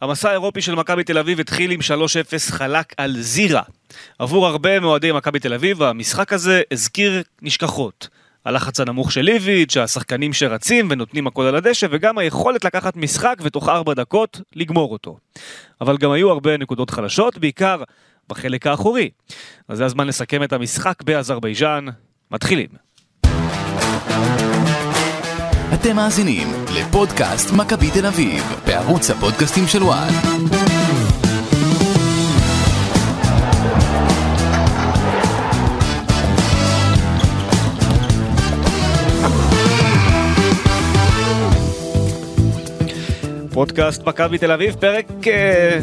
המסע 0.00 0.28
האירופי 0.28 0.60
של 0.60 0.74
מכבי 0.74 1.04
תל 1.04 1.18
אביב 1.18 1.40
התחיל 1.40 1.70
עם 1.70 1.80
3-0 1.80 1.82
חלק 2.52 2.94
על 2.96 3.16
זירה. 3.20 3.62
עבור 4.18 4.46
הרבה 4.46 4.80
מאוהדי 4.80 5.12
מכבי 5.12 5.38
תל 5.38 5.54
אביב, 5.54 5.82
המשחק 5.82 6.32
הזה 6.32 6.62
הזכיר 6.72 7.22
נשכחות. 7.42 8.08
הלחץ 8.44 8.80
הנמוך 8.80 9.12
של 9.12 9.28
איביץ', 9.28 9.76
השחקנים 9.76 10.32
שרצים 10.32 10.88
ונותנים 10.90 11.26
הכל 11.26 11.42
על 11.42 11.56
הדשא, 11.56 11.86
וגם 11.90 12.18
היכולת 12.18 12.64
לקחת 12.64 12.96
משחק 12.96 13.36
ותוך 13.42 13.68
ארבע 13.68 13.94
דקות 13.94 14.40
לגמור 14.56 14.92
אותו. 14.92 15.16
אבל 15.80 15.96
גם 15.96 16.10
היו 16.10 16.30
הרבה 16.30 16.56
נקודות 16.56 16.90
חלשות, 16.90 17.38
בעיקר 17.38 17.82
בחלק 18.28 18.66
האחורי. 18.66 19.10
אז 19.68 19.78
זה 19.78 19.84
הזמן 19.84 20.06
לסכם 20.06 20.42
את 20.42 20.52
המשחק 20.52 21.02
באזרבייג'אן. 21.02 21.86
מתחילים. 22.30 22.68
אתם 25.74 25.96
מאזינים 25.96 26.48
לפודקאסט 26.74 27.52
מכבי 27.52 27.90
תל 27.90 28.06
אביב, 28.06 28.42
בערוץ 28.66 29.10
הפודקאסטים 29.10 29.66
של 29.66 29.82
וואן. 29.82 30.08
פודקאסט 43.52 44.02
מכבי 44.06 44.38
תל 44.38 44.52
אביב, 44.52 44.74
פרק, 44.80 45.06
אה, 45.26 45.78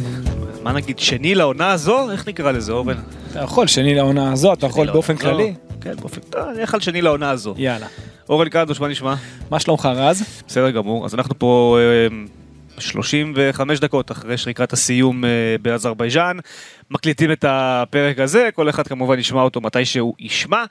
מה 0.63 0.71
נגיד, 0.73 0.99
שני 0.99 1.35
לעונה 1.35 1.71
הזו? 1.71 2.12
איך 2.12 2.27
נקרא 2.27 2.51
לזה, 2.51 2.71
אורן? 2.71 2.98
אתה 3.31 3.40
יכול 3.40 3.67
שני 3.67 3.95
לעונה 3.95 4.31
הזו, 4.31 4.54
אתה 4.54 4.65
יכול 4.65 4.91
באופן 4.91 5.15
כללי. 5.15 5.43
הזו. 5.43 5.79
כן, 5.81 5.95
באופן, 6.01 6.21
אני 6.51 6.62
אלך 6.62 6.73
על 6.73 6.79
שני 6.79 7.01
לעונה 7.01 7.29
הזו. 7.29 7.54
יאללה. 7.57 7.88
אורן 8.30 8.49
קדוש, 8.49 8.80
מה 8.80 8.88
נשמע? 8.88 9.16
מה 9.49 9.59
שלומך 9.59 9.86
רז? 9.95 10.44
בסדר 10.48 10.70
גמור, 10.70 11.05
אז 11.05 11.16
אנחנו 11.16 11.40
פה 11.40 11.77
אה, 11.80 12.18
35 12.80 13.80
דקות 13.80 14.12
אחרי 14.12 14.38
שריקת 14.38 14.73
הסיום 14.73 15.26
אה, 15.26 15.30
באזרבייג'אן, 15.62 16.38
מקליטים 16.91 17.32
את 17.32 17.46
הפרק 17.48 18.20
הזה, 18.20 18.49
כל 18.54 18.70
אחד 18.70 18.88
כמובן 18.88 19.20
ישמע 19.20 19.41
אותו 19.41 19.62
מתי 19.62 19.85
שהוא 19.85 20.13
ישמע, 20.20 20.63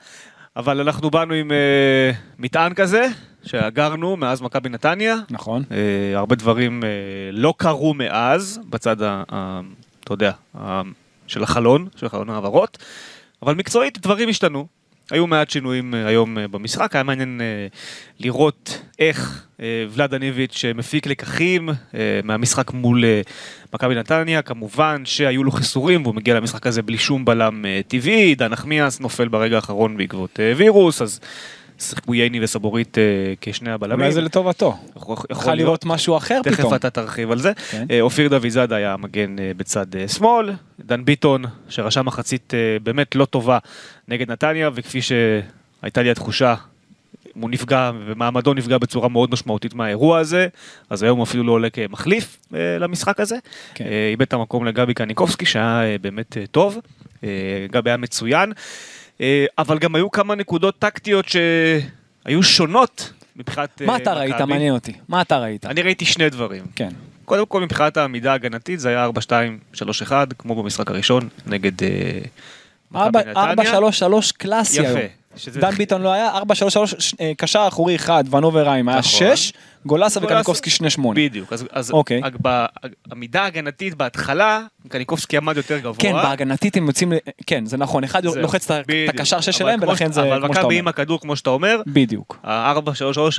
אבל 0.55 0.79
אנחנו 0.79 1.09
באנו 1.11 1.33
עם 1.33 1.51
אה, 1.51 2.11
מטען 2.39 2.73
כזה, 2.73 3.07
שאגרנו 3.43 4.17
מאז 4.17 4.41
מכבי 4.41 4.69
נתניה, 4.69 5.15
נכון. 5.29 5.63
אה, 5.71 6.17
הרבה 6.19 6.35
דברים 6.35 6.83
אה, 6.83 6.89
לא 7.31 7.53
קרו 7.57 7.93
מאז, 7.93 8.59
בצד, 8.69 9.01
ה, 9.01 9.23
ה, 9.31 9.61
אתה 10.03 10.13
יודע, 10.13 10.31
ה, 10.57 10.81
של 11.27 11.43
החלון, 11.43 11.87
של 11.95 12.09
חלון 12.09 12.29
העברות, 12.29 12.77
אבל 13.43 13.55
מקצועית 13.55 13.99
דברים 13.99 14.29
השתנו. 14.29 14.76
היו 15.11 15.27
מעט 15.27 15.49
שינויים 15.49 15.95
אה, 15.95 16.07
היום 16.07 16.37
אה, 16.37 16.47
במשחק, 16.47 16.95
היה 16.95 17.03
מעניין 17.03 17.41
אה, 17.41 17.67
לראות 18.19 18.81
איך 18.99 19.45
אה, 19.61 19.85
ולאדה 19.89 20.17
ניביץ' 20.17 20.65
אה, 20.65 20.73
מפיק 20.73 21.07
לקחים 21.07 21.69
מהמשחק 22.23 22.71
מול 22.71 23.03
מכבי 23.73 23.95
נתניה, 23.95 24.41
כמובן 24.41 25.01
שהיו 25.05 25.43
לו 25.43 25.51
חיסורים 25.51 26.03
והוא 26.03 26.15
מגיע 26.15 26.35
למשחק 26.35 26.67
הזה 26.67 26.81
בלי 26.81 26.97
שום 26.97 27.25
בלם 27.25 27.65
טבעי, 27.87 28.35
דן 28.35 28.47
נחמיאס 28.47 28.99
נופל 28.99 29.27
ברגע 29.27 29.55
האחרון 29.55 29.97
בעקבות 29.97 30.39
וירוס, 30.57 31.01
אז 31.01 31.19
שיחקו 31.79 32.13
ייני 32.13 32.43
וסבורית 32.43 32.97
אה, 32.97 33.03
כשני 33.41 33.71
הבלמים. 33.71 33.99
אולי 33.99 34.11
זה 34.11 34.21
לטובתו. 34.21 34.77
יכול 35.29 35.53
לראות 35.53 35.85
משהו 35.85 36.17
אחר 36.17 36.41
תכף 36.43 36.57
פתאום. 36.57 36.73
אתה 36.73 36.89
תרחיב 36.89 37.31
על 37.31 37.39
זה. 37.39 37.51
כן. 37.71 37.85
אה, 37.91 38.01
אופיר 38.01 38.27
דויזאדה 38.29 38.75
היה 38.75 38.93
המגן 38.93 39.39
אה, 39.39 39.51
בצד 39.57 39.85
שמאל, 40.07 40.51
דן 40.79 41.05
ביטון 41.05 41.43
שרשם 41.69 42.05
מחצית 42.05 42.53
באמת 42.83 43.15
לא 43.15 43.25
טובה 43.25 43.57
נגד 44.07 44.31
נתניה, 44.31 44.69
וכפי 44.73 44.99
שהייתה 45.01 46.01
לי 46.01 46.11
התחושה, 46.11 46.55
הוא 47.41 47.49
נפגע 47.49 47.91
ומעמדו 48.05 48.53
נפגע 48.53 48.77
בצורה 48.77 49.09
מאוד 49.09 49.31
משמעותית 49.31 49.73
מהאירוע 49.73 50.19
הזה, 50.19 50.47
אז 50.89 51.03
היום 51.03 51.17
הוא 51.17 51.23
אפילו 51.23 51.43
לא 51.43 51.51
עולה 51.51 51.69
כמחליף 51.69 52.37
אה, 52.55 52.77
למשחק 52.79 53.19
הזה. 53.19 53.35
כן. 53.73 53.85
איבד 54.11 54.21
את 54.21 54.33
המקום 54.33 54.65
לגבי 54.65 54.93
קניקובסקי 54.93 55.45
שהיה 55.45 55.83
אה, 55.83 55.95
באמת 56.01 56.37
אה, 56.37 56.47
טוב, 56.51 56.77
אה, 57.23 57.29
גבי 57.71 57.89
היה 57.89 57.97
מצוין, 57.97 58.49
אה, 58.51 58.55
אבל 59.57 59.79
גם 59.79 59.95
היו 59.95 60.11
כמה 60.11 60.35
נקודות 60.35 60.79
טקטיות 60.79 61.25
שהיו 61.29 62.43
שונות 62.43 63.13
מבחינת 63.35 63.81
מה 63.81 63.93
אה, 63.93 63.97
אתה 63.97 64.13
ראית? 64.13 64.35
מכבי. 64.35 64.45
מעניין 64.53 64.73
אותי. 64.73 64.93
מה 65.09 65.21
אתה 65.21 65.37
ראית? 65.39 65.65
אני 65.65 65.81
ראיתי 65.81 66.05
שני 66.05 66.29
דברים. 66.29 66.63
כן. 66.75 66.89
קודם 67.25 67.45
כל 67.45 67.61
מבחינת 67.61 67.97
העמידה 67.97 68.31
ההגנתית 68.31 68.79
זה 68.79 68.89
היה 68.89 69.07
4-2-3-1 70.07 70.11
כמו 70.37 70.63
במשחק 70.63 70.91
הראשון 70.91 71.29
נגד 71.47 71.83
אה, 71.83 72.19
מכבי 72.91 73.19
נתניה. 73.19 73.73
4-3-3 73.79 74.31
קלאסי 74.37 74.79
יפה. 74.81 74.87
היום. 74.87 74.97
שזה- 74.99 75.07
דן 75.59 75.71
ביטון 75.71 76.01
לא 76.01 76.13
היה, 76.13 76.37
4-3-3 76.37 76.41
אה, 77.21 77.31
קשר 77.37 77.65
אחורי 77.67 77.95
אחד, 77.95 78.23
ונובר 78.31 78.67
ריים 78.67 78.89
היה 78.89 78.99
נכון. 78.99 79.35
6, 79.35 79.53
גולסה 79.85 80.19
וקניקובסקי 80.23 80.69
2-8. 80.69 81.01
בדיוק, 81.15 81.53
אז, 81.71 81.91
אוקיי. 81.91 82.21
בעמידה 83.07 83.41
ההגנתית 83.43 83.95
בהתחלה, 83.95 84.61
קניקובסקי 84.87 85.37
עמד 85.37 85.57
יותר 85.57 85.77
גבוה. 85.79 85.95
כן, 85.99 86.13
בהגנתית 86.13 86.77
הם 86.77 86.87
יוצאים, 86.87 87.13
כן, 87.47 87.65
זה 87.65 87.77
נכון, 87.77 88.03
אחד 88.03 88.25
לוחץ 88.25 88.71
את. 88.71 88.85
הקשר 89.09 89.41
6 89.41 89.47
אבל 89.49 89.57
שלהם, 89.57 89.79
ולכן 89.83 90.11
זה 90.11 90.21
אבל 90.21 90.29
כמו 90.39 90.53
שאתה 90.53 90.59
מכבי 90.61 90.75
עם 90.75 90.79
אומר. 90.79 90.89
הכדור 90.89 91.19
כמו 91.21 91.35
שאתה 91.35 91.49
אומר, 91.49 91.81
בדיוק. 91.87 92.37
ה-4-3-3, 92.43 92.79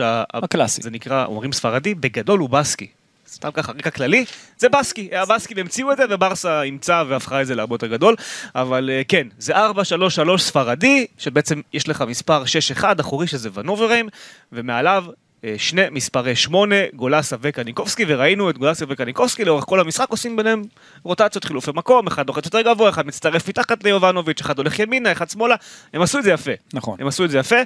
ה- 0.05 0.23
הקלאסי. 0.35 0.83
זה 0.83 0.91
נקרא, 0.91 1.25
אומרים 1.25 1.53
ספרדי, 1.53 1.95
בגדול 1.95 2.41
הוא 2.41 2.49
בסקי. 2.49 2.87
סתם 3.29 3.51
ככה, 3.51 3.73
רקע 3.73 3.91
כללי, 3.91 4.25
זה 4.59 4.69
בסקי, 4.69 5.09
הבסקים 5.17 5.59
המציאו 5.59 5.93
את 5.93 5.97
זה 5.97 6.05
וברסה 6.11 6.63
אימצה 6.63 7.03
והפכה 7.09 7.43
את 7.43 7.47
זה 7.47 7.55
להרבה 7.55 7.75
יותר 7.75 7.87
גדול, 7.87 8.17
אבל 8.55 8.91
אה, 8.91 9.03
כן, 9.09 9.27
זה 9.39 9.57
4-3-3 9.57 10.39
ספרדי, 10.39 11.07
שבעצם 11.19 11.61
יש 11.73 11.89
לך 11.89 12.05
מספר 12.09 12.43
6-1 12.81 12.85
אחורי 13.01 13.27
שזה 13.27 13.49
ונוברהיים, 13.55 14.09
ומעליו 14.53 15.05
אה, 15.09 15.13
שני 15.57 15.83
מספרי 15.91 16.37
8, 16.37 16.77
גולסה 16.95 17.37
וקניקובסקי, 17.41 18.05
וראינו 18.09 18.51
את 18.51 18.59
גולסה 18.59 18.85
וקניקובסקי 18.89 19.45
לאורך 19.45 19.65
כל 19.65 19.81
המשחק 19.81 20.11
עושים 20.11 20.37
ביניהם 20.37 20.63
רוטציות, 21.03 21.45
חילופי 21.45 21.71
מקום, 21.75 22.07
אחד 22.07 22.27
לוחץ 22.27 22.45
יותר 22.45 22.61
גבוה, 22.61 22.89
אחד 22.89 23.07
מצטרף 23.07 23.49
מתחת 23.49 23.85
ליובנוביץ', 23.85 24.41
אחד 24.41 24.59
הולך 24.59 24.79
ימינה, 24.79 25.13
אחד 25.13 25.31
שמאלה, 25.31 25.55
הם 25.93 26.03
עשו 26.03 26.19
את 26.19 26.25
זה 26.25 26.31
יפה. 26.31 26.51
נכון. 26.75 26.97
הם 27.01 27.07
עשו 27.07 27.25
את 27.25 27.31
זה 27.31 27.39
יפה. 27.39 27.57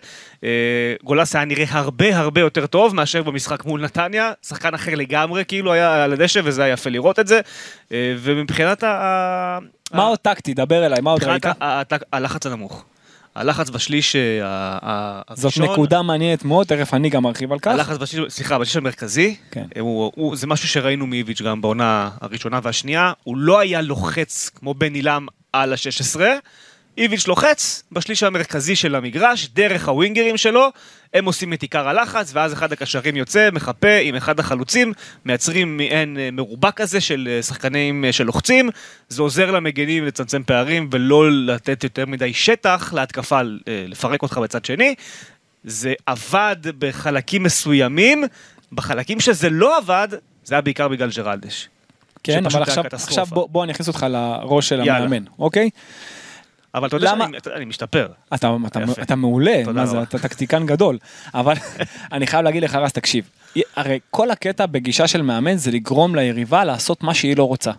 אה, 0.44 0.94
גולס 1.04 1.36
היה 1.36 1.44
נראה 1.44 1.64
הרבה 1.70 2.16
הרבה 2.16 2.40
יותר 2.40 2.66
טוב 2.66 2.94
מאשר 2.94 3.22
במשחק 3.22 3.64
מול 3.64 3.80
נתניה. 3.80 4.32
שחקן 4.46 4.74
אחר 4.74 4.94
לגמרי, 4.94 5.44
כאילו 5.44 5.72
היה 5.72 6.04
על 6.04 6.12
הדשא, 6.12 6.40
וזה 6.44 6.62
היה 6.62 6.72
יפה 6.72 6.90
לראות 6.90 7.18
את 7.18 7.26
זה. 7.26 7.40
אה, 7.92 8.14
ומבחינת 8.18 8.82
ה... 8.82 9.58
מה 9.92 10.02
עוד 10.02 10.18
טקטי? 10.18 10.54
דבר 10.54 10.86
אליי, 10.86 11.00
מה 11.00 11.10
עוד 11.10 11.24
ראית? 11.24 11.46
מבחינת 11.46 12.02
הלחץ 12.12 12.46
הנמוך. 12.46 12.84
הלחץ 13.34 13.70
בשליש 13.70 14.16
אה, 14.16 14.40
ה- 14.44 14.78
ה- 14.82 15.34
זאת 15.34 15.44
הראשון. 15.44 15.64
נקודה 15.72 16.02
מעניינת 16.02 16.44
מאוד, 16.44 16.66
תכף 16.66 16.94
אני 16.94 17.10
גם 17.10 17.26
ארחיב 17.26 17.52
על 17.52 17.58
כך. 17.58 17.70
הלחץ 17.70 17.96
בשליש, 17.96 18.32
סליחה, 18.32 18.58
בשליש 18.58 18.76
המרכזי, 18.76 19.36
כן. 19.50 19.64
אה, 19.76 19.80
הוא, 19.80 20.12
הוא, 20.14 20.36
זה 20.36 20.46
משהו 20.46 20.68
שראינו 20.68 21.06
מאיביץ' 21.06 21.42
גם 21.42 21.60
בעונה 21.60 22.10
הראשונה 22.20 22.60
והשנייה, 22.62 23.12
הוא 23.24 23.36
לא 23.36 23.58
היה 23.58 23.80
לוחץ 23.82 24.50
כמו 24.54 24.74
בן 24.74 24.94
עילם 24.94 25.26
על 25.52 25.72
ה-16, 25.72 26.20
איביץ' 26.98 27.26
לוחץ 27.26 27.82
בשליש 27.92 28.22
המרכזי 28.22 28.76
של 28.76 28.94
המגרש, 28.94 29.48
דרך 29.48 29.88
הווינגרים 29.88 30.36
שלו, 30.36 30.68
הם 31.14 31.24
עושים 31.24 31.52
את 31.52 31.62
עיקר 31.62 31.88
הלחץ, 31.88 32.30
ואז 32.34 32.52
אחד 32.52 32.72
הקשרים 32.72 33.16
יוצא, 33.16 33.48
מחפה 33.52 33.98
עם 34.02 34.14
אחד 34.14 34.40
החלוצים, 34.40 34.92
מייצרים 35.24 35.76
מעין 35.76 36.18
אה, 36.18 36.28
מרובע 36.32 36.70
כזה 36.70 37.00
של 37.00 37.28
אה, 37.30 37.42
שחקנים 37.42 38.04
אה, 38.04 38.12
שלוחצים, 38.12 38.70
זה 39.08 39.22
עוזר 39.22 39.50
למגנים 39.50 40.06
לצמצם 40.06 40.42
פערים 40.46 40.88
ולא 40.92 41.32
לתת 41.32 41.84
יותר 41.84 42.06
מדי 42.06 42.34
שטח 42.34 42.92
להתקפה, 42.92 43.40
לפרק 43.66 44.22
אותך 44.22 44.38
בצד 44.38 44.64
שני. 44.64 44.94
זה 45.64 45.94
עבד 46.06 46.56
בחלקים 46.78 47.42
מסוימים, 47.42 48.24
בחלקים 48.72 49.20
שזה 49.20 49.50
לא 49.50 49.78
עבד, 49.78 50.08
זה 50.44 50.54
היה 50.54 50.62
בעיקר 50.62 50.88
בגלל 50.88 51.10
ג'רלדש. 51.16 51.68
כן, 52.22 52.46
אבל 52.46 52.62
עכשיו. 52.62 52.84
עכשיו 52.92 53.26
בוא, 53.26 53.48
בוא 53.48 53.64
אני 53.64 53.72
אכניס 53.72 53.88
אותך 53.88 54.06
לראש 54.10 54.68
של 54.68 54.78
יאללה. 54.78 54.96
המאמן, 54.96 55.24
אוקיי? 55.38 55.70
אבל 56.74 56.88
אתה 56.88 56.96
יודע 56.96 57.12
למה- 57.12 57.26
שאני 57.44 57.64
משתפר. 57.64 58.06
אתה, 58.34 58.56
אתה, 58.66 58.80
יפה. 58.82 59.02
אתה 59.02 59.16
מעולה. 59.16 59.62
אתה 60.02 60.18
טקטיקן 60.18 60.66
גדול, 60.66 60.98
אבל 61.34 61.54
אני 62.12 62.26
חייב 62.26 62.42
להגיד 62.44 62.62
לך 62.62 62.74
רז, 62.74 62.92
תקשיב, 62.92 63.30
הרי 63.76 63.98
כל 64.10 64.30
הקטע 64.30 64.66
בגישה 64.66 65.06
של 65.06 65.22
מאמן 65.22 65.56
זה 65.56 65.70
לגרום 65.70 66.14
ליריבה 66.14 66.64
לעשות 66.64 67.02
מה 67.02 67.14
שהיא 67.14 67.36
לא 67.36 67.44
רוצה. 67.44 67.70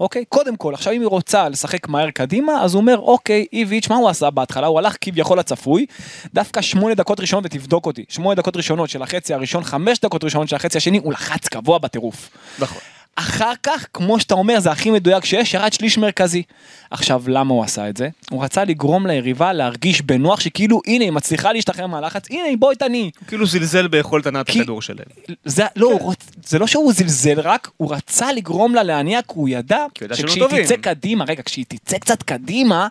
אוקיי? 0.00 0.24
קודם 0.28 0.56
כל, 0.56 0.74
עכשיו 0.74 0.92
אם 0.92 1.00
היא 1.00 1.08
רוצה 1.08 1.48
לשחק 1.48 1.88
מהר 1.88 2.10
קדימה, 2.10 2.62
אז 2.62 2.74
הוא 2.74 2.80
אומר, 2.80 2.98
אוקיי, 2.98 3.46
איביץ', 3.52 3.88
מה 3.88 3.96
הוא 3.96 4.08
עשה 4.08 4.30
בהתחלה? 4.30 4.66
הוא 4.66 4.78
הלך 4.78 4.96
כביכול 5.00 5.38
לצפוי, 5.38 5.86
דווקא 6.34 6.60
שמונה 6.62 6.94
דקות 6.94 7.20
ראשונות, 7.20 7.44
ותבדוק 7.46 7.86
אותי, 7.86 8.04
שמונה 8.08 8.34
דקות 8.34 8.56
ראשונות 8.56 8.90
של 8.90 9.02
החצי 9.02 9.34
הראשון, 9.34 9.64
חמש 9.64 9.98
דקות 10.00 10.24
ראשונות 10.24 10.48
של 10.48 10.56
החצי 10.56 10.78
השני, 10.78 10.98
הוא 10.98 11.12
לחץ 11.12 11.48
גבוה 11.54 11.78
בטירוף. 11.78 12.30
נכון. 12.58 12.78
אחר 13.16 13.52
כך, 13.62 13.86
כמו 13.94 14.20
שאתה 14.20 14.34
אומר, 14.34 14.60
זה 14.60 14.70
הכי 14.70 14.90
מדויק 14.90 15.24
שיש, 15.24 15.54
ירד 15.54 15.72
שליש 15.72 15.98
מרכזי. 15.98 16.42
עכשיו, 16.90 17.22
למה 17.26 17.54
הוא 17.54 17.64
עשה 17.64 17.88
את 17.88 17.96
זה? 17.96 18.08
הוא 18.30 18.44
רצה 18.44 18.64
לגרום 18.64 19.06
ליריבה 19.06 19.52
להרגיש 19.52 20.02
בנוח 20.02 20.40
שכאילו, 20.40 20.80
הנה, 20.86 21.04
היא 21.04 21.12
מצליחה 21.12 21.52
להשתחרר 21.52 21.86
מהלחץ, 21.86 22.30
הנה, 22.30 22.56
בואי 22.58 22.76
תני. 22.76 23.10
כאילו 23.28 23.46
זלזל 23.46 23.86
ביכולת 23.88 24.26
הנעת 24.26 24.46
כי- 24.50 24.60
הכדור 24.60 24.82
שלהם. 24.82 25.06
זה, 25.44 25.64
לא, 25.76 25.86
הוא 25.92 26.12
רוצ- 26.12 26.36
זה 26.46 26.58
לא 26.58 26.66
שהוא 26.66 26.92
זלזל 26.92 27.40
רק, 27.40 27.70
הוא 27.76 27.94
רצה 27.94 28.32
לגרום 28.32 28.74
לה 28.74 28.82
להניע, 28.82 29.22
כי 29.22 29.32
הוא 29.34 29.48
ידע 29.48 29.86
כי 29.94 30.04
הוא 30.04 30.06
ידע 30.06 30.16
שכשהיא. 30.16 30.64
תצא 30.64 30.76
קדימה, 30.76 31.24
רגע, 31.24 31.42
כשהיא 31.42 31.64
תצא 31.68 31.98
קצת 31.98 32.22
קדימה, 32.22 32.88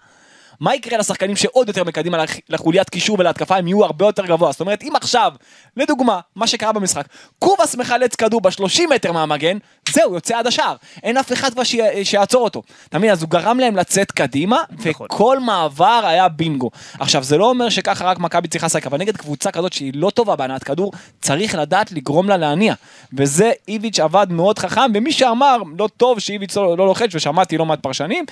מה 0.61 0.75
יקרה 0.75 0.97
לשחקנים 0.97 1.35
שעוד 1.35 1.67
יותר 1.67 1.83
מקדימה 1.83 2.17
לח- 2.17 2.35
לחוליית 2.49 2.89
קישור 2.89 3.15
ולהתקפה, 3.19 3.57
הם 3.57 3.67
יהיו 3.67 3.85
הרבה 3.85 4.05
יותר 4.05 4.25
גבוה. 4.25 4.51
זאת 4.51 4.61
אומרת, 4.61 4.83
אם 4.83 4.93
עכשיו, 4.95 5.31
לדוגמה, 5.77 6.19
מה 6.35 6.47
שקרה 6.47 6.71
במשחק, 6.71 7.05
קובאס 7.39 7.75
מחלץ 7.75 8.15
כדור 8.15 8.41
ב-30 8.41 8.81
מטר 8.95 9.11
מהמגן, 9.11 9.57
זהו, 9.91 10.13
יוצא 10.13 10.37
עד 10.37 10.47
השער. 10.47 10.75
אין 11.03 11.17
אף 11.17 11.33
אחד 11.33 11.53
כבר 11.53 11.63
שי- 11.63 12.05
שיעצור 12.05 12.43
אותו. 12.43 12.61
אתה 12.89 12.97
מבין? 12.97 13.11
אז 13.11 13.21
הוא 13.21 13.29
גרם 13.29 13.59
להם 13.59 13.75
לצאת 13.75 14.11
קדימה, 14.11 14.57
נכון. 14.71 15.07
וכל 15.09 15.39
מעבר 15.39 16.01
היה 16.05 16.27
בינגו. 16.27 16.69
עכשיו, 16.99 17.23
זה 17.23 17.37
לא 17.37 17.49
אומר 17.49 17.69
שככה 17.69 18.05
רק 18.05 18.19
מכבי 18.19 18.47
צריכה 18.47 18.65
לשחק, 18.65 18.85
אבל 18.87 18.97
נגד 18.97 19.17
קבוצה 19.17 19.51
כזאת 19.51 19.73
שהיא 19.73 19.91
לא 19.95 20.09
טובה 20.09 20.35
בהנעת 20.35 20.63
כדור, 20.63 20.91
צריך 21.21 21.55
לדעת 21.55 21.91
לגרום 21.91 22.29
לה 22.29 22.37
להניע. 22.37 22.73
וזה 23.13 23.51
איביץ' 23.67 23.99
עבד 23.99 24.27
מאוד 24.29 24.59
חכם, 24.59 24.91
ומי 24.95 25.11
שאמר, 25.11 25.57
לא 25.79 25.89
טוב 25.97 26.19
שאיביץ' 26.19 26.55
לא, 26.57 26.77
לא 26.77 26.85
לוחץ, 26.85 27.09
ושמעתי 27.15 27.57
לא 27.57 27.65
מעט 27.65 27.79
פרשנים, 27.79 28.25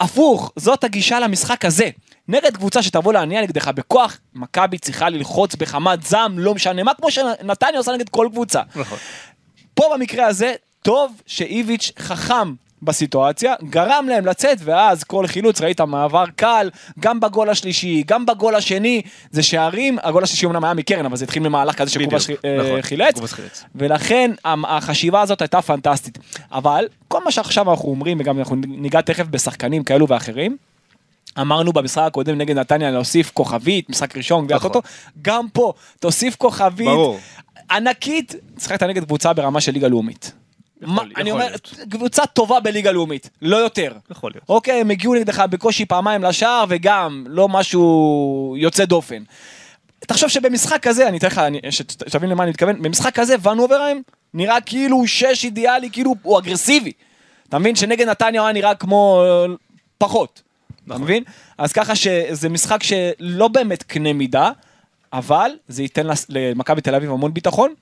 הפוך, 0.00 0.52
זאת 0.56 0.84
הגישה 0.84 1.20
למשחק 1.20 1.64
הזה. 1.64 1.90
נגד 2.28 2.56
קבוצה 2.56 2.82
שתבוא 2.82 3.12
להניע 3.12 3.42
נגדך 3.42 3.68
בכוח, 3.68 4.18
מכבי 4.34 4.78
צריכה 4.78 5.08
ללחוץ 5.08 5.54
בחמת 5.54 6.02
זעם, 6.02 6.38
לא 6.38 6.54
משנה 6.54 6.82
מה, 6.82 6.94
כמו 6.94 7.10
שנתניה 7.10 7.78
עושה 7.78 7.92
נגד 7.92 8.08
כל 8.08 8.28
קבוצה. 8.32 8.62
נכון. 8.76 8.98
פה 9.74 9.84
במקרה 9.94 10.26
הזה, 10.26 10.54
טוב 10.82 11.22
שאיביץ' 11.26 11.92
חכם 11.98 12.54
בסיטואציה, 12.82 13.54
גרם 13.70 14.06
להם 14.08 14.26
לצאת, 14.26 14.58
ואז 14.64 15.04
כל 15.04 15.26
חילוץ, 15.26 15.60
ראית 15.60 15.80
מעבר 15.80 16.24
קל, 16.36 16.70
גם 17.00 17.20
בגול 17.20 17.50
השלישי, 17.50 18.02
גם 18.06 18.26
בגול 18.26 18.54
השני, 18.54 19.02
זה 19.30 19.42
שערים, 19.42 19.98
הגול 20.02 20.22
השלישי 20.22 20.46
אמנם 20.46 20.64
היה 20.64 20.74
מקרן, 20.74 21.06
אבל 21.06 21.16
זה 21.16 21.24
התחיל 21.24 21.42
ממהלך 21.42 21.74
כזה 21.74 21.90
שקובס 21.90 22.30
אה, 22.30 22.56
נכון, 22.58 22.82
חילץ. 22.82 23.20
ולכן 23.74 24.30
החשיבה 24.44 25.20
הזאת 25.20 25.40
הייתה 25.40 25.62
פנטסטית. 25.62 26.18
אבל 26.52 26.86
כל 27.08 27.24
מה 27.24 27.30
שעכשיו 27.30 27.70
אנחנו 27.70 27.88
אומרים, 27.88 28.20
וגם 28.20 28.38
אנחנו 28.38 28.56
ניגע 28.56 29.00
תכף 29.00 29.26
בשחקנים 29.26 29.84
כאלו 29.84 30.08
ואחרים, 30.08 30.56
אמרנו 31.40 31.72
במשחק 31.72 32.02
הקודם 32.06 32.38
נגד 32.38 32.58
נתניה 32.58 32.90
להוסיף 32.90 33.30
כוכבית, 33.30 33.90
משחק 33.90 34.16
ראשון, 34.16 34.44
גביע 34.44 34.56
נכון. 34.56 34.70
הטוטו, 34.70 34.88
גם 35.22 35.48
פה 35.52 35.72
תוסיף 36.00 36.36
כוכבית 36.36 36.86
ברור. 36.86 37.18
ענקית, 37.70 38.34
שיחקת 38.58 38.82
נגד 38.82 39.04
קבוצה 39.04 39.32
ברמה 39.32 39.60
של 39.60 39.72
ליגה 39.72 39.88
לאומית. 39.88 40.32
יכול- 40.82 40.94
מה- 40.94 41.02
אני 41.16 41.30
אומר. 41.30 41.46
קבוצה 41.90 42.26
טובה 42.26 42.60
בליגה 42.60 42.92
לאומית, 42.92 43.30
לא 43.42 43.56
יותר. 43.56 43.92
יכול 44.10 44.30
להיות. 44.34 44.44
אוקיי, 44.48 44.80
הם 44.80 44.90
הגיעו 44.90 45.14
נגדך 45.14 45.38
בקושי 45.50 45.84
פעמיים 45.84 46.22
לשער, 46.22 46.64
וגם 46.68 47.24
לא 47.28 47.48
משהו 47.48 48.54
יוצא 48.58 48.84
דופן. 48.84 49.22
תחשוב 50.00 50.28
שבמשחק 50.28 50.82
כזה, 50.82 51.08
אני 51.08 51.18
אתן 51.18 51.26
לך, 51.26 51.40
שתבין 51.70 52.28
למה 52.30 52.42
אני 52.42 52.50
מתכוון, 52.50 52.82
במשחק 52.82 53.18
הזה 53.18 53.34
ון 53.42 53.58
אוברהיים 53.58 54.02
נראה 54.34 54.60
כאילו 54.60 54.96
הוא 54.96 55.06
שש 55.06 55.44
אידיאלי, 55.44 55.90
כאילו 55.92 56.14
הוא 56.22 56.38
אגרסיבי. 56.38 56.92
אתה 57.48 57.58
מבין 57.58 57.76
שנגד 57.76 58.08
נתניה 58.08 58.40
הוא 58.40 58.46
היה 58.46 58.52
נראה 58.54 58.74
כמו 58.74 59.22
אה, 59.24 59.54
פחות. 59.98 60.42
אתה 60.66 60.82
נכון. 60.86 61.02
מבין? 61.02 61.24
אז 61.58 61.72
ככה 61.72 61.94
שזה 61.96 62.48
משחק 62.48 62.82
שלא 62.82 63.48
באמת 63.48 63.82
קנה 63.82 64.12
מידה, 64.12 64.50
אבל 65.12 65.50
זה 65.68 65.82
ייתן 65.82 66.06
למכבי 66.28 66.80
תל 66.80 66.94
אביב 66.94 67.10
המון 67.10 67.34
ביטחון. 67.34 67.74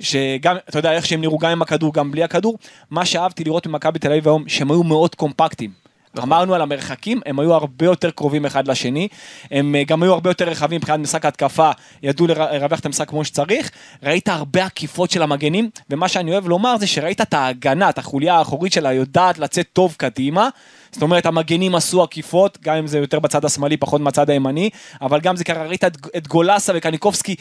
שגם, 0.00 0.56
אתה 0.68 0.78
יודע, 0.78 0.92
איך 0.92 1.06
שהם 1.06 1.20
נראו 1.20 1.38
גם 1.38 1.50
עם 1.50 1.62
הכדור, 1.62 1.92
גם 1.92 2.10
בלי 2.10 2.24
הכדור, 2.24 2.58
מה 2.90 3.04
שאהבתי 3.04 3.44
לראות 3.44 3.66
ממכבי 3.66 3.98
תל 3.98 4.10
אביב 4.10 4.28
היום, 4.28 4.48
שהם 4.48 4.70
היו 4.70 4.82
מאוד 4.82 5.14
קומפקטים. 5.14 5.84
אמרנו 6.18 6.54
על 6.54 6.60
המרחקים, 6.62 7.20
הם 7.26 7.38
היו 7.40 7.54
הרבה 7.54 7.84
יותר 7.86 8.10
קרובים 8.10 8.46
אחד 8.46 8.68
לשני, 8.68 9.08
הם 9.50 9.74
אה, 9.74 9.84
גם 9.84 10.02
היו 10.02 10.12
הרבה 10.12 10.30
יותר 10.30 10.48
רחבים 10.48 10.76
מבחינת 10.76 11.00
משחק 11.00 11.24
ההתקפה, 11.24 11.70
ידעו 12.02 12.26
לר- 12.26 12.52
לרווח 12.52 12.80
את 12.80 12.86
המשחק 12.86 13.08
כמו 13.08 13.24
שצריך, 13.24 13.70
ראית 14.02 14.28
הרבה 14.28 14.64
עקיפות 14.64 15.10
של 15.10 15.22
המגנים, 15.22 15.70
ומה 15.90 16.08
שאני 16.08 16.32
אוהב 16.32 16.48
לומר 16.48 16.76
זה 16.78 16.86
שראית 16.86 17.20
את 17.20 17.34
ההגנה, 17.34 17.88
את 17.88 17.98
החוליה 17.98 18.34
האחורית 18.34 18.72
שלה 18.72 18.92
יודעת 18.92 19.38
לצאת 19.38 19.66
טוב 19.72 19.94
קדימה, 19.98 20.48
זאת 20.94 21.02
אומרת 21.02 21.26
המגנים 21.26 21.74
עשו 21.74 22.02
עקיפות, 22.02 22.58
גם 22.62 22.76
אם 22.76 22.86
זה 22.86 22.98
יותר 22.98 23.18
בצד 23.18 23.44
השמאלי, 23.44 23.76
פחות 23.76 24.04
בצד 24.04 24.30
הימני, 24.30 24.70
אבל 25.02 25.20
גם 25.20 25.36
זה 25.36 25.44
קרה, 25.44 25.66
ראית 25.66 25.84
את, 25.84 25.96
את 26.16 26.28
גולסה 26.28 26.72
וקניקובסקי 26.76 27.36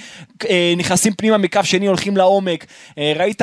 אה, 0.49 0.73
נכנסים 0.77 1.13
פנימה 1.13 1.37
מקו 1.37 1.59
שני, 1.63 1.87
הולכים 1.87 2.17
לעומק, 2.17 2.65
אה, 2.97 3.13
ראית 3.15 3.41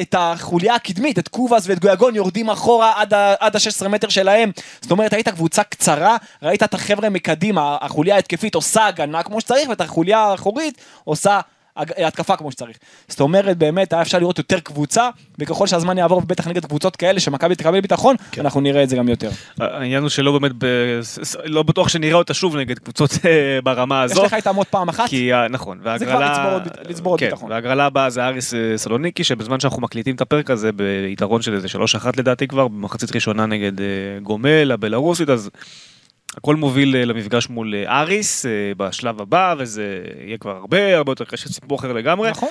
את 0.00 0.14
החוליה 0.18 0.74
הקדמית, 0.74 1.18
את 1.18 1.28
קובאס 1.28 1.64
ואת 1.66 1.78
גויגון 1.78 2.14
יורדים 2.14 2.50
אחורה 2.50 2.92
עד 2.96 3.14
עד 3.40 3.56
ה-16 3.56 3.88
מטר 3.88 4.08
שלהם, 4.08 4.50
זאת 4.80 4.90
אומרת 4.90 5.12
היית 5.12 5.28
קבוצה 5.28 5.62
קצרה, 5.62 6.16
ראית 6.42 6.62
את 6.62 6.74
החבר'ה 6.74 7.08
מקדימה, 7.08 7.76
החוליה 7.80 8.14
ההתקפית 8.14 8.54
עושה 8.54 8.86
הגנה 8.86 9.22
כמו 9.22 9.40
שצריך, 9.40 9.68
ואת 9.68 9.80
החוליה 9.80 10.18
האחורית 10.18 10.80
עושה... 11.04 11.40
התקפה 11.78 12.36
כמו 12.36 12.52
שצריך. 12.52 12.76
זאת 13.08 13.20
אומרת, 13.20 13.56
באמת 13.58 13.92
היה 13.92 14.02
אפשר 14.02 14.18
לראות 14.18 14.38
יותר 14.38 14.60
קבוצה, 14.60 15.08
וככל 15.38 15.66
שהזמן 15.66 15.98
יעבור, 15.98 16.18
ובטח 16.18 16.48
נגד 16.48 16.66
קבוצות 16.66 16.96
כאלה, 16.96 17.20
שמכבי 17.20 17.54
תקבל 17.54 17.80
ביטחון, 17.80 18.16
כן. 18.32 18.40
אנחנו 18.40 18.60
נראה 18.60 18.82
את 18.82 18.88
זה 18.88 18.96
גם 18.96 19.08
יותר. 19.08 19.30
העניין 19.60 20.02
הוא 20.02 20.08
שלא 20.10 20.32
באמת, 20.38 20.52
ב- 20.58 21.00
לא 21.44 21.62
בטוח 21.62 21.88
שנראה 21.88 22.14
אותה 22.14 22.34
שוב 22.34 22.56
נגד 22.56 22.78
קבוצות 22.78 23.10
אה, 23.24 23.58
ברמה 23.64 24.02
יש 24.06 24.12
הזאת. 24.12 24.24
לך 24.24 24.34
איתם 24.34 24.56
עוד 24.56 24.66
פעם 24.66 24.88
אחת, 24.88 25.08
כי 25.08 25.32
ה- 25.32 25.48
נכון, 25.50 25.78
כבר 25.80 25.90
והגרלה... 25.90 26.30
לצבור 26.32 26.52
עוד 26.52 26.62
ביט- 26.64 26.88
לצבור 26.90 27.12
עוד 27.12 27.20
כן, 27.20 27.26
ביטחון. 27.26 27.50
והגרלה 27.50 27.86
הבאה 27.86 28.10
זה 28.10 28.24
אריס 28.26 28.54
אה, 28.54 28.72
סלוניקי, 28.76 29.24
שבזמן 29.24 29.60
שאנחנו 29.60 29.82
מקליטים 29.82 30.14
את 30.14 30.20
הפרק 30.20 30.50
הזה, 30.50 30.70
ביתרון 30.72 31.42
של 31.42 31.54
איזה 31.54 31.68
3-1 31.68 31.78
לדעתי 32.16 32.48
כבר, 32.48 32.68
במחצית 32.68 33.14
ראשונה 33.14 33.46
נגד 33.46 33.80
אה, 33.80 33.86
גומל, 34.22 34.70
הבלארוסית, 34.72 35.30
אז 35.30 35.50
הכל 36.38 36.56
מוביל 36.56 36.96
אה, 36.96 37.04
למפגש 37.04 37.48
מול 37.48 37.74
אה, 37.74 38.00
אריס 38.00 38.46
אה, 38.46 38.50
בשלב 38.76 39.20
הבא, 39.20 39.54
וזה 39.58 40.02
יהיה 40.26 40.38
כבר 40.38 40.56
הרבה 40.56 40.96
הרבה 40.96 41.12
יותר 41.12 41.24
קשה, 41.24 41.48
סיפור 41.48 41.78
אחר 41.78 41.92
לגמרי. 41.92 42.30
נכון. 42.30 42.48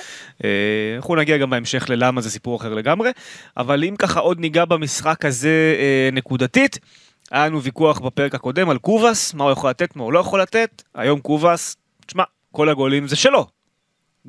אנחנו 0.96 1.16
נגיע 1.16 1.36
גם 1.36 1.50
בהמשך 1.50 1.90
ללמה 1.90 2.20
זה 2.20 2.30
סיפור 2.30 2.56
אחר 2.56 2.74
לגמרי, 2.74 3.10
אבל 3.56 3.84
אם 3.84 3.96
ככה 3.98 4.20
עוד 4.20 4.40
ניגע 4.40 4.64
במשחק 4.64 5.24
הזה 5.24 5.76
נקודתית, 6.12 6.78
היה 7.30 7.46
לנו 7.46 7.62
ויכוח 7.62 7.98
בפרק 7.98 8.34
הקודם 8.34 8.70
על 8.70 8.78
קובאס, 8.78 9.34
מה 9.34 9.44
הוא 9.44 9.52
יכול 9.52 9.70
לתת, 9.70 9.96
מה 9.96 10.02
הוא 10.02 10.12
לא 10.12 10.18
יכול 10.18 10.42
לתת, 10.42 10.82
היום 10.94 11.20
קובאס, 11.20 11.76
תשמע, 12.06 12.24
כל 12.52 12.68
הגולים 12.68 13.08
זה 13.08 13.16
שלו. 13.16 13.46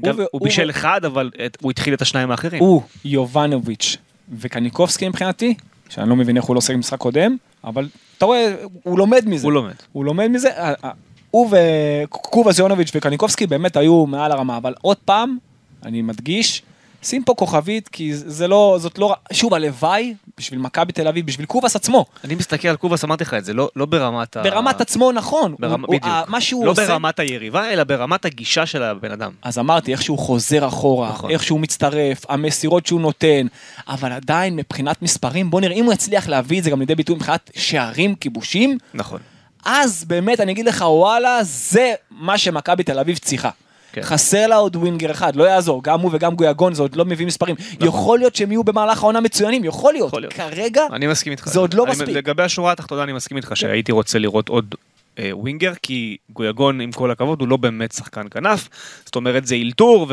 גם, 0.02 0.16
הוא 0.16 0.26
הוא 0.32 0.42
בישל 0.42 0.70
אחד, 0.70 1.06
אבל 1.06 1.32
את, 1.46 1.58
הוא 1.62 1.72
התחיל 1.72 1.94
את 1.94 2.02
השניים 2.02 2.32
האחרים. 2.32 2.60
הוא, 2.60 2.82
יובנוביץ' 3.06 3.98
וקניקובסקי 4.40 5.10
מבחינתי, 5.10 5.54
שאני 5.90 6.10
לא 6.10 6.16
מבין 6.16 6.38
איך 6.38 6.46
הוא 6.46 6.56
לא 6.56 6.58
עושה 6.58 6.78
משחק 6.78 6.98
קודם, 6.98 7.38
אבל 7.64 7.90
אתה 8.18 8.26
רואה, 8.26 8.56
הוא 8.84 9.00
לומד 9.00 9.24
מזה. 9.26 9.46
הוא 9.46 9.54
לומד. 9.54 9.74
הוא 9.92 10.06
לומד 10.06 10.28
מזה. 10.28 10.50
אה, 10.50 10.74
אה, 10.84 10.92
הוא 11.32 11.50
וקובאס 11.52 12.60
יונוביץ' 12.60 12.92
וקניקובסקי 12.96 13.48
באמת 13.48 13.78
היו 13.78 14.06
מעל 14.06 14.32
הרמה, 14.32 14.58
אבל 14.58 14.74
עוד 14.82 14.98
פעם, 14.98 15.38
אני 15.84 16.02
מדגיש, 16.02 16.62
שים 17.04 17.24
פה 17.24 17.34
כוכבית, 17.38 17.88
כי 17.88 18.16
זה 18.16 18.48
לא, 18.48 18.78
זאת 18.82 18.98
לא, 18.98 19.16
שוב, 19.34 19.54
הלוואי, 19.54 20.14
בשביל 20.38 20.60
מכבי 20.60 20.92
תל 20.94 21.08
אביב, 21.08 21.26
בשביל 21.26 21.46
קובאס 21.46 21.76
עצמו. 21.76 22.06
אני 22.24 22.36
מסתכל 22.36 22.68
על 22.68 22.76
קובאס, 22.76 23.04
אמרתי 23.04 23.24
לך 23.24 23.34
את 23.34 23.46
זה, 23.46 23.54
לא, 23.54 23.70
לא 23.76 23.86
ברמת 23.86 24.38
ה... 24.38 24.44
ברמת 24.44 24.82
עצמו 24.82 25.12
נכון, 25.12 25.56
ברמה, 25.60 25.88
הוא- 25.88 25.96
בדיוק. 25.96 26.04
הוא- 26.16 26.32
מה 26.32 26.42
שהוא 26.42 26.66
לא 26.66 26.72
עושה, 26.72 26.88
ברמת 26.88 27.20
היריבה, 27.20 27.70
אלא 27.70 27.84
ברמת 27.84 28.26
הגישה 28.26 28.66
של 28.66 28.84
הבן 28.84 29.12
אדם. 29.12 29.32
אז 29.42 29.60
אמרתי, 29.60 29.92
איך 29.92 30.02
שהוא 30.02 30.20
חוזר 30.20 30.68
אחורה, 30.68 31.10
נכון. 31.10 31.32
איך 31.32 31.44
שהוא 31.44 31.60
מצטרף, 31.60 32.26
המסירות 32.30 32.86
שהוא 32.86 33.02
נותן, 33.02 33.48
אבל 33.88 34.12
עדיין 34.12 34.56
מבחינת 34.56 35.02
מספרים, 35.02 35.50
בוא 35.50 35.62
נראה, 35.62 35.76
אם 35.76 35.86
הוא 35.86 35.94
יצליח 35.94 36.28
להביא 36.30 36.60
את 36.60 36.64
זה 36.64 36.70
גם 36.70 36.80
לידי 36.80 36.96
ביטוי 36.96 37.16
מבחינת 37.16 37.52
שערים, 37.56 38.16
כיבושים, 38.16 38.78
נכון. 38.94 39.20
אז 39.66 40.04
באמת 40.08 40.40
אני 40.40 40.52
אגיד 40.52 40.66
לך, 40.66 40.84
וואלה, 40.88 41.40
זה 41.44 41.94
מה 42.12 42.38
שמכבי 42.38 42.84
תל 42.84 43.00
אביב 43.00 43.18
צריכה. 43.18 43.50
כן. 43.94 44.02
חסר 44.02 44.48
לה 44.48 44.56
עוד 44.56 44.76
ווינגר 44.76 45.12
אחד, 45.12 45.36
לא 45.36 45.44
יעזור, 45.44 45.84
גם 45.84 46.00
הוא 46.02 46.10
וגם 46.14 46.36
גויגון, 46.36 46.74
זה 46.74 46.82
עוד 46.82 46.96
לא 46.96 47.06
מביא 47.06 47.26
מספרים. 47.26 47.56
יכול 47.82 48.20
להיות 48.20 48.36
שהם 48.36 48.52
יהיו 48.52 48.64
במהלך 48.64 49.04
העונה 49.04 49.22
מצוינים, 49.22 49.64
יכול 49.64 49.94
להיות. 49.94 50.08
נכון. 50.08 50.24
יכול 50.24 50.42
להיות. 50.42 50.54
כרגע, 50.54 50.82
אני 50.92 51.08
מסכים 51.08 51.32
איתך. 51.32 51.48
זה 51.50 51.60
עוד 51.60 51.74
לא 51.74 51.84
אני- 51.84 51.92
מספיק. 51.92 52.10
לגבי 52.10 52.44
השורה 52.44 52.72
התחתונה 52.72 53.04
אני 53.04 53.14
מסכים 53.14 53.38
איתך 53.38 53.52
שהייתי 53.56 53.92
רוצה 53.92 54.20
לראות 54.20 54.50
עוד 54.50 54.76
אה, 55.20 55.30
ווינגר, 55.34 55.74
כי 55.82 56.18
גויגון 56.34 56.82
עם 56.82 56.92
כל 56.92 57.12
הכבוד 57.12 57.40
הוא 57.42 57.48
לא 57.48 57.58
באמת 57.58 57.92
שחקן 57.92 58.26
כנף, 58.32 58.70
זאת 59.06 59.16
אומרת 59.16 59.46
זה 59.48 59.56
אלתור, 59.56 60.08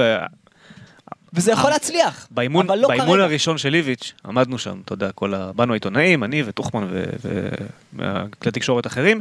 וזה 1.33 1.52
יכול 1.52 1.71
להצליח, 1.71 2.28
ובאימון 2.33 2.66
אבל 2.66 2.78
לא 2.78 2.88
באימון 2.88 3.09
כרגע. 3.09 3.25
הראשון 3.25 3.59
של 3.59 3.75
איביץ' 3.75 4.12
עמדנו 4.26 4.59
שם, 4.59 4.80
אתה 4.85 4.92
יודע, 4.92 5.12
כל 5.12 5.35
ה... 5.35 5.50
באנו 5.56 5.73
העיתונאים, 5.73 6.25
אני 6.25 6.42
וטוחמן 6.47 6.87
וכלי 7.95 8.52
תקשורת 8.52 8.87
אחרים, 8.87 9.21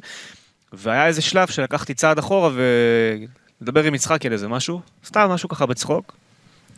והיה 0.73 1.07
איזה 1.07 1.21
שלב 1.21 1.47
שלקחתי 1.47 1.93
צעד 1.93 2.17
אחורה 2.19 2.49
ולדבר 3.61 3.83
עם 3.83 3.95
יצחקי 3.95 4.27
על 4.27 4.33
איזה 4.33 4.47
משהו, 4.47 4.81
סתם 5.05 5.29
משהו 5.29 5.49
ככה 5.49 5.65
בצחוק, 5.65 6.17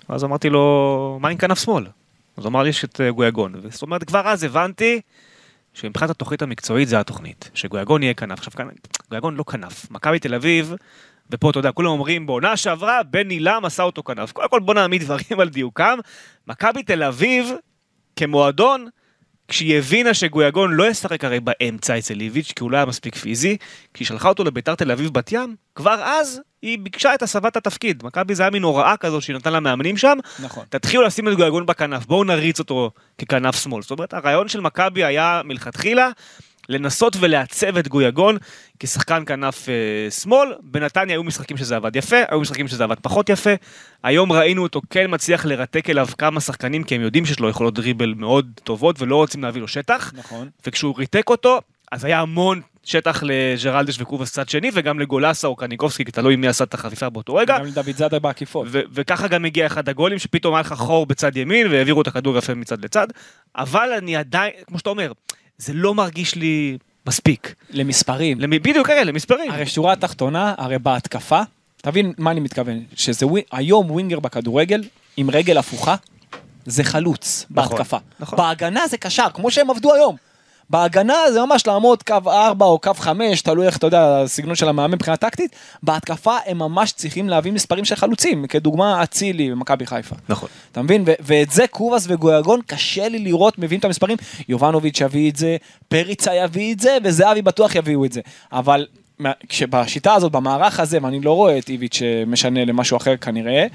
ואז 0.10 0.24
אמרתי 0.24 0.50
לו, 0.50 1.18
מה 1.22 1.30
עם 1.30 1.38
כנף 1.38 1.60
שמאל? 1.60 1.88
אז 2.38 2.44
הוא 2.44 2.50
אמר 2.50 2.64
לי 2.64 2.70
יש 2.70 2.86
את 2.86 3.02
אה, 3.02 3.12
גויגון, 3.12 3.54
זאת 3.70 3.82
אומרת 3.82 4.04
כבר 4.04 4.28
אז 4.28 4.44
הבנתי 4.44 5.02
שמבחינת 5.74 6.10
התוכנית 6.10 6.42
המקצועית 6.42 6.88
זה 6.88 7.00
התוכנית, 7.00 7.50
שגויגון 7.54 8.04
יהיה 8.04 8.14
כנף. 8.14 8.48
עכשיו, 8.48 8.68
גויגון 9.10 9.36
לא 9.36 9.44
כנף. 9.44 9.92
מכבי 9.92 10.20
תל 10.20 10.36
אביב, 10.36 10.74
ופה 11.30 11.50
אתה 11.50 11.60
יודע, 11.60 11.72
כולם 11.72 11.90
אומרים, 11.90 12.26
בעונה 12.26 12.58
שעברה, 12.58 13.04
בן 13.04 13.30
עילם 13.30 13.66
עשה 13.66 13.84
אותו 13.84 14.04
כנף. 14.04 14.32
קודם 14.32 14.50
כל 14.50 14.60
בוא 14.60 14.74
נעמיד 14.74 15.04
דברים 15.04 15.40
על 15.40 15.50
דיוקם. 15.50 16.00
מכבי 16.48 16.84
תל 16.84 17.04
אביב, 17.04 17.52
כמועדון, 18.16 18.88
כשהיא 19.48 19.78
הבינה 19.78 20.14
שגויגון 20.14 20.74
לא 20.74 20.90
ישחק 20.90 21.24
הרי 21.24 21.40
באמצע 21.40 21.98
אצל 21.98 22.22
איביץ', 22.22 22.52
כי 22.56 22.64
הוא 22.64 22.72
לא 22.72 22.78
היה 22.78 22.86
מספיק 22.86 23.16
פיזי, 23.16 23.58
כשהיא 23.94 24.08
שלחה 24.08 24.30
אותו 24.30 24.44
לביתר 24.44 24.76
תל 24.76 24.92
אביב 24.92 25.14
בת 25.14 25.32
ים, 25.32 25.56
כבר 25.76 26.04
אז 26.04 26.42
היא 26.62 26.80
ביקשה 26.80 27.14
את 27.14 27.22
הסבת 27.22 27.58
התפקיד. 27.58 28.04
מכבי 28.04 28.36
זה 28.36 28.44
היה 28.44 28.50
מין 28.50 28.64
הוראה 28.64 28.98
כזאת 28.98 29.22
שהיא 29.22 29.36
נתנה 29.36 29.52
למאמנים 29.52 29.98
שם, 29.98 30.18
נכון. 30.40 30.66
תתחילו 30.70 31.04
לשים 31.04 31.28
את 31.28 31.34
גויגון 31.34 31.66
בכנף, 31.66 32.06
בואו 32.06 32.24
נריץ 32.24 32.60
אותו 32.60 32.92
ככנף 33.22 33.64
שמאל. 33.64 33.82
זאת 33.82 33.92
אומרת, 33.92 34.14
הרעיון 34.14 34.48
של 34.48 34.62
מכבי 34.62 35.04
היה 35.04 35.42
מלכתחילה 35.46 36.10
לנסות 36.70 37.18
ולעצב 37.20 37.78
את 37.78 37.88
גויגון 37.88 38.38
כשחקן 38.80 39.24
כנף 39.26 39.70
אה, 39.70 40.12
שמאל. 40.12 40.54
בנתניה 40.62 41.16
היו 41.16 41.24
משחקים 41.24 41.58
שזה 41.58 41.76
עבד 41.76 41.96
יפה, 41.96 42.18
היו 42.28 42.42
משחקים 42.42 42.68
שזה 42.68 42.84
עבד 42.84 43.00
פחות 43.02 43.30
יפה. 43.30 43.54
היום 44.04 44.32
ראינו 44.32 44.64
אותו 44.64 44.82
כן 44.90 45.06
מצליח 45.10 45.46
לרתק 45.46 45.90
אליו 45.90 46.08
כמה 46.18 46.42
שחקנים, 46.42 46.84
כי 46.84 46.96
הם 46.96 47.02
יודעים 47.02 47.26
שיש 47.26 47.40
לו 47.40 47.50
יכולות 47.50 47.74
דריבל 47.74 48.14
מאוד 48.18 48.52
טובות 48.64 49.02
ולא 49.02 49.16
רוצים 49.16 49.44
להביא 49.44 49.62
לו 49.62 49.68
שטח. 49.68 50.14
נכון. 50.16 50.50
וכשהוא 50.66 50.96
ריתק 50.98 51.30
אותו, 51.30 51.62
אז 51.92 52.06
היה 52.06 52.20
המון 52.20 52.62
שטח 52.84 53.24
לג'רלדש 53.24 54.02
וקובס 54.02 54.32
צד 54.32 54.50
שני, 54.50 54.72
וגם 54.74 55.00
לגולסה 55.00 55.48
או 55.48 55.56
קניקובסקי, 55.56 56.06
כי 56.06 56.12
תלוי 56.12 56.36
מי 56.36 56.48
עשה 56.48 56.64
את 56.64 56.74
החפיפה 56.74 57.10
באותו 57.10 57.36
רגע. 57.36 57.60
גם 57.60 57.66
לדוד 57.66 57.96
זאדה 57.96 58.20
בעקיפות. 58.20 58.68
ו- 58.72 58.82
וככה 58.94 59.28
גם 59.28 59.46
הגיע 59.46 59.66
אחד 59.66 59.90
הגולים, 59.90 60.20
שפתאום 60.20 60.54
היה 60.56 60.62
לך 60.62 60.74
חור 60.74 61.06
בצד 61.06 61.38
ימין, 61.38 61.68
והעבירו 61.68 62.02
את 62.02 62.08
הכדור 62.08 62.38
יפה 62.38 62.54
מצד 62.54 62.86
לצד. 62.86 63.08
אבל 63.56 63.90
אני 63.98 64.16
עדיין, 64.16 64.52
כמו 64.68 64.80
שאתה 64.80 64.90
אומר, 64.90 65.12
זה 65.58 65.74
לא 65.74 65.94
מרגיש 65.94 66.36
לי 66.36 66.78
מספיק. 67.08 67.56
למספרים. 67.70 68.40
למ... 68.42 68.50
בדיוק, 68.50 68.88
כן, 68.88 69.08
למספרים. 69.08 69.52
הרי 69.52 69.66
שורה 69.66 69.94
התחתונה, 69.94 70.54
הרי 70.58 70.80
בהתקפה, 70.80 71.42
תבין 71.78 72.14
מה 72.18 72.32
אני 72.32 72.40
מתכוון, 72.40 72.84
שזה. 72.96 73.26
היום 73.52 73.92
ווינגר 73.92 74.20
בכדורגל, 74.20 74.84
עם 75.18 75.30
רגל 75.30 75.58
הפוכה, 75.58 75.96
זה 76.66 76.84
חלוץ 76.84 77.46
נכון, 77.50 77.78
בהתקפה. 77.78 77.98
נכון. 78.20 78.38
בהגנה 78.38 78.88
זה 78.88 78.98
קשר, 78.98 79.28
כמו 79.34 79.52
שהם 79.52 79.70
עבדו 79.70 79.94
היום. 79.94 80.16
בהגנה 80.70 81.32
זה 81.34 81.42
ממש 81.46 81.68
לעמוד 81.68 82.04
קו 82.04 82.16
4 82.28 82.66
או 82.66 82.80
קו 82.80 82.94
5, 82.94 83.42
תלוי 83.42 83.68
איך 83.68 83.78
אתה 83.78 83.88
יודע, 83.88 84.22
הסגנון 84.22 84.56
של 84.56 84.70
המאמן 84.70 84.94
מבחינה 84.94 85.18
טקטית. 85.18 85.56
בהתקפה 85.84 86.38
הם 86.46 86.58
ממש 86.58 86.92
צריכים 86.92 87.30
להביא 87.30 87.52
מספרים 87.52 87.86
של 87.86 87.96
חלוצים, 87.96 88.48
כדוגמה 88.48 89.04
אצילי 89.04 89.52
במכבי 89.52 89.86
חיפה. 89.86 90.16
נכון. 90.30 90.50
אתה 90.72 90.82
מבין? 90.82 91.04
ו- 91.08 91.14
ואת 91.20 91.52
זה 91.52 91.68
קובאס 91.68 92.06
וגויגון 92.10 92.60
קשה 92.68 93.10
לי 93.10 93.20
לראות 93.20 93.58
מביאים 93.58 93.80
את 93.80 93.86
המספרים. 93.86 94.18
יובנוביץ' 94.50 95.02
יביא 95.02 95.32
את 95.32 95.36
זה, 95.36 95.58
פריצה 95.88 96.36
יביא 96.36 96.74
את 96.74 96.80
זה, 96.80 96.98
וזהבי 97.04 97.42
בטוח 97.42 97.76
יביאו 97.76 98.06
את 98.06 98.12
זה. 98.12 98.22
אבל 98.52 98.86
כשבשיטה 99.50 100.14
הזאת, 100.14 100.32
במערך 100.32 100.80
הזה, 100.80 100.98
ואני 101.02 101.22
לא 101.22 101.32
רואה 101.32 101.58
את 101.58 101.70
איביץ' 101.70 102.02
משנה 102.28 102.66
למשהו 102.66 102.98
אחר 102.98 103.18
כנראה, 103.18 103.68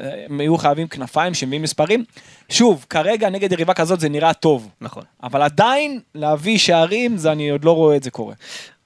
אה, 0.00 0.24
הם 0.28 0.40
יהיו 0.40 0.58
חייבים 0.58 0.88
כנפיים 0.88 1.34
שמביאים 1.34 1.62
מספרים. 1.62 2.04
שוב, 2.48 2.86
כרגע 2.90 3.30
נגד 3.30 3.52
יריבה 3.52 3.74
כזאת 3.74 4.00
זה 4.00 4.08
נראה 4.08 4.34
טוב. 4.34 4.68
נכון. 4.80 5.02
אבל 5.22 5.42
עדיין 5.42 6.00
להביא 6.14 6.58
שערים, 6.58 7.16
זה 7.16 7.32
אני 7.32 7.50
עוד 7.50 7.64
לא 7.64 7.72
רואה 7.72 7.96
את 7.96 8.02
זה 8.02 8.10
קורה. 8.10 8.34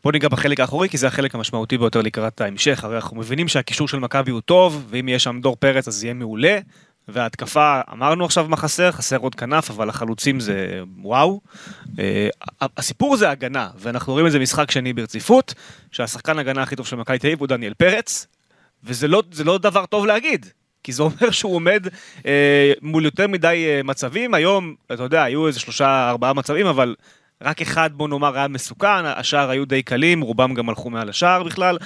בוא 0.05 0.13
ניגע 0.13 0.29
בחלק 0.29 0.61
האחורי, 0.61 0.89
כי 0.89 0.99
זה 0.99 1.07
החלק 1.07 1.35
המשמעותי 1.35 1.79
ביותר 1.79 2.03
לקראת 2.03 2.41
ההמשך. 2.41 2.85
הרי 2.85 2.97
אנחנו 2.97 3.17
מבינים 3.17 3.49
שהקישור 3.49 3.89
של 3.89 3.99
מכבי 3.99 4.31
הוא 4.31 4.41
טוב, 4.41 4.85
ואם 4.89 5.09
יהיה 5.09 5.19
שם 5.19 5.41
דור 5.43 5.57
פרץ 5.57 5.89
אז 5.89 6.05
יהיה 6.05 6.15
מעולה. 6.15 6.59
וההתקפה, 7.13 7.81
אמרנו 7.93 8.25
עכשיו 8.25 8.47
מה 8.49 8.57
חסר, 8.57 8.93
חסר 8.93 9.17
עוד 9.17 9.35
כנף, 9.35 9.71
אבל 9.71 9.89
החלוצים 9.89 10.41
זה 10.41 10.83
וואו. 11.03 11.41
אה, 11.99 12.29
הסיפור 12.77 13.17
זה 13.17 13.31
הגנה, 13.31 13.69
ואנחנו 13.77 14.13
רואים 14.13 14.27
את 14.27 14.33
זה 14.33 14.39
משחק 14.39 14.71
שני 14.71 14.93
ברציפות, 14.93 15.55
שהשחקן 15.93 16.39
הגנה 16.39 16.63
הכי 16.63 16.77
טוב 16.77 16.87
של 16.87 16.97
מכבי 16.97 17.19
תל 17.19 17.27
אביב 17.27 17.41
הוא 17.41 17.49
דניאל 17.49 17.75
פרץ, 17.75 18.27
וזה 18.85 19.09
לא, 19.09 19.23
לא 19.45 19.59
דבר 19.59 19.87
טוב 19.87 20.07
להגיד. 20.07 20.47
כי 20.83 20.93
זה 20.93 21.03
אומר 21.03 21.31
שהוא 21.31 21.55
עומד 21.55 21.87
אה, 22.27 22.73
מול 22.83 23.05
יותר 23.05 23.27
מדי 23.29 23.67
אה, 23.69 23.83
מצבים, 23.85 24.35
היום, 24.35 24.75
אתה 24.93 25.03
יודע, 25.03 25.23
היו 25.23 25.47
איזה 25.47 25.61
שלושה, 25.61 26.11
ארבעה 26.11 26.33
מצבים, 26.33 26.67
אבל 26.67 26.95
רק 27.43 27.63
אחד, 27.63 27.91
בוא 27.93 28.09
נאמר, 28.09 28.37
היה 28.37 28.49
מסוכן, 28.49 29.05
השאר 29.05 29.51
היו 29.51 29.65
די 29.65 29.83
קלים, 29.83 30.21
רובם 30.21 30.55
גם 30.55 30.69
הלכו 30.69 30.91
מעל 30.91 31.09
השער 31.09 31.43
בכלל, 31.43 31.79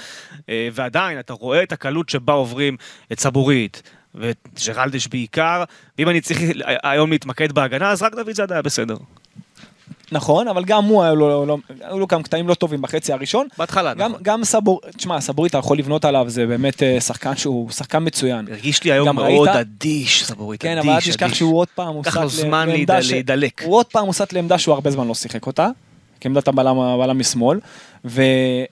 אה, 0.49 0.69
ועדיין, 0.73 1.19
אתה 1.19 1.33
רואה 1.33 1.63
את 1.63 1.71
הקלות 1.71 2.09
שבה 2.09 2.33
עוברים 2.33 2.77
את 3.11 3.19
סבורית, 3.19 3.83
ואת 4.19 4.37
ג'רלדש 4.67 5.07
בעיקר, 5.07 5.63
ואם 5.97 6.09
אני 6.09 6.21
צריך 6.21 6.39
היום 6.83 7.11
להתמקד 7.11 7.51
בהגנה, 7.51 7.91
אז 7.91 8.01
רק 8.01 8.15
דוד 8.15 8.31
זאדה 8.35 8.55
היה 8.55 8.61
בסדר. 8.61 8.97
נכון, 10.11 10.47
אבל 10.47 10.65
גם 10.65 10.83
הוא, 10.83 11.03
היו 11.03 11.15
לו, 11.15 11.45
לא, 11.45 11.57
היו 11.81 11.99
לו 11.99 12.07
כמה 12.07 12.23
קטעים 12.23 12.47
לא 12.47 12.53
טובים 12.53 12.81
בחצי 12.81 13.13
הראשון. 13.13 13.47
בהתחלה, 13.57 13.93
גם, 13.93 14.11
נכון. 14.11 14.23
גם 14.23 14.43
סבור, 14.43 14.81
תשמע, 14.97 15.21
סבורית 15.21 15.49
אתה 15.49 15.57
יכול 15.57 15.77
לבנות 15.77 16.05
עליו, 16.05 16.25
זה 16.27 16.45
באמת 16.45 16.83
אה, 16.83 17.01
שחקן 17.01 17.35
שהוא 17.35 17.69
שחקן 17.71 18.03
מצוין. 18.05 18.45
הרגיש 18.51 18.83
לי 18.83 18.91
היום 18.91 19.15
מאוד 19.15 19.47
ראית? 19.47 19.55
אדיש, 19.55 20.23
סבורית, 20.23 20.61
כן, 20.61 20.77
אדיש, 20.77 20.87
אבל 20.87 20.95
אל 20.95 20.99
תשכח 21.01 21.25
אדיש. 21.25 21.37
שהוא 21.37 21.57
עוד 21.57 21.67
פעם 21.75 21.95
הוסט 21.95 22.09
זמן 22.27 22.69
לעמדה 22.69 23.01
ש- 23.03 23.11
להידלק. 23.11 23.61
הוא 23.63 23.75
עוד 23.75 23.85
פעם 23.85 24.05
הוסט 24.05 24.33
לעמדה 24.33 24.57
שהוא 24.57 24.73
הרבה 24.73 24.91
זמן 24.91 25.07
לא 25.07 25.15
שיחק 25.15 25.47
אותה, 25.47 25.69
כעמדת 26.21 26.47
הבלם 26.47 27.19
משמאל, 27.19 27.59
ו... 28.05 28.21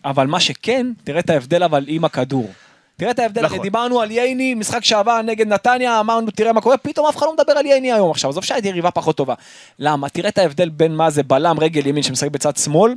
אבל 0.06 0.28
מה 0.28 0.40
שכן, 0.40 0.88
תראה 1.04 1.20
את 1.20 1.30
ההבדל 1.30 1.64
אבל 1.64 1.86
עם 1.88 2.06
הכדור. 2.06 2.52
תראה 2.98 3.12
את 3.12 3.20
ההבדל, 3.20 3.42
נכון. 3.46 3.62
דיברנו 3.62 4.02
על 4.02 4.12
ייני, 4.12 4.54
משחק 4.54 4.84
שעבר 4.84 5.22
נגד 5.22 5.48
נתניה, 5.48 6.00
אמרנו 6.00 6.32
תראה 6.32 6.54
מה 6.54 6.62
קורה, 6.62 6.78
פתאום 6.78 7.08
אף 7.08 7.18
אחד 7.18 7.26
לא 7.26 7.34
מדבר 7.34 7.54
על 7.54 7.66
ייני 7.66 7.92
היום 7.92 8.12
עכשיו, 8.12 8.30
עזוב 8.30 8.44
שהייתה 8.44 8.68
יריבה 8.68 8.92
פחות 8.92 9.18
טובה. 9.18 9.34
למה? 9.80 10.10
תראה 10.10 10.30
את 10.30 10.38
ההבדל 10.38 10.70
בין 10.70 10.96
מה 10.96 11.10
זה 11.10 11.24
בלם 11.24 11.60
רגל 11.60 11.88
ימין 11.88 12.04
שמשחק 12.04 12.32
בצד 12.32 12.58
שמאל, 12.58 12.96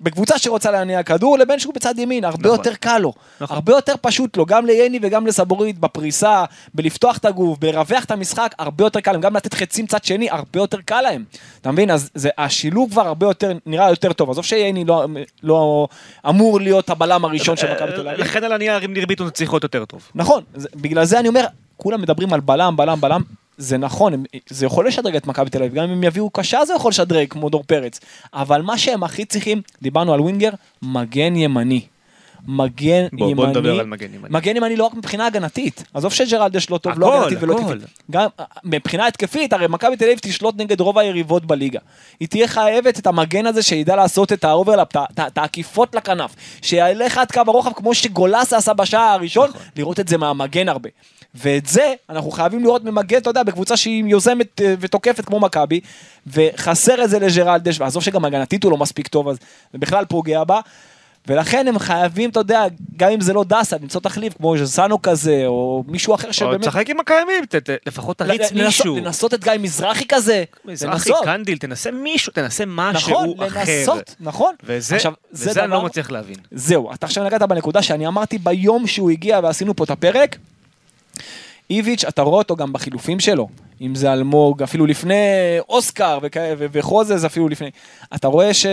בקבוצה 0.00 0.38
שרוצה 0.38 0.70
להניע 0.70 1.02
כדור, 1.02 1.38
לבין 1.38 1.58
שהוא 1.58 1.74
בצד 1.74 1.98
ימין, 1.98 2.24
הרבה 2.24 2.48
נכון. 2.48 2.58
יותר 2.58 2.74
קל 2.74 2.98
לו. 2.98 3.12
נכון. 3.40 3.54
הרבה 3.56 3.72
יותר 3.72 3.94
פשוט 4.00 4.36
לו, 4.36 4.46
גם 4.46 4.66
לייני 4.66 4.98
וגם 5.02 5.26
לסבורית, 5.26 5.78
בפריסה, 5.78 6.44
בלפתוח 6.74 7.18
את 7.18 7.24
הגוף, 7.24 7.58
ברווח 7.58 8.04
את 8.04 8.10
המשחק, 8.10 8.54
הרבה 8.58 8.84
יותר 8.84 9.00
קל 9.00 9.12
להם, 9.12 9.20
גם 9.20 9.36
לתת 9.36 9.54
חצים 9.54 9.86
צד 9.86 10.04
שני, 10.04 10.30
הרבה 10.30 10.60
יותר 10.60 10.78
קל 10.84 11.00
להם. 11.00 11.24
אתה 11.60 11.70
מבין? 11.72 11.90
אז 11.90 12.10
זה, 12.14 12.28
השילוב 12.38 12.90
כבר 12.90 13.06
הרבה 13.06 13.26
יותר, 13.26 13.52
נראה 13.66 13.90
יותר 13.90 14.12
טוב. 14.12 14.30
עזוב 14.30 14.44
שייני 14.44 14.84
לא, 14.84 15.06
לא 15.42 15.88
אמור 16.28 16.60
להיות 16.60 16.90
הבלם 16.90 17.24
הראשון 17.24 17.56
של 17.56 17.74
מכבי 17.74 17.92
תל 17.92 18.08
אביב. 18.08 18.20
לכן 18.20 18.44
על 18.44 18.52
הנייר, 18.52 18.84
אם 18.84 18.92
ניר 18.92 19.06
ביטון 19.06 19.30
צריך 19.30 19.52
להיות 19.52 19.62
יותר 19.62 19.84
טוב. 19.84 20.10
נכון, 20.14 20.42
זה, 20.54 20.68
בגלל 20.74 21.04
זה 21.04 21.20
אני 21.20 21.28
אומר, 21.28 21.44
כולם 21.76 22.02
מדברים 22.02 22.32
על 22.32 22.40
בלם, 22.40 22.76
בלם, 22.76 23.00
בלם. 23.00 23.22
זה 23.58 23.78
נכון, 23.78 24.14
הם, 24.14 24.24
זה 24.48 24.66
יכול 24.66 24.88
לשדרג 24.88 25.16
את 25.16 25.26
מכבי 25.26 25.50
תל 25.50 25.58
אביב, 25.62 25.74
גם 25.74 25.84
אם 25.84 25.90
הם 25.90 26.04
יביאו 26.04 26.30
קשה 26.30 26.64
זה 26.64 26.74
יכול 26.74 26.88
לשדרג, 26.88 27.28
כמו 27.28 27.48
דור 27.50 27.64
פרץ. 27.66 28.00
אבל 28.34 28.62
מה 28.62 28.78
שהם 28.78 29.02
הכי 29.04 29.24
צריכים, 29.24 29.62
דיברנו 29.82 30.14
על 30.14 30.20
ווינגר, 30.20 30.50
מגן 30.82 31.36
ימני. 31.36 31.80
מגן 32.48 33.06
בוא- 33.12 33.30
ימני. 33.30 33.34
בוא 33.34 33.46
נדבר 33.46 33.80
על 33.80 33.86
מגן 33.86 34.14
ימני. 34.14 34.28
מגן 34.30 34.56
ימני 34.56 34.76
לא 34.76 34.84
רק 34.84 34.94
מבחינה 34.94 35.26
הגנתית. 35.26 35.84
עזוב 35.94 36.12
שג'רלדש 36.12 36.70
לא 36.70 36.78
טוב, 36.78 36.98
לא 36.98 37.06
הכל, 37.14 37.16
הגנתית 37.26 37.38
ולא 37.42 37.54
הכל. 37.58 37.72
התקפית. 37.72 38.02
גם 38.10 38.28
מבחינה 38.64 39.06
התקפית, 39.06 39.52
הרי 39.52 39.66
מכבי 39.68 39.96
תל 39.96 40.04
אביב 40.04 40.18
תשלוט 40.22 40.54
נגד 40.58 40.80
רוב 40.80 40.98
היריבות 40.98 41.44
בליגה. 41.44 41.80
היא 42.20 42.28
תהיה 42.28 42.48
חייבת 42.48 42.98
את 42.98 43.06
המגן 43.06 43.46
הזה 43.46 43.62
שידע 43.62 43.96
לעשות 43.96 44.32
את 44.32 44.44
ה 44.44 44.49
overlap, 44.49 44.88
את 45.26 45.38
העקיפות 45.38 45.94
לכנף. 45.94 46.34
שילך 46.62 47.18
עד 47.18 47.32
קו 47.32 47.40
הרוחב 47.46 47.72
כמו 47.72 47.94
שגולסה 47.94 48.56
עשה 48.56 48.72
בשער 48.74 49.00
הראשון, 49.12 49.48
נכון. 49.48 49.60
לראות 49.76 50.00
את 50.00 50.08
זה 50.08 50.18
מהמגן 50.18 50.68
הרבה. 50.68 50.88
ואת 51.42 51.66
זה 51.66 51.92
אנחנו 52.10 52.30
חייבים 52.30 52.62
לראות 52.64 52.84
ממגן, 52.84 53.18
אתה 53.18 53.30
יודע, 53.30 53.42
בקבוצה 53.42 53.76
שהיא 53.76 54.04
יוזמת 54.06 54.60
אה, 54.60 54.74
ותוקפת 54.80 55.24
כמו 55.24 55.40
מכבי, 55.40 55.80
וחסר 56.26 57.04
את 57.04 57.10
זה 57.10 57.18
לג'רלדש, 57.18 57.80
ועזוב 57.80 58.02
שגם 58.02 58.24
הגנתית 58.24 58.64
הוא 58.64 58.70
לא 58.72 58.76
מספיק 58.78 59.08
טוב, 59.08 59.28
אז 59.28 59.36
זה 59.72 59.78
בכלל 59.78 60.04
פוגע 60.04 60.44
בה. 60.44 60.60
ולכן 61.28 61.68
הם 61.68 61.78
חייבים, 61.78 62.30
אתה 62.30 62.40
יודע, 62.40 62.64
גם 62.96 63.10
אם 63.10 63.20
זה 63.20 63.32
לא 63.32 63.44
דסה, 63.44 63.76
למצוא 63.82 64.00
תחליף, 64.00 64.36
כמו 64.36 64.58
ז'סנו 64.58 65.02
כזה, 65.02 65.42
או 65.46 65.84
מישהו 65.86 66.14
אחר 66.14 66.28
או 66.28 66.32
שבאמת... 66.32 66.60
תשחק 66.60 66.90
עם 66.90 67.00
הקיימים, 67.00 67.44
ת- 67.48 67.54
ת- 67.56 67.86
לפחות 67.86 68.18
תריץ 68.18 68.40
לנסות- 68.40 68.52
מישהו. 68.66 68.96
לנסות 68.96 69.34
את 69.34 69.44
גיא 69.44 69.52
מזרחי 69.60 70.04
כזה. 70.08 70.44
מזרחי. 70.64 71.10
קנדיל, 71.24 71.58
תנסה 71.58 71.90
מישהו, 71.90 72.32
תנסה 72.32 72.64
משהו 72.66 73.10
נכון, 73.34 73.46
אחר. 73.46 73.60
לנסות, 73.60 74.14
נכון. 74.20 74.54
וזה, 74.64 74.96
אני 75.64 75.70
לא 75.70 75.82
מצליח 75.82 76.10
להבין. 76.10 76.36
זהו, 76.50 76.92
אתה 76.94 77.06
עכשיו 77.06 77.24
נגעת 77.24 77.42
בנקודה 77.42 77.82
שאני 77.82 78.06
אמרתי 78.06 78.38
ביום 78.38 78.86
שהוא 78.86 79.10
הגיע 79.10 79.40
ועשינו 79.42 79.76
פה 79.76 79.84
את 79.84 79.90
הפרק. 79.90 80.36
איביץ', 81.70 82.04
אתה 82.04 82.22
רואה 82.22 82.38
אותו 82.38 82.56
גם 82.56 82.72
בחילופים 82.72 83.20
שלו, 83.20 83.48
אם 83.80 83.94
זה 83.94 84.12
אלמוג, 84.12 84.62
אפילו 84.62 84.86
לפני 84.86 85.14
אוסקר 85.68 86.18
וכאלה, 86.22 86.54
ו- 86.58 86.66
וחוזז 86.72 87.26
אפילו 87.26 87.48
לפני. 87.48 87.70
אתה 88.14 88.28
רואה 88.28 88.54
ש... 88.54 88.66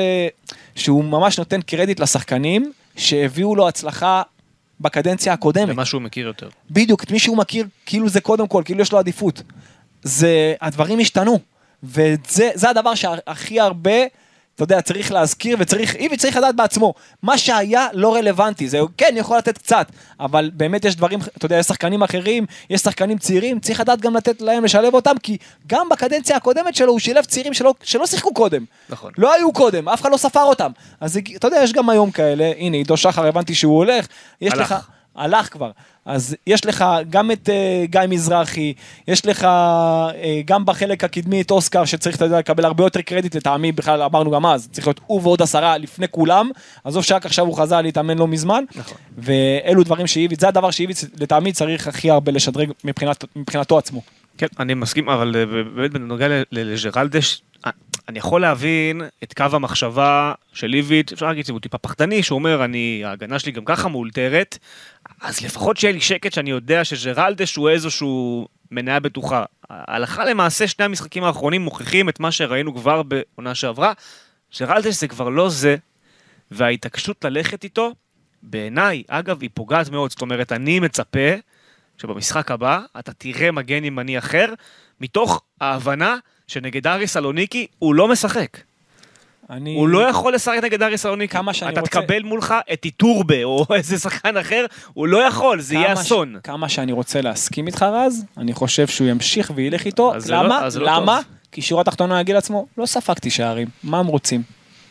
שהוא 0.75 1.03
ממש 1.03 1.39
נותן 1.39 1.61
קרדיט 1.61 1.99
לשחקנים 1.99 2.71
שהביאו 2.97 3.55
לו 3.55 3.67
הצלחה 3.67 4.21
בקדנציה 4.81 5.33
הקודמת. 5.33 5.67
זה 5.67 5.73
מה 5.73 5.85
שהוא 5.85 6.01
מכיר 6.01 6.27
יותר. 6.27 6.49
בדיוק, 6.71 7.03
את 7.03 7.11
מי 7.11 7.19
שהוא 7.19 7.37
מכיר, 7.37 7.67
כאילו 7.85 8.09
זה 8.09 8.21
קודם 8.21 8.47
כל, 8.47 8.61
כאילו 8.65 8.81
יש 8.81 8.91
לו 8.91 8.99
עדיפות. 8.99 9.41
זה, 10.03 10.53
הדברים 10.61 10.99
השתנו. 10.99 11.39
וזה 11.83 12.49
זה 12.53 12.69
הדבר 12.69 12.95
שהכי 12.95 13.59
הרבה, 13.59 13.91
אתה 14.55 14.63
יודע, 14.63 14.81
צריך 14.81 15.11
להזכיר 15.11 15.57
וצריך, 15.59 15.95
איביץ' 15.95 16.19
צריך 16.19 16.37
לדעת 16.37 16.55
בעצמו. 16.55 16.93
מה 17.23 17.37
שהיה 17.37 17.87
לא 17.93 18.15
רלוונטי, 18.15 18.69
זה 18.69 18.79
כן 18.97 19.13
יכול 19.17 19.37
לתת 19.37 19.57
קצת, 19.57 19.87
אבל 20.19 20.51
באמת 20.53 20.85
יש 20.85 20.95
דברים, 20.95 21.19
אתה 21.37 21.45
יודע, 21.45 21.57
יש 21.57 21.65
שחקנים 21.65 22.03
אחרים, 22.03 22.45
יש 22.69 22.81
שחקנים 22.81 23.17
צעירים, 23.17 23.59
צריך 23.59 23.79
לדעת 23.79 24.01
גם 24.01 24.15
לתת 24.15 24.41
להם 24.41 24.63
לשלב 24.63 24.93
אותם, 24.93 25.15
כי 25.23 25.37
גם 25.67 25.89
בקדנציה 25.89 26.37
הקודמת 26.37 26.75
שלו 26.75 26.91
הוא 26.91 26.99
שילב 26.99 27.25
צעירים 27.25 27.53
שלא, 27.53 27.73
שלא 27.83 28.05
שיחקו 28.07 28.33
קודם. 28.33 28.65
נכון. 28.89 29.11
לא 29.17 29.33
היו 29.33 29.53
קודם, 29.53 29.89
אף 29.89 30.01
אחד 30.01 30.11
לא 30.11 30.17
ספר 30.17 30.43
אותם. 30.43 30.71
אז 30.99 31.19
אתה 31.35 31.47
יודע, 31.47 31.59
יש 31.63 31.73
גם 31.73 31.89
היום 31.89 32.11
כאלה, 32.11 32.51
הנה, 32.57 32.77
עידו 32.77 32.97
שחר, 32.97 33.25
הבנתי 33.25 33.55
שהוא 33.55 33.77
הולך, 33.77 34.07
יש 34.41 34.53
הלך. 34.53 34.71
לך... 34.71 34.87
הלך 35.15 35.53
כבר. 35.53 35.71
אז 36.05 36.35
יש 36.47 36.65
לך 36.65 36.85
גם 37.09 37.31
את 37.31 37.49
uh, 37.49 37.91
גיא 37.91 38.01
מזרחי, 38.09 38.73
יש 39.07 39.25
לך 39.25 39.43
uh, 39.43 40.15
גם 40.45 40.65
בחלק 40.65 41.03
הקדמי 41.03 41.41
את 41.41 41.51
אוסקר 41.51 41.85
שצריך 41.85 42.15
אתה 42.15 42.25
יודע, 42.25 42.39
לקבל 42.39 42.65
הרבה 42.65 42.83
יותר 42.83 43.01
קרדיט 43.01 43.35
לטעמי, 43.35 43.71
בכלל 43.71 44.01
אמרנו 44.01 44.31
גם 44.31 44.45
אז, 44.45 44.69
צריך 44.71 44.87
להיות 44.87 44.99
הוא 45.05 45.21
ועוד 45.23 45.41
עשרה 45.41 45.77
לפני 45.77 46.07
כולם, 46.11 46.49
עזוב 46.83 47.03
שרק 47.03 47.25
עכשיו 47.25 47.45
הוא 47.45 47.57
חזר 47.57 47.81
להתאמן 47.81 48.17
לא 48.17 48.27
מזמן, 48.27 48.63
נכון. 48.75 48.97
ואלו 49.17 49.83
דברים 49.83 50.07
שאיביץ, 50.07 50.41
זה 50.41 50.47
הדבר 50.47 50.71
שאיביץ 50.71 51.03
לטעמי 51.19 51.51
צריך 51.51 51.87
הכי 51.87 52.11
הרבה 52.11 52.31
לשדרג 52.31 52.71
מבחינת, 52.83 53.25
מבחינתו 53.35 53.77
עצמו. 53.77 54.01
כן, 54.37 54.47
אני 54.59 54.73
מסכים, 54.73 55.09
אבל 55.09 55.35
אה, 55.35 55.45
באמת 55.45 55.91
בנוגע 55.91 56.27
ל- 56.27 56.43
ל- 56.51 56.73
לג'רלדש, 56.73 57.41
אה, 57.65 57.71
אני 58.09 58.19
יכול 58.19 58.41
להבין 58.41 59.01
את 59.23 59.33
קו 59.33 59.45
המחשבה 59.51 60.33
של 60.53 60.73
איביץ', 60.73 61.11
אפשר 61.11 61.25
להגיד 61.25 61.45
שהוא 61.45 61.59
טיפה 61.59 61.77
פחדני, 61.77 62.23
שהוא 62.23 62.35
אומר, 62.35 62.65
אני, 62.65 63.01
ההגנה 63.05 63.39
שלי 63.39 63.51
גם 63.51 63.65
ככה 63.65 63.89
מאולתרת, 63.89 64.57
אז 65.21 65.41
לפחות 65.41 65.77
שיהיה 65.77 65.93
לי 65.93 66.01
שקט 66.01 66.33
שאני 66.33 66.49
יודע 66.49 66.83
שג'רלדש 66.83 67.55
הוא 67.55 67.69
איזשהו 67.69 68.47
מניה 68.71 68.99
בטוחה. 68.99 69.43
הלכה 69.69 70.25
למעשה, 70.25 70.67
שני 70.67 70.85
המשחקים 70.85 71.23
האחרונים 71.23 71.61
מוכיחים 71.61 72.09
את 72.09 72.19
מה 72.19 72.31
שראינו 72.31 72.75
כבר 72.75 73.03
בעונה 73.03 73.55
שעברה, 73.55 73.93
ג'רלדש 74.59 74.95
זה 74.95 75.07
כבר 75.07 75.29
לא 75.29 75.49
זה, 75.49 75.75
וההתעקשות 76.51 77.25
ללכת 77.25 77.63
איתו, 77.63 77.93
בעיניי, 78.43 79.03
אגב, 79.07 79.41
היא 79.41 79.49
פוגעת 79.53 79.89
מאוד. 79.89 80.11
זאת 80.11 80.21
אומרת, 80.21 80.51
אני 80.51 80.79
מצפה 80.79 81.29
שבמשחק 81.97 82.51
הבא 82.51 82.81
אתה 82.99 83.13
תראה 83.13 83.51
מגן 83.51 83.85
ימני 83.85 84.17
אחר, 84.17 84.53
מתוך 85.01 85.41
ההבנה 85.61 86.17
שנגד 86.47 86.87
ארי 86.87 87.07
סלוניקי 87.07 87.67
הוא 87.79 87.95
לא 87.95 88.07
משחק. 88.07 88.57
אני... 89.49 89.75
הוא 89.75 89.87
לא 89.87 90.09
יכול 90.09 90.33
לשחק 90.35 90.59
נגד 90.63 90.83
ארי 90.83 90.97
סלוניקי. 90.97 91.33
כמה 91.33 91.53
שאני 91.53 91.71
אתה 91.73 91.81
רוצה- 91.81 92.01
תקבל 92.01 92.23
מולך 92.23 92.53
את 92.73 92.85
איטורבה 92.85 93.43
או 93.43 93.65
איזה 93.75 93.99
שחקן 93.99 94.37
אחר, 94.37 94.65
הוא 94.93 95.07
לא 95.07 95.17
יכול, 95.17 95.61
זה 95.61 95.75
יהיה 95.75 95.87
כמה 95.87 95.95
ש- 95.95 95.99
אסון. 96.05 96.35
כמה 96.43 96.69
שאני 96.69 96.91
רוצה 96.91 97.21
להסכים 97.21 97.67
איתך 97.67 97.83
רז, 97.93 98.25
אני 98.37 98.53
חושב 98.53 98.87
שהוא 98.87 99.07
ימשיך 99.07 99.51
וילך 99.55 99.85
איתו. 99.85 100.15
אז 100.15 100.31
לא- 100.31 100.37
למה? 100.43 100.67
לא 100.79 100.85
למה? 100.85 101.15
טוב. 101.23 101.31
כי 101.51 101.61
שורה 101.61 101.81
התחתונה 101.81 102.21
יגיד 102.21 102.35
לעצמו, 102.35 102.67
לא 102.77 102.85
ספגתי 102.85 103.29
שערים, 103.29 103.67
מה 103.83 103.99
הם 103.99 104.07
רוצים? 104.07 104.41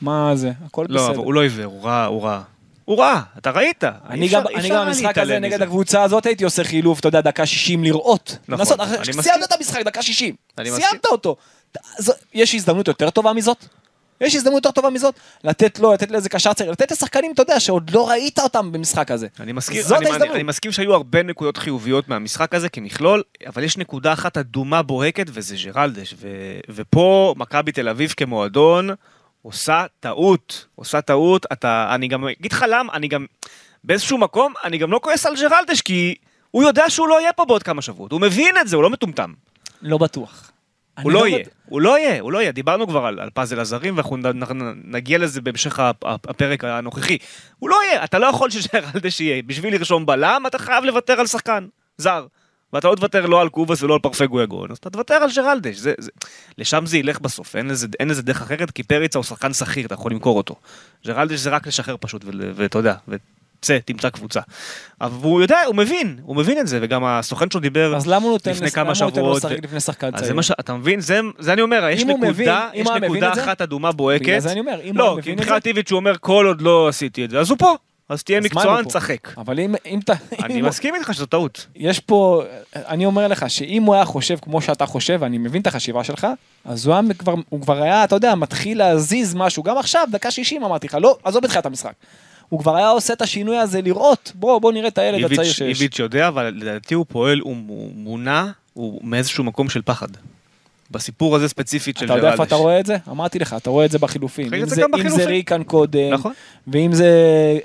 מה 0.00 0.30
זה? 0.36 0.52
הכל 0.66 0.86
לא, 0.88 1.00
אבל 1.04 1.10
בסדר. 1.12 1.24
הוא 1.24 1.34
לא 1.34 1.42
עיוור, 1.42 1.64
הוא 1.64 1.84
רע, 1.84 2.04
הוא 2.04 2.22
רע. 2.22 2.42
הוא 2.84 2.98
רע, 2.98 3.20
אתה 3.38 3.50
ראית. 3.50 3.84
אני 3.84 4.26
אפשר- 4.26 4.40
גם, 4.40 4.46
אני 4.56 4.70
במשחק 4.70 5.18
הזה 5.18 5.38
נגד 5.38 5.54
מזה. 5.54 5.64
הקבוצה 5.64 6.02
הזאת 6.02 6.26
הייתי 6.26 6.44
עושה 6.44 6.64
חילוף, 6.64 7.00
אתה 7.00 7.08
יודע, 7.08 7.20
דקה 7.20 7.46
60 7.46 7.84
לראות. 7.84 8.36
נכון, 8.48 8.60
לנסות, 8.60 8.80
אני 8.80 8.98
מסכים. 8.98 9.14
שסיימת 9.22 9.44
את 9.44 9.52
המשחק, 9.52 9.80
דקה 9.84 10.02
60. 10.02 10.34
אני 10.58 10.70
מסכים. 10.70 10.84
סיימת 10.88 11.06
אותו. 11.06 11.36
זו- 11.98 12.12
יש 12.34 12.54
הזדמנות 12.54 12.88
יותר 12.88 13.10
טובה 13.10 13.32
מזאת? 13.32 13.64
יש 14.20 14.34
הזדמנות 14.34 14.64
יותר 14.64 14.80
טובה 14.80 14.90
מזאת? 14.90 15.14
לתת 15.44 15.78
לו, 15.78 15.92
לתת 15.92 16.10
לאיזה 16.10 16.28
קשר 16.28 16.52
צעיר, 16.52 16.70
לתת 16.70 16.90
לשחקנים, 16.92 17.32
אתה 17.32 17.42
יודע, 17.42 17.60
שעוד 17.60 17.90
לא 17.90 18.08
ראית 18.08 18.38
אותם 18.38 18.72
במשחק 18.72 19.10
הזה. 19.10 19.26
אני 19.40 19.52
מסכים, 19.52 19.82
זאת 19.82 19.92
אני, 19.92 19.98
אני, 20.00 20.10
ההזדמנות. 20.10 20.34
אני 20.34 20.42
מסכים 20.42 20.72
שהיו 20.72 20.94
הרבה 20.94 21.22
נקודות 21.22 21.56
חיוביות 21.56 22.08
מהמשחק 22.08 22.54
הזה 22.54 22.68
כמכלול, 22.68 23.22
אבל 23.46 23.64
יש 23.64 23.76
נקודה 23.76 24.12
אחת 24.12 24.38
אדומה 24.38 24.82
בוהקת 24.82 25.26
וזה 25.32 25.56
ג'רלדש, 25.64 26.14
ו, 26.20 26.28
ופה 26.68 27.34
מכבי 27.38 27.72
תל 27.72 27.88
אביב 27.88 28.14
כמועדון 28.16 28.90
עושה 29.42 29.84
טעות, 30.00 30.66
עושה 30.74 31.00
טעות, 31.00 31.46
אתה, 31.52 31.90
אני 31.94 32.08
גם 32.08 32.24
אגיד 32.28 32.52
לך 32.52 32.64
למה, 32.68 32.92
אני 32.92 33.08
גם, 33.08 33.26
באיזשהו 33.84 34.18
מקום, 34.18 34.52
אני 34.64 34.78
גם 34.78 34.92
לא 34.92 35.00
כועס 35.02 35.26
על 35.26 35.34
ג'רלדש, 35.36 35.80
כי 35.80 36.14
הוא 36.50 36.62
יודע 36.62 36.90
שהוא 36.90 37.08
לא 37.08 37.20
יהיה 37.20 37.32
פה 37.32 37.44
בעוד 37.44 37.62
כמה 37.62 37.82
שבועות, 37.82 38.12
הוא 38.12 38.20
מבין 38.20 38.54
את 38.60 38.68
זה, 38.68 38.76
הוא 38.76 38.82
לא 38.82 38.90
מטומטם. 38.90 39.32
לא 39.82 39.98
בטוח. 39.98 40.48
הוא 41.02 41.10
אני 41.10 41.20
לא 41.20 41.26
יהיה, 41.26 41.38
בט- 41.38 41.48
הוא 41.66 41.80
לא 41.80 41.98
יהיה, 41.98 42.20
הוא 42.20 42.32
לא 42.32 42.38
יהיה. 42.42 42.52
דיברנו 42.52 42.86
כבר 42.88 43.06
על, 43.06 43.20
על 43.20 43.30
פאזל 43.30 43.60
הזרים, 43.60 43.96
ואנחנו 43.96 44.58
נגיע 44.84 45.18
לזה 45.18 45.40
בהמשך 45.40 45.78
הפ- 45.78 46.04
הפ- 46.04 46.30
הפרק 46.30 46.64
הנוכחי. 46.64 47.18
הוא 47.58 47.70
לא 47.70 47.76
יהיה, 47.84 48.04
אתה 48.04 48.18
לא 48.18 48.26
יכול 48.26 48.50
שג'רלדש 48.50 49.20
יהיה. 49.20 49.42
בשביל 49.46 49.74
לרשום 49.74 50.06
בלם, 50.06 50.42
אתה 50.46 50.58
חייב 50.58 50.84
לוותר 50.84 51.20
על 51.20 51.26
שחקן 51.26 51.66
זר. 51.98 52.26
ואתה 52.72 52.88
לא 52.88 52.94
תוותר 52.94 53.26
לא 53.26 53.40
על 53.40 53.48
קובאס 53.48 53.82
ולא 53.82 53.94
על 53.94 54.00
פרפגו 54.00 54.42
יגון, 54.42 54.70
אז 54.70 54.76
אתה 54.76 54.90
תוותר 54.90 55.14
על 55.14 55.28
ג'רלדש. 55.36 55.76
זה, 55.76 55.92
זה, 55.98 56.10
לשם 56.58 56.86
זה 56.86 56.98
ילך 56.98 57.20
בסוף, 57.20 57.56
אין 57.56 57.68
לזה, 57.68 57.86
אין 58.00 58.08
לזה 58.08 58.22
דרך 58.22 58.42
אחרת, 58.42 58.70
כי 58.70 58.82
פריצה 58.82 59.18
הוא 59.18 59.24
שחקן 59.24 59.52
שכיר, 59.52 59.86
אתה 59.86 59.94
יכול 59.94 60.12
למכור 60.12 60.36
אותו. 60.36 60.54
ג'רלדש 61.06 61.38
זה 61.38 61.50
רק 61.50 61.66
לשחרר 61.66 61.96
פשוט, 62.00 62.24
ואתה 62.54 62.78
יודע, 62.78 62.94
וצא, 63.08 63.78
תמצא 63.84 64.10
קבוצה. 64.10 64.40
אבל 65.00 65.12
הוא 65.22 65.42
יודע, 65.42 65.56
הוא 65.66 65.76
מבין, 65.76 66.16
הוא 66.22 66.36
מבין 66.36 66.58
את 66.58 66.66
זה, 66.66 66.78
וגם 66.82 67.04
הסוכן 67.04 67.50
שלו 67.50 67.60
דיבר 67.60 67.96
אז 67.96 68.06
למה 68.06 68.24
הוא 68.24 68.32
נותן 68.32 68.50
לפני 68.50 68.70
כמה 68.70 68.82
למה 68.84 68.98
הוא 68.98 69.04
נותן 69.04 69.20
לו 69.20 69.26
שבועות, 69.26 69.44
לשחק 69.44 69.64
לפני 69.64 69.80
שחקן 69.80 70.10
צעיר? 70.16 70.34
מה 70.34 70.42
שאתה 70.42 70.74
מבין, 70.74 71.00
זה, 71.00 71.20
זה 71.38 71.52
אני 71.52 71.62
אומר, 71.62 71.88
יש 71.90 72.02
הוא 72.02 72.10
נקודה, 72.10 72.28
מבין- 72.30 72.48
יש 72.74 72.86
הוא 72.88 72.96
נקודה 72.98 73.32
אחת 73.32 73.60
אדומה 73.62 73.92
בוהקת. 73.92 74.22
בגלל 74.22 74.40
זה 74.40 74.52
אני 74.52 74.60
אומר, 74.60 74.80
אם 74.82 74.98
הוא 74.98 74.98
לא, 74.98 75.14
כי 75.14 75.20
מבין 75.20 75.34
את 75.34 75.38
מבחינת 75.40 75.62
זה- 75.62 75.68
איביץ' 75.68 75.90
הוא 75.90 75.96
אומר, 75.96 76.14
כל 76.20 76.46
עוד 76.46 76.62
לא 76.62 76.88
עשיתי 76.88 77.24
את 77.24 77.30
זה, 77.30 77.38
אז 77.40 77.50
הוא 77.50 77.58
פה. 77.58 77.74
אז 78.08 78.22
תהיה 78.22 78.40
מקצוען? 78.40 78.84
תשחק. 78.84 79.38
אבל 79.38 79.60
אם, 79.60 79.74
אם 79.86 79.98
אתה... 80.04 80.12
אני 80.44 80.62
מסכים 80.62 80.94
איתך 80.94 81.14
שזו 81.14 81.26
טעות. 81.26 81.66
יש 81.76 82.00
פה, 82.00 82.42
אני 82.76 83.06
אומר 83.06 83.28
לך 83.28 83.50
שאם 83.50 83.82
הוא 83.82 83.94
היה 83.94 84.04
חושב 84.04 84.36
כמו 84.42 84.60
שאתה 84.60 84.86
חושב, 84.86 85.18
ואני 85.20 85.38
מבין 85.38 85.62
את 85.62 85.66
החשיבה 85.66 86.04
שלך, 86.04 86.26
אז 86.64 86.86
הוא, 86.86 86.96
כבר, 87.18 87.34
הוא 87.48 87.60
כבר 87.60 87.82
היה, 87.82 88.04
אתה 88.04 88.14
יודע, 88.14 88.34
מתחיל 88.34 88.78
להזיז 88.78 89.34
משהו, 89.34 89.62
גם 89.62 89.78
עכשיו, 89.78 90.08
דקה 90.10 90.30
60 90.30 90.64
אמרתי 90.64 90.86
לך, 90.86 90.96
לא, 91.00 91.18
עזוב 91.24 91.42
בתחילת 91.42 91.66
המשחק. 91.66 91.92
הוא 92.48 92.60
כבר 92.60 92.76
היה 92.76 92.88
עושה 92.88 93.12
את 93.12 93.22
השינוי 93.22 93.58
הזה 93.58 93.82
לראות, 93.82 94.32
בוא, 94.34 94.58
בוא 94.58 94.72
נראה 94.72 94.88
את 94.88 94.98
הילד 94.98 95.24
הצעיר 95.24 95.40
איביץ' 95.40 95.56
שיש. 95.56 95.80
איביץ' 95.80 95.98
יודע, 95.98 96.28
אבל 96.28 96.54
לדעתי 96.56 96.94
הוא 96.94 97.06
פועל, 97.08 97.40
הוא 97.40 97.56
מונע, 97.94 98.44
הוא 98.72 99.00
מאיזשהו 99.04 99.44
מקום 99.44 99.68
של 99.68 99.82
פחד. 99.82 100.08
בסיפור 100.92 101.36
הזה 101.36 101.48
ספציפית 101.48 101.96
של 101.98 102.04
אתה 102.04 102.14
יודע 102.14 102.26
איפה 102.32 102.36
ג'רלדש. 102.36 102.46
אתה 102.48 102.56
רואה 102.56 102.80
את 102.80 102.86
זה? 102.86 102.96
אמרתי 103.10 103.38
לך, 103.38 103.54
אתה 103.58 103.70
רואה 103.70 103.84
את 103.84 103.90
זה 103.90 103.98
בחילופים. 103.98 104.54
אם 104.54 104.68
זה 104.68 104.82
אם 104.98 105.08
זה. 105.08 105.24
ריקן 105.24 105.62
קודם, 105.62 106.12
נכון. 106.12 106.32
ואם 106.66 106.92
זה 106.92 107.08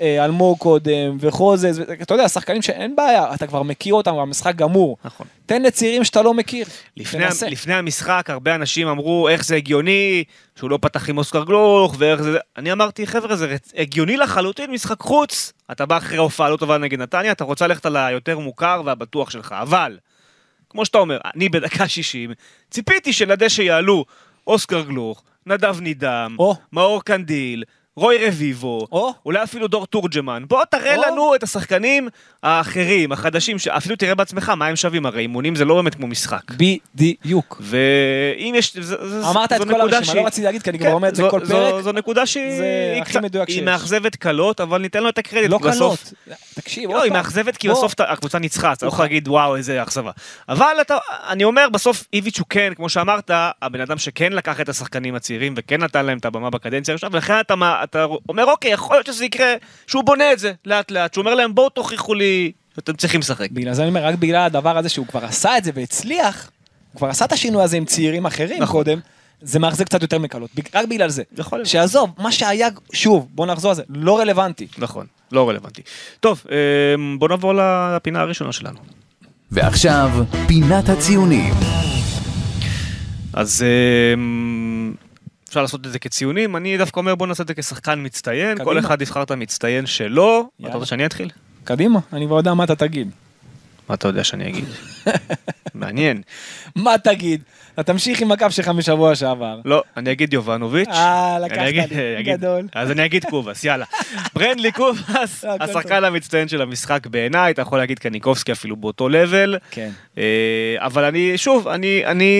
אה, 0.00 0.24
אלמוג 0.24 0.58
קודם, 0.58 1.16
וחוזז, 1.20 1.80
אתה 2.02 2.14
יודע, 2.14 2.28
שחקנים 2.28 2.62
שאין 2.62 2.96
בעיה, 2.96 3.34
אתה 3.34 3.46
כבר 3.46 3.62
מכיר 3.62 3.94
אותם, 3.94 4.14
המשחק 4.14 4.54
גמור. 4.56 4.96
נכון. 5.04 5.26
תן 5.46 5.62
לצעירים 5.62 6.04
שאתה 6.04 6.22
לא 6.22 6.34
מכיר, 6.34 6.66
לפני, 6.96 7.24
תנסה. 7.24 7.48
לפני 7.48 7.74
המשחק 7.74 8.26
הרבה 8.30 8.54
אנשים 8.54 8.88
אמרו 8.88 9.28
איך 9.28 9.44
זה 9.44 9.56
הגיוני 9.56 10.24
שהוא 10.58 10.70
לא 10.70 10.78
פתח 10.80 11.08
עם 11.10 11.18
אוסקר 11.18 11.44
גלוך 11.44 11.94
ואיך 11.98 12.22
זה... 12.22 12.38
אני 12.56 12.72
אמרתי 12.72 13.06
חבר'ה 13.06 13.36
זה 13.36 13.46
רצ- 13.54 13.72
הגיוני 13.76 14.16
לחלוטין 14.16 14.70
משחק 14.70 15.00
חוץ. 15.00 15.52
אתה 15.72 15.86
בא 15.86 15.96
אחרי 15.96 16.18
הופעה 16.18 16.50
לא 16.50 16.56
טובה 16.56 16.78
נגד 16.78 16.98
נתניה 16.98 17.32
אתה 17.32 17.44
רוצה 17.44 17.66
ללכת 17.66 17.86
על 17.86 17.96
היותר 17.96 18.38
מוכר 18.38 18.82
והבטוח 18.84 19.30
שלך 19.30 19.54
אבל 19.62 19.96
כמו 20.70 20.84
שאתה 20.84 20.98
אומר 20.98 21.18
אני 21.34 21.48
בדקה 21.48 21.88
60 21.88 22.30
ציפיתי 22.70 23.12
שלדשא 23.12 23.62
יעלו 23.62 24.04
אוסקר 24.46 24.82
גלוך 24.82 25.22
נדב 25.46 25.80
נידם 25.80 26.36
או. 26.38 26.54
מאור 26.72 27.04
קנדיל. 27.04 27.64
רוי 27.98 28.26
רביבו, 28.26 28.86
או. 28.92 29.12
אולי 29.26 29.42
אפילו 29.42 29.68
דור 29.68 29.86
תורג'מן, 29.86 30.42
בוא 30.48 30.64
תראה 30.64 30.96
או. 30.96 31.02
לנו 31.02 31.34
את 31.34 31.42
השחקנים 31.42 32.08
האחרים, 32.42 33.12
החדשים, 33.12 33.58
שאפילו 33.58 33.96
תראה 33.96 34.14
בעצמך 34.14 34.48
מה 34.48 34.66
הם 34.66 34.76
שווים, 34.76 35.06
הרי 35.06 35.22
אימונים 35.22 35.54
זה 35.56 35.64
לא 35.64 35.74
באמת 35.74 35.94
כמו 35.94 36.06
משחק. 36.06 36.42
בדיוק. 36.94 37.62
ואם 37.64 38.54
יש... 38.56 38.76
אמרת 39.30 39.52
את 39.52 39.58
זו 39.58 39.64
כל 39.64 39.80
הרשימה, 39.80 40.04
שהיא- 40.04 40.20
לא 40.20 40.26
רציתי 40.26 40.44
להגיד 40.44 40.62
כי 40.62 40.70
אני 40.70 40.78
כן, 40.78 40.84
כבר 40.84 40.94
אומר 40.94 41.08
את 41.08 41.14
זה 41.14 41.22
זו- 41.22 41.30
כל 41.30 41.44
זו- 41.44 41.54
פרק. 41.54 41.80
זו 41.84 41.92
נקודה 41.92 42.26
שהיא... 42.26 43.02
קצת-. 43.04 43.20
מאכזבת 43.64 44.16
קלות, 44.16 44.60
אבל 44.60 44.80
ניתן 44.80 45.02
לו 45.02 45.08
את 45.08 45.18
הקרדיט. 45.18 45.50
לא 45.50 45.58
בסוף- 45.58 46.12
קלות. 46.26 46.34
תקשיב, 46.54 46.90
לא, 46.90 47.02
היא. 47.02 47.12
מאכזבת 47.12 47.56
כי. 47.56 47.68
בסוף 47.68 47.94
הקבוצה 47.98 48.38
ניצחה, 48.38 48.72
אתה 48.72 48.86
לא 48.86 48.90
יכול 48.90 49.04
להגיד 49.04 49.28
וואו 49.28 49.56
איזה 49.56 49.82
אכזבה. 49.82 50.10
אבל 50.48 50.72
אתה, 50.80 50.96
אני 51.28 51.44
אומר 51.44 51.68
בסוף 51.72 52.04
איביץ' 52.12 52.38
הוא 52.38 52.46
כן, 52.50 52.72
כמו 52.76 52.88
שאמרת, 52.88 53.30
הבן 53.62 53.80
אדם 53.80 53.98
שכן 53.98 54.32
לקח 54.32 54.60
את 54.60 54.68
השחקנים 54.68 55.14
הצעירים 55.14 55.54
וכן 55.56 55.82
נתן 55.82 56.06
להם 56.06 56.18
את 56.18 56.24
הבמה 56.24 56.50
בקדנציה 56.50 56.92
הראשונה, 56.92 57.10
ולכן 57.14 57.40
אתה 57.40 57.54
אתה 57.90 58.06
אומר 58.28 58.44
אוקיי, 58.44 58.70
יכול 58.70 58.96
להיות 58.96 59.06
שזה 59.06 59.24
יקרה, 59.24 59.54
שהוא 59.86 60.04
בונה 60.04 60.32
את 60.32 60.38
זה 60.38 60.52
לאט 60.64 60.90
לאט, 60.90 61.14
שהוא 61.14 61.22
אומר 61.22 61.34
להם 61.34 61.54
בואו 61.54 61.68
תוכיחו 61.68 62.14
לי 62.14 62.52
שאתם 62.76 62.92
צריכים 62.92 63.20
לשחק. 63.20 63.50
בגלל 63.50 63.74
זה 63.74 63.82
אני 63.82 63.88
אומר, 63.88 64.04
רק 64.04 64.14
בגלל 64.14 64.46
הדבר 64.46 64.78
הזה 64.78 64.88
שהוא 64.88 65.06
כבר 65.06 65.24
עשה 65.24 65.58
את 65.58 65.64
זה 65.64 65.70
והצליח, 65.74 66.50
הוא 66.92 66.98
כבר 66.98 67.08
עשה 67.08 67.24
את 67.24 67.32
השינוי 67.32 67.62
הזה 67.62 67.76
עם 67.76 67.84
צעירים 67.84 68.26
אחרים 68.26 68.62
נכון. 68.62 68.72
קודם, 68.84 69.00
זה 69.42 69.58
מאכזב 69.58 69.84
קצת 69.84 70.02
יותר 70.02 70.18
מקלות. 70.18 70.50
רק 70.74 70.88
בגלל 70.88 71.08
זה. 71.08 71.22
להיות. 71.52 71.66
שעזוב, 71.66 72.10
מה 72.18 72.32
שהיה, 72.32 72.68
שוב, 72.92 73.28
בוא 73.30 73.46
נחזור 73.46 73.70
על 73.70 73.76
זה, 73.76 73.82
לא 73.88 74.18
רלוונטי. 74.18 74.66
נכון, 74.78 75.06
לא 75.32 75.48
רלוונטי. 75.48 75.82
טוב, 76.20 76.44
אמ, 76.94 77.18
בוא 77.18 77.28
נעבור 77.28 77.52
לפינה 77.54 78.20
הראשונה 78.20 78.52
שלנו. 78.52 78.78
ועכשיו, 79.50 80.10
פינת 80.46 80.88
הציונים. 80.88 81.54
אז 83.32 83.64
אמ, 84.14 84.57
אפשר 85.48 85.62
לעשות 85.62 85.86
את 85.86 85.92
זה 85.92 85.98
כציונים, 85.98 86.56
אני 86.56 86.78
דווקא 86.78 87.00
אומר 87.00 87.14
בוא 87.14 87.26
נעשה 87.26 87.42
את 87.42 87.48
זה 87.48 87.54
כשחקן 87.54 88.06
מצטיין, 88.06 88.54
קדימה. 88.54 88.64
כל 88.64 88.78
אחד 88.78 89.02
יבחר 89.02 89.22
את 89.22 89.30
המצטיין 89.30 89.86
שלו. 89.86 90.48
אתה. 90.60 90.74
רוצה 90.74 90.86
שאני 90.86 91.06
אתחיל? 91.06 91.30
קדימה, 91.64 92.00
אני 92.12 92.26
כבר 92.26 92.36
יודע 92.36 92.54
מה 92.54 92.64
אתה 92.64 92.74
תגיד. 92.74 93.10
מה 93.88 93.94
אתה 93.94 94.08
יודע 94.08 94.24
שאני 94.24 94.48
אגיד? 94.48 94.64
מעניין. 95.74 96.22
מה 96.76 96.98
תגיד? 96.98 97.42
אתה 97.74 97.82
תמשיך 97.82 98.20
עם 98.20 98.32
הקו 98.32 98.46
שלך 98.50 98.68
משבוע 98.68 99.14
שעבר. 99.14 99.60
לא, 99.64 99.82
אני 99.96 100.12
אגיד 100.12 100.32
יובנוביץ'. 100.32 100.88
אה, 100.88 101.38
לקחת 101.38 101.90
לי, 101.90 102.22
גדול. 102.32 102.68
אז 102.74 102.90
אני 102.90 103.04
אגיד 103.04 103.24
קובאס, 103.24 103.64
יאללה. 103.64 103.84
ברנדלי 104.34 104.72
קובאס, 104.72 105.44
הכל 105.44 105.64
השחקן 105.64 106.04
המצטיין 106.04 106.48
של 106.48 106.62
המשחק 106.62 107.06
בעיניי, 107.06 107.52
אתה 107.52 107.62
יכול 107.62 107.78
להגיד 107.78 107.98
קניקובסקי 107.98 108.52
אפילו 108.52 108.76
באותו 108.76 109.08
לבל. 109.08 109.58
כן. 109.70 109.90
אה, 110.18 110.76
אבל 110.78 111.04
אני, 111.04 111.38
שוב, 111.38 111.68
אני, 111.68 112.06
אני, 112.06 112.32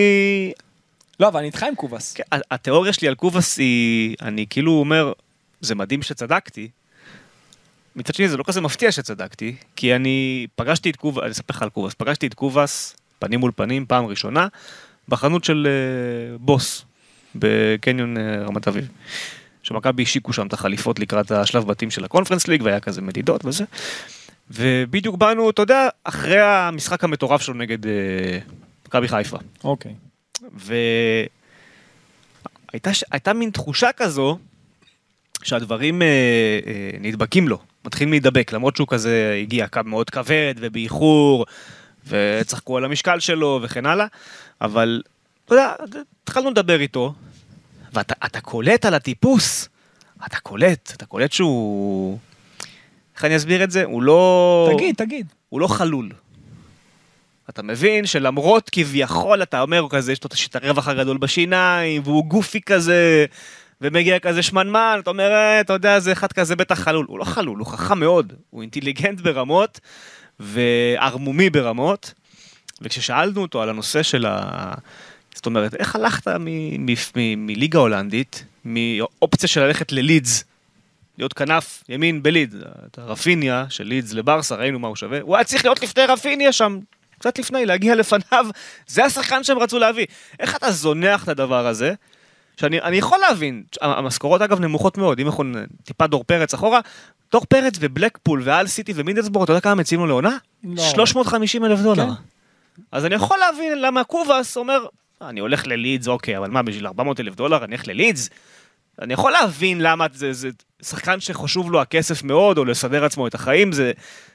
לא, 1.21 1.29
אבל 1.29 1.39
אני 1.39 1.47
איתך 1.47 1.63
עם 1.63 1.75
קובאס. 1.75 2.13
כן, 2.13 2.23
התיאוריה 2.51 2.93
שלי 2.93 3.09
על 3.09 3.15
קובאס 3.15 3.59
היא, 3.59 4.17
אני 4.23 4.47
כאילו 4.51 4.73
אומר, 4.73 5.13
זה 5.61 5.75
מדהים 5.75 6.03
שצדקתי. 6.03 6.69
מצד 7.97 8.15
שני 8.15 8.29
זה 8.29 8.37
לא 8.37 8.43
כזה 8.43 8.61
מפתיע 8.61 8.93
שצדקתי, 8.93 9.57
כי 9.77 9.95
אני 9.95 10.47
פגשתי 10.55 10.91
את 10.91 10.97
קובאס, 10.97 11.23
אני 11.23 11.33
אספר 11.33 11.55
לך 11.55 11.63
על 11.63 11.69
קובאס, 11.69 11.95
פגשתי 11.95 12.27
את 12.27 12.35
קובאס 12.35 12.97
פנים 13.19 13.41
מול 13.41 13.53
פנים 13.57 13.87
פעם 13.87 14.07
ראשונה 14.07 14.47
בחנות 15.09 15.45
של 15.45 15.69
אה, 15.71 16.39
בוס 16.39 16.85
בקניון 17.35 18.17
אה, 18.17 18.45
רמת 18.47 18.69
אביב. 18.69 18.89
שמכבי 19.63 20.03
השיקו 20.03 20.33
שם 20.33 20.47
את 20.47 20.53
החליפות 20.53 20.99
לקראת 20.99 21.31
השלב 21.31 21.67
בתים 21.67 21.91
של 21.91 22.05
הקונפרנס 22.05 22.49
ליג 22.49 22.63
והיה 22.63 22.81
כזה 22.81 23.03
מדידות 23.03 23.45
וזה. 23.45 23.65
ובדיוק 24.51 25.17
באנו, 25.17 25.51
אתה 25.51 25.63
יודע, 25.63 25.89
אחרי 26.05 26.41
המשחק 26.41 27.05
המטורף 27.05 27.43
שלו 27.43 27.55
נגד 27.55 27.87
אה, 27.87 28.39
מכבי 28.87 29.09
חיפה. 29.09 29.37
אוקיי. 29.65 29.95
ש- 32.93 33.05
הייתה 33.11 33.33
מין 33.33 33.51
תחושה 33.51 33.93
כזו 33.97 34.39
שהדברים 35.43 36.03
אה, 36.03 36.07
אה, 36.67 36.91
נדבקים 37.01 37.49
לו, 37.49 37.59
מתחילים 37.85 38.11
להידבק, 38.11 38.53
למרות 38.53 38.77
שהוא 38.77 38.89
כזה 38.91 39.39
הגיע 39.43 39.67
קו 39.69 39.81
מאוד 39.85 40.11
כבד 40.11 40.55
ובאיחור, 40.59 41.47
וצחקו 42.07 42.77
על 42.77 42.85
המשקל 42.85 43.21
שלו 43.21 43.61
וכן 43.63 43.87
הלאה, 43.87 44.07
אבל 44.61 45.03
אתה 45.45 45.55
יודע, 45.55 45.75
התחלנו 46.25 46.51
לדבר 46.51 46.81
איתו, 46.81 47.15
ואתה 47.93 48.15
אתה 48.27 48.41
קולט 48.41 48.85
על 48.85 48.95
הטיפוס, 48.95 49.69
אתה 50.27 50.37
קולט, 50.41 50.93
אתה 50.97 51.07
קולט 51.07 51.33
שהוא... 51.33 52.19
איך 53.17 53.25
אני 53.25 53.37
אסביר 53.37 53.65
את 53.65 53.71
זה? 53.71 53.85
הוא 53.85 54.03
לא... 54.03 54.71
תגיד, 54.77 54.95
תגיד. 54.95 55.27
הוא 55.49 55.61
לא 55.61 55.67
חלול. 55.67 56.11
אתה 57.51 57.63
מבין 57.63 58.07
שלמרות 58.07 58.71
כביכול 58.71 59.43
אתה 59.43 59.61
אומר 59.61 59.79
הוא 59.79 59.91
כזה 59.91 60.13
יש 60.13 60.25
לו 60.25 60.29
את 60.51 60.57
הרווח 60.57 60.89
הגדול 60.89 61.19
בשיניים 61.19 62.03
והוא 62.05 62.25
גופי 62.25 62.61
כזה 62.61 63.27
ומגיע 63.81 64.19
כזה 64.19 64.43
שמנמן 64.43 64.99
אתה 65.03 65.11
אומר 65.11 65.31
"אה, 65.33 65.61
אתה 65.61 65.73
יודע 65.73 66.01
זה 66.01 66.13
אחד 66.13 66.33
כזה 66.33 66.57
בטח 66.57 66.81
חלול. 66.81 67.07
הוא 67.09 67.19
לא 67.19 67.25
חלול 67.25 67.59
הוא 67.59 67.67
חכם 67.67 68.01
מאוד. 68.01 68.33
הוא 68.51 68.63
אינטליגנט 68.63 69.21
ברמות 69.21 69.81
וערמומי 70.41 71.51
ברמות. 71.51 72.15
וכששאלנו 72.81 73.43
אותו 73.43 73.63
על 73.63 73.69
הנושא 73.69 74.03
של 74.03 74.27
ה... 74.27 74.75
זאת 75.35 75.47
אומרת 75.47 75.75
איך 75.75 75.97
הלכת 75.97 76.31
מליגה 77.37 77.79
הולנדית 77.79 78.45
מאופציה 78.65 79.49
של 79.49 79.61
ללכת 79.61 79.93
ללידס 79.93 80.45
להיות 81.19 81.33
כנף 81.33 81.85
ימין 81.89 82.23
בליד, 82.23 82.55
את 82.87 82.99
הרפיניה 82.99 83.67
של 83.69 83.85
לידס 83.85 84.13
לברסה, 84.13 84.55
ראינו 84.55 84.79
מה 84.79 84.89
הוא 84.89 84.97
שווה, 84.97 85.21
הוא 85.21 85.37
היה 85.37 85.45
צריך 85.45 85.65
להיות 85.65 85.83
לפני 85.83 86.05
רפיניה 86.05 86.53
שם, 86.53 86.79
קצת 87.19 87.39
לפני, 87.39 87.67
להגיע 87.67 87.95
לפניו, 87.95 88.47
זה 88.87 89.05
השחקן 89.05 89.45
שהם 89.45 89.59
רצו 89.59 89.79
להביא. 89.79 90.07
איך 90.41 90.57
אתה 90.57 90.71
זונח 90.71 91.25
את 91.25 91.29
הדבר 91.29 91.67
הזה? 91.67 91.95
שאני 92.61 92.81
אני 92.81 92.97
יכול 92.97 93.19
להבין, 93.19 93.63
המשכורות 93.81 94.43
אגב 94.43 94.61
נמוכות 94.61 94.99
מאוד, 94.99 95.21
אם 95.21 95.27
אנחנו 95.27 95.45
טיפה 95.85 96.07
דור 96.07 96.25
פרץ 96.25 96.55
אחורה, 96.55 96.81
דור 97.33 97.45
פרץ 97.45 97.75
ובלקפול 97.81 98.43
והאל 98.45 98.67
סיטי 98.67 98.93
ומידלסברו, 98.97 99.43
אתה 99.43 99.53
יודע 99.53 99.61
כמה 99.61 99.75
מציעים 99.75 100.01
לו 100.01 100.07
לעונה? 100.07 100.37
לא. 100.65 100.83
350 100.83 101.65
אלף 101.65 101.81
דולר. 101.81 102.07
כן. 102.07 102.11
אז 102.93 103.05
אני 103.05 103.15
יכול 103.15 103.39
להבין 103.39 103.81
למה 103.81 104.05
קובאס 104.05 104.57
אומר, 104.57 104.87
אני 105.23 105.41
הולך 105.41 105.67
ללידס, 105.67 106.09
אוקיי, 106.09 106.39
אבל 106.39 106.51
מה, 106.51 106.63
בשביל 106.63 106.87
400 106.87 107.21
אלף 107.21 107.35
דולר 107.35 107.65
אני 107.65 107.75
הולך 107.75 107.89
ללידס? 107.89 108.31
אני 109.03 109.15
יכול 109.15 109.33
להבין 109.33 109.81
למה 109.81 110.07
זה, 110.13 110.33
זה 110.33 110.49
שחקן 110.83 111.21
שחשוב 111.21 111.73
לו 111.73 111.81
הכסף 111.81 112.23
מאוד, 112.23 112.59
או 112.59 112.65
לסדר 112.65 113.05
עצמו 113.05 113.27
את 113.27 113.35
החיים, 113.35 113.73
זה 113.73 113.93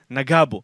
נגע 0.10 0.44
בו. 0.46 0.62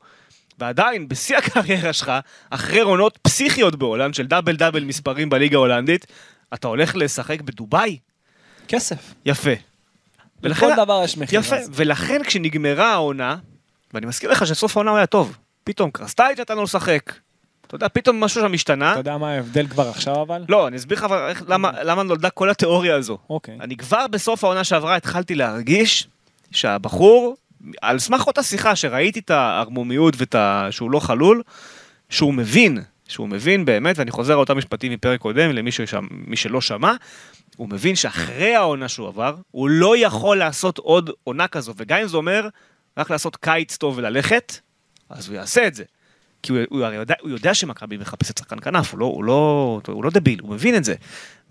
ועדיין, 0.60 1.08
בשיא 1.08 1.38
הקריירה 1.38 1.94
שלך, 1.94 2.12
אחרי 2.50 2.80
עונות 2.80 3.20
פסיכיות 3.22 3.76
בהולנד, 3.76 4.14
של 4.14 4.28
double 4.28 4.56
double 4.56 4.84
מספרים 4.84 5.30
בליגה 5.30 5.58
ההולנדית, 5.58 6.06
אתה 6.54 6.68
הולך 6.68 6.96
לשחק 6.96 7.42
בדובאי? 7.42 7.98
כסף. 8.68 9.14
יפה. 9.26 9.52
לכל 10.44 10.72
דבר 10.78 11.02
יש 11.04 11.18
מחיר. 11.18 11.40
יפה, 11.40 11.56
אז. 11.56 11.70
ולכן 11.74 12.24
כשנגמרה 12.24 12.94
העונה, 12.94 13.36
ואני 13.94 14.06
מזכיר 14.06 14.32
לך 14.32 14.48
שסוף 14.48 14.78
העונה 14.78 14.98
היה 14.98 15.06
טוב, 15.06 15.38
פתאום 15.64 15.92
קרסטייץ' 15.92 16.40
נתן 16.40 16.56
לו 16.56 16.64
לשחק. 16.64 17.14
אתה 17.68 17.76
יודע, 17.76 17.88
פתאום 17.94 18.20
משהו 18.20 18.42
שם 18.42 18.54
השתנה. 18.54 18.92
אתה 18.92 19.00
יודע 19.00 19.18
מה 19.18 19.32
ההבדל 19.32 19.68
כבר 19.68 19.90
עכשיו 19.90 20.22
אבל? 20.22 20.46
לא, 20.50 20.68
אני 20.68 20.78
אסביר 20.78 20.98
לך 20.98 21.06
למה, 21.48 21.84
למה 21.84 22.04
נולדה 22.04 22.30
כל 22.30 22.50
התיאוריה 22.50 22.96
הזו. 22.96 23.18
אוקיי. 23.30 23.58
אני 23.62 23.78
כבר 23.78 24.08
בסוף 24.08 24.44
העונה 24.44 24.64
שעברה 24.64 24.96
התחלתי 24.96 25.36
להרגיש 25.36 26.08
שהבחור, 26.52 27.36
על 27.82 28.00
סמך 28.00 28.28
אותה 28.28 28.44
שיחה 28.44 28.76
שראיתי 28.76 29.20
את 29.20 29.30
הערמומיות 29.30 30.14
ואת 30.18 30.36
ה... 30.36 30.68
שהוא 30.72 30.92
לא 30.92 31.00
חלול, 31.00 31.42
שהוא 32.10 32.34
מבין, 32.34 32.78
שהוא 33.08 33.30
מבין 33.30 33.66
באמת, 33.66 33.98
ואני 33.98 34.12
חוזר 34.12 34.34
על 34.34 34.40
אותם 34.40 34.58
משפטים 34.58 34.92
מפרק 34.92 35.20
קודם 35.20 35.52
למי 35.52 35.72
ששם, 35.72 36.08
מי 36.12 36.36
שלא 36.36 36.62
שמע, 36.62 36.94
הוא 37.58 37.70
מבין 37.70 37.96
שאחרי 37.96 38.56
העונה 38.56 38.88
שהוא 38.88 39.08
עבר, 39.08 39.36
הוא 39.52 39.70
לא 39.70 39.98
יכול 39.98 40.38
לעשות 40.38 40.78
עוד 40.78 41.10
עונה 41.24 41.48
כזו, 41.48 41.74
וגם 41.78 42.00
אם 42.00 42.08
זה 42.08 42.18
אומר 42.18 42.48
רק 42.98 43.10
לעשות 43.10 43.36
קיץ 43.36 43.78
טוב 43.78 43.98
וללכת, 43.98 44.60
אז 45.10 45.28
הוא 45.28 45.36
יעשה 45.36 45.68
את 45.68 45.76
זה. 45.76 45.84
כי 46.44 46.52
הוא, 46.52 46.60
הוא 46.70 46.84
הרי 46.84 46.96
יודע, 46.96 47.16
הוא 47.22 47.30
יודע 47.30 47.54
שמכבי 47.54 47.98
מחפשת 47.98 48.38
שחקן 48.38 48.60
כנף, 48.60 48.92
הוא 48.92 49.00
לא, 49.00 49.06
הוא, 49.06 49.24
לא, 49.24 49.82
הוא 49.88 50.04
לא 50.04 50.10
דביל, 50.10 50.40
הוא 50.42 50.50
מבין 50.50 50.76
את 50.76 50.84
זה. 50.84 50.96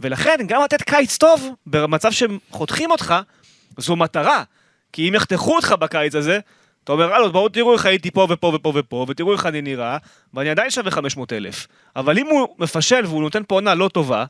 ולכן 0.01 0.37
גם 0.47 0.63
לתת 0.63 0.83
קיץ 0.83 1.17
טוב, 1.17 1.49
במצב 1.67 2.13
שהם 2.13 2.39
חותכים 2.51 2.91
אותך, 2.91 3.15
זו 3.77 3.97
מטרה. 3.97 4.43
כי 4.93 5.09
אם 5.09 5.15
יחתכו 5.15 5.57
אותך 5.57 5.75
בקיץ 5.81 6.15
הזה, 6.15 6.39
אתה 6.85 6.93
אומר, 6.93 7.15
הלו, 7.15 7.33
בואו 7.33 7.49
תראו 7.49 7.73
איך 7.73 7.87
הייתי 7.87 8.11
פה 8.11 8.27
ופה 8.31 8.53
ופה 8.55 8.73
ופה, 8.75 9.07
ותראו 9.09 9.33
איך 9.33 9.47
אני 9.47 9.63
נראה, 9.63 9.97
ואני 10.35 10.51
עדיין 10.51 10.71
שווה 10.71 10.91
500 10.91 11.33
אלף. 11.33 11.67
אבל 11.97 12.19
אם 12.19 12.27
הוא 12.27 12.49
מפשל 12.59 13.07
והוא 13.07 13.23
נותן 13.23 13.43
פה 13.49 13.55
עונה 13.55 13.75
לא 13.75 13.89
טובה, 13.89 14.25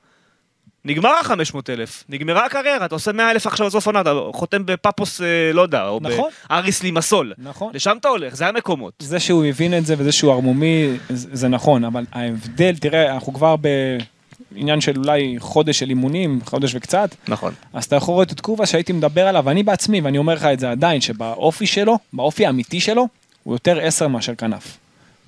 נגמר 0.84 1.10
ה-500 1.10 1.58
אלף, 1.68 2.04
נגמרה 2.08 2.46
הקריירה, 2.46 2.84
אתה 2.84 2.94
עושה 2.94 3.12
100 3.12 3.30
אלף 3.30 3.46
עכשיו 3.46 3.66
בסוף 3.66 3.86
עונה, 3.86 4.00
אתה 4.00 4.12
חותם 4.34 4.66
בפאפוס, 4.66 5.20
אה, 5.20 5.50
לא 5.52 5.62
יודע, 5.62 5.88
או 5.88 6.00
נכון. 6.02 6.30
באריס 6.50 6.82
לימסול. 6.82 7.32
נכון. 7.38 7.72
לשם 7.74 7.96
אתה 8.00 8.08
הולך, 8.08 8.34
זה 8.34 8.46
המקומות. 8.46 8.92
זה 8.98 9.20
שהוא 9.20 9.44
הבין 9.44 9.78
את 9.78 9.86
זה 9.86 9.94
וזה 9.98 10.12
שהוא 10.12 10.32
ערמומי, 10.32 10.96
זה 11.08 11.28
זה 11.32 11.48
נכון, 11.48 11.84
אבל 11.84 12.04
ההבדל, 12.12 12.76
תראה, 12.76 13.14
אנחנו 13.14 13.34
כבר 13.34 13.54
בעניין 14.50 14.80
של 14.80 14.98
אולי 14.98 15.36
חודש 15.38 15.78
של 15.78 15.88
אימונים, 15.88 16.40
חודש 16.44 16.74
וקצת, 16.74 17.14
נכון. 17.28 17.52
אז 17.72 17.84
אתה 17.84 17.96
יכול 17.96 18.14
לראות 18.14 18.32
את 18.32 18.40
קובה 18.40 18.66
שהייתי 18.66 18.92
מדבר 18.92 19.26
עליו, 19.26 19.42
ואני 19.46 19.62
בעצמי, 19.62 20.00
ואני 20.00 20.18
אומר 20.18 20.34
לך 20.34 20.44
את 20.44 20.60
זה 20.60 20.70
עדיין, 20.70 21.00
שבאופי 21.00 21.66
שלו, 21.66 21.98
באופי 22.12 22.46
האמיתי 22.46 22.80
שלו, 22.80 23.08
הוא 23.44 23.54
יותר 23.54 23.80
עשר 23.80 24.08
מאשר 24.08 24.34
כנף. 24.34 24.78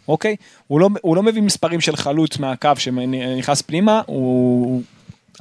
אוקיי? 0.09 0.37
הוא 0.67 0.81
לא, 0.81 0.89
הוא 1.03 1.17
לא 1.17 1.23
מביא 1.23 1.43
מספרים 1.43 1.81
של 1.81 1.97
חלוץ 1.97 2.39
מהקו 2.39 2.71
שנכנס 2.79 3.63
פנימה, 3.63 4.03
הוא... 4.07 4.83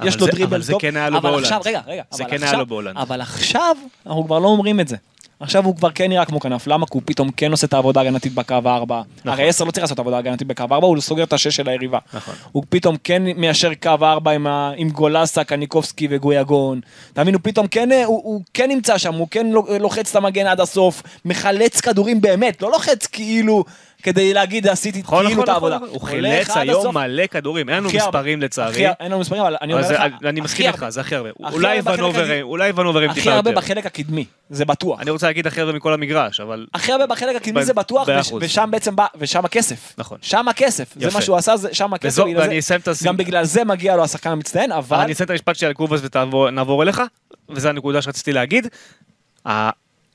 אבל 0.00 0.08
יש 0.08 0.20
לו 0.20 0.26
דריבל 0.26 0.44
אבל 0.44 0.62
זה 0.62 0.72
טוב, 0.72 0.80
כן 0.80 0.96
היה 0.96 1.10
לו 1.10 1.18
אבל 1.18 1.30
בהולנד. 1.30 1.44
עכשיו, 1.44 1.60
רגע, 1.64 1.80
רגע, 1.86 2.02
זה 2.10 2.24
אבל 2.24 2.30
כן 2.30 2.42
היה 2.42 2.52
לו 2.52 2.66
בהולנד. 2.66 2.96
אבל 2.96 3.20
עכשיו, 3.20 3.76
אנחנו 4.06 4.24
כבר 4.24 4.38
לא 4.38 4.48
אומרים 4.48 4.80
את 4.80 4.88
זה. 4.88 4.96
עכשיו 5.40 5.64
הוא 5.64 5.76
כבר 5.76 5.90
כן 5.90 6.08
נראה 6.08 6.24
כמו 6.24 6.40
כנף, 6.40 6.66
למה? 6.66 6.86
כי 6.86 6.90
הוא 6.94 7.02
פתאום 7.04 7.30
כן 7.36 7.50
עושה 7.50 7.66
את 7.66 7.72
העבודה 7.72 8.00
ההגנתית 8.00 8.34
בקו 8.34 8.54
הארבע. 8.64 9.02
הרי 9.24 9.48
עשר 9.48 9.64
לא 9.64 9.70
צריך 9.70 9.82
לעשות 9.84 9.98
עבודה 9.98 10.18
הגנתית 10.18 10.46
בקו 10.46 10.64
הארבע, 10.70 10.86
הוא 10.86 11.00
סוגר 11.00 11.22
את 11.22 11.32
השש 11.32 11.56
של 11.56 11.68
היריבה. 11.68 11.98
נכון. 12.14 12.34
הוא 12.52 12.62
פתאום 12.68 12.96
כן 13.04 13.22
מיישר 13.36 13.74
קו 13.82 13.90
ארבע 14.02 14.30
עם, 14.30 14.46
ה- 14.46 14.72
עם 14.76 14.90
גולסה, 14.90 15.44
קניקובסקי 15.44 16.08
וגויגון. 16.10 16.80
אתה 17.12 17.22
מבין, 17.22 17.34
הוא 17.34 17.40
פתאום 17.44 17.66
כן, 17.66 17.92
אה, 17.92 18.04
הוא, 18.04 18.20
הוא 18.24 18.40
כן 18.54 18.68
נמצא 18.68 18.98
שם, 18.98 19.14
הוא 19.14 19.28
כן 19.30 19.46
לו- 19.46 19.66
לוחץ 19.80 20.10
את 20.10 20.16
המגן 20.16 20.46
עד 20.46 20.60
הסוף, 20.60 21.02
מחלץ 21.24 21.80
כדורים 21.80 22.20
באמת, 22.20 22.62
לא 22.62 22.70
לוחץ 22.72 23.06
כאילו 23.06 23.64
כדי 24.02 24.34
להגיד 24.34 24.68
עשיתי 24.68 25.00
נכון, 25.00 25.18
כאילו 25.18 25.30
נכון, 25.30 25.44
את 25.44 25.48
העבודה. 25.48 25.76
נכון. 25.76 25.88
הוא 25.88 26.00
הולך 26.00 26.10
חילץ 26.10 26.56
היום. 26.56 26.94
מלא 26.94 27.26
כדורים, 27.26 27.68
אין 27.68 27.76
לנו 27.76 27.88
הכי 27.88 27.98
הרבה. 28.00 28.18
מספרים 28.18 28.42
לצערי. 28.42 28.86
הכי- 28.86 29.02
אין 29.02 29.10
לנו 29.10 29.20
מספרים, 29.20 29.42
אבל 29.42 29.56
אני 29.62 29.72
אומר 29.72 29.92
לך, 29.92 30.00
אני 30.00 30.12
הכי 30.30 30.40
מסכים 30.40 30.66
איתך, 30.66 30.78
הרבה. 30.78 30.90
זה 30.90 31.00
הכי 31.00 31.14
הרבה. 31.16 31.28
הכי 31.44 31.54
אולי 31.54 31.78
הרבה 31.78 31.92
ונוברים. 31.94 32.42
אולי 32.46 32.72
ונוברים 32.76 33.10
הכי 33.10 33.20
טיפה 33.20 33.32
הרבה 33.34 33.50
יותר. 33.50 33.60
בחלק 33.60 33.86
הקדמי, 33.86 34.24
זה 34.50 34.64
בטוח. 34.64 35.00
אני 35.00 35.10
רוצה 35.10 35.26
להגיד 35.26 35.46
הכי 35.46 35.60
הרבה 35.60 35.72
מכל 35.72 35.92
המגרש, 35.92 36.40
אבל... 36.40 36.66
הכי 36.74 36.92
הרבה 36.92 37.06
בחלק 37.06 37.36
הקדמי 37.36 37.64
זה 37.64 37.74
בטוח. 37.74 38.08
ושם 38.40 38.68
בעצם 38.72 38.96
בא, 38.96 39.06
ושם 39.18 39.44
הכסף. 39.44 39.94
נכון. 39.98 40.18
שם 40.22 40.48
הכסף, 40.48 40.94
זה. 40.96 41.08
מה 41.14 41.22
שהוא 41.22 41.36
עשה, 41.36 41.54
שם 41.72 41.94
הכסף. 41.94 42.22
את. 42.22 43.02
גם 43.04 43.16
בגלל 43.16 43.44
זה 43.44 43.64
מגיע 43.64 43.96
לו 43.96 44.04
השחקן 44.04 44.30
המצטיין, 44.30 44.72
אבל... 44.72 44.96
אני 44.96 45.12
אסיים 45.12 45.24
את 45.24 45.30
המשפט 45.30 45.56
שלי 45.56 45.66
על 45.68 45.72
קובאס 45.72 46.00
ונעבור 46.32 46.82
אליך, 46.82 47.02
וזו 47.48 47.68
הנקודה 47.68 48.02
שרציתי 48.02 48.32
להגיד. 48.32 48.66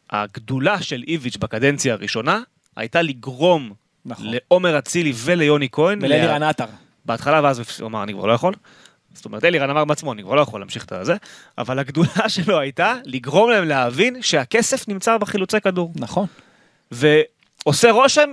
הגדולה 0.10 0.82
של 0.82 1.04
איביץ' 1.08 1.38
בקדנציה 1.38 1.94
הראשונה 1.94 2.40
הייתה 2.76 3.02
לגרום 3.02 3.74
נכון. 4.06 4.26
לעומר 4.30 4.78
אצילי 4.78 5.14
וליוני 5.16 5.68
כהן, 5.72 6.00
ולאלירן 6.02 6.42
לה- 6.42 6.50
עטר. 6.50 6.66
בהתחלה 7.06 7.42
ואז 7.44 7.62
הוא 7.80 7.88
אמר 7.88 8.04
אני 8.04 8.14
כבר 8.14 8.26
לא 8.26 8.34
יכול. 8.34 8.54
זאת 9.14 9.26
אומרת 9.26 9.46
אלירן 9.46 9.70
אמר 9.70 9.86
בעצמו 9.86 10.14
אני 10.14 10.24
כבר 10.24 10.36
לא 10.36 10.42
יכול 10.42 10.62
להמשיך 10.62 10.86
את 10.86 10.92
הזה, 10.92 11.16
אבל 11.58 11.80
הגדולה 11.80 12.08
שלו 12.30 12.60
הייתה 12.60 12.94
לגרום 13.06 13.50
להם 13.52 13.64
להבין 13.68 14.22
שהכסף 14.22 14.88
נמצא 14.88 15.18
בחילוצי 15.18 15.62
כדור. 15.62 15.94
נכון. 15.96 16.28
ועושה 16.92 17.92
רושם 17.92 18.30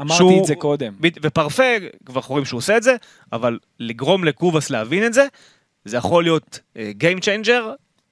אמרתי 0.00 0.16
שהוא- 0.18 0.40
את 0.40 0.46
זה 0.46 0.54
קודם. 0.54 0.92
ופרפה, 1.22 1.62
כבר 2.06 2.20
אנחנו 2.20 2.32
רואים 2.32 2.44
שהוא 2.44 2.58
עושה 2.58 2.76
את 2.76 2.82
זה, 2.82 2.96
אבל 3.32 3.58
לגרום 3.80 4.24
לקובאס 4.24 4.70
להבין 4.70 5.06
את 5.06 5.12
זה, 5.14 5.26
זה 5.84 5.96
יכול 5.96 6.22
להיות 6.24 6.58
אה, 6.76 6.92
Game 7.00 7.18
Changer 7.20 7.62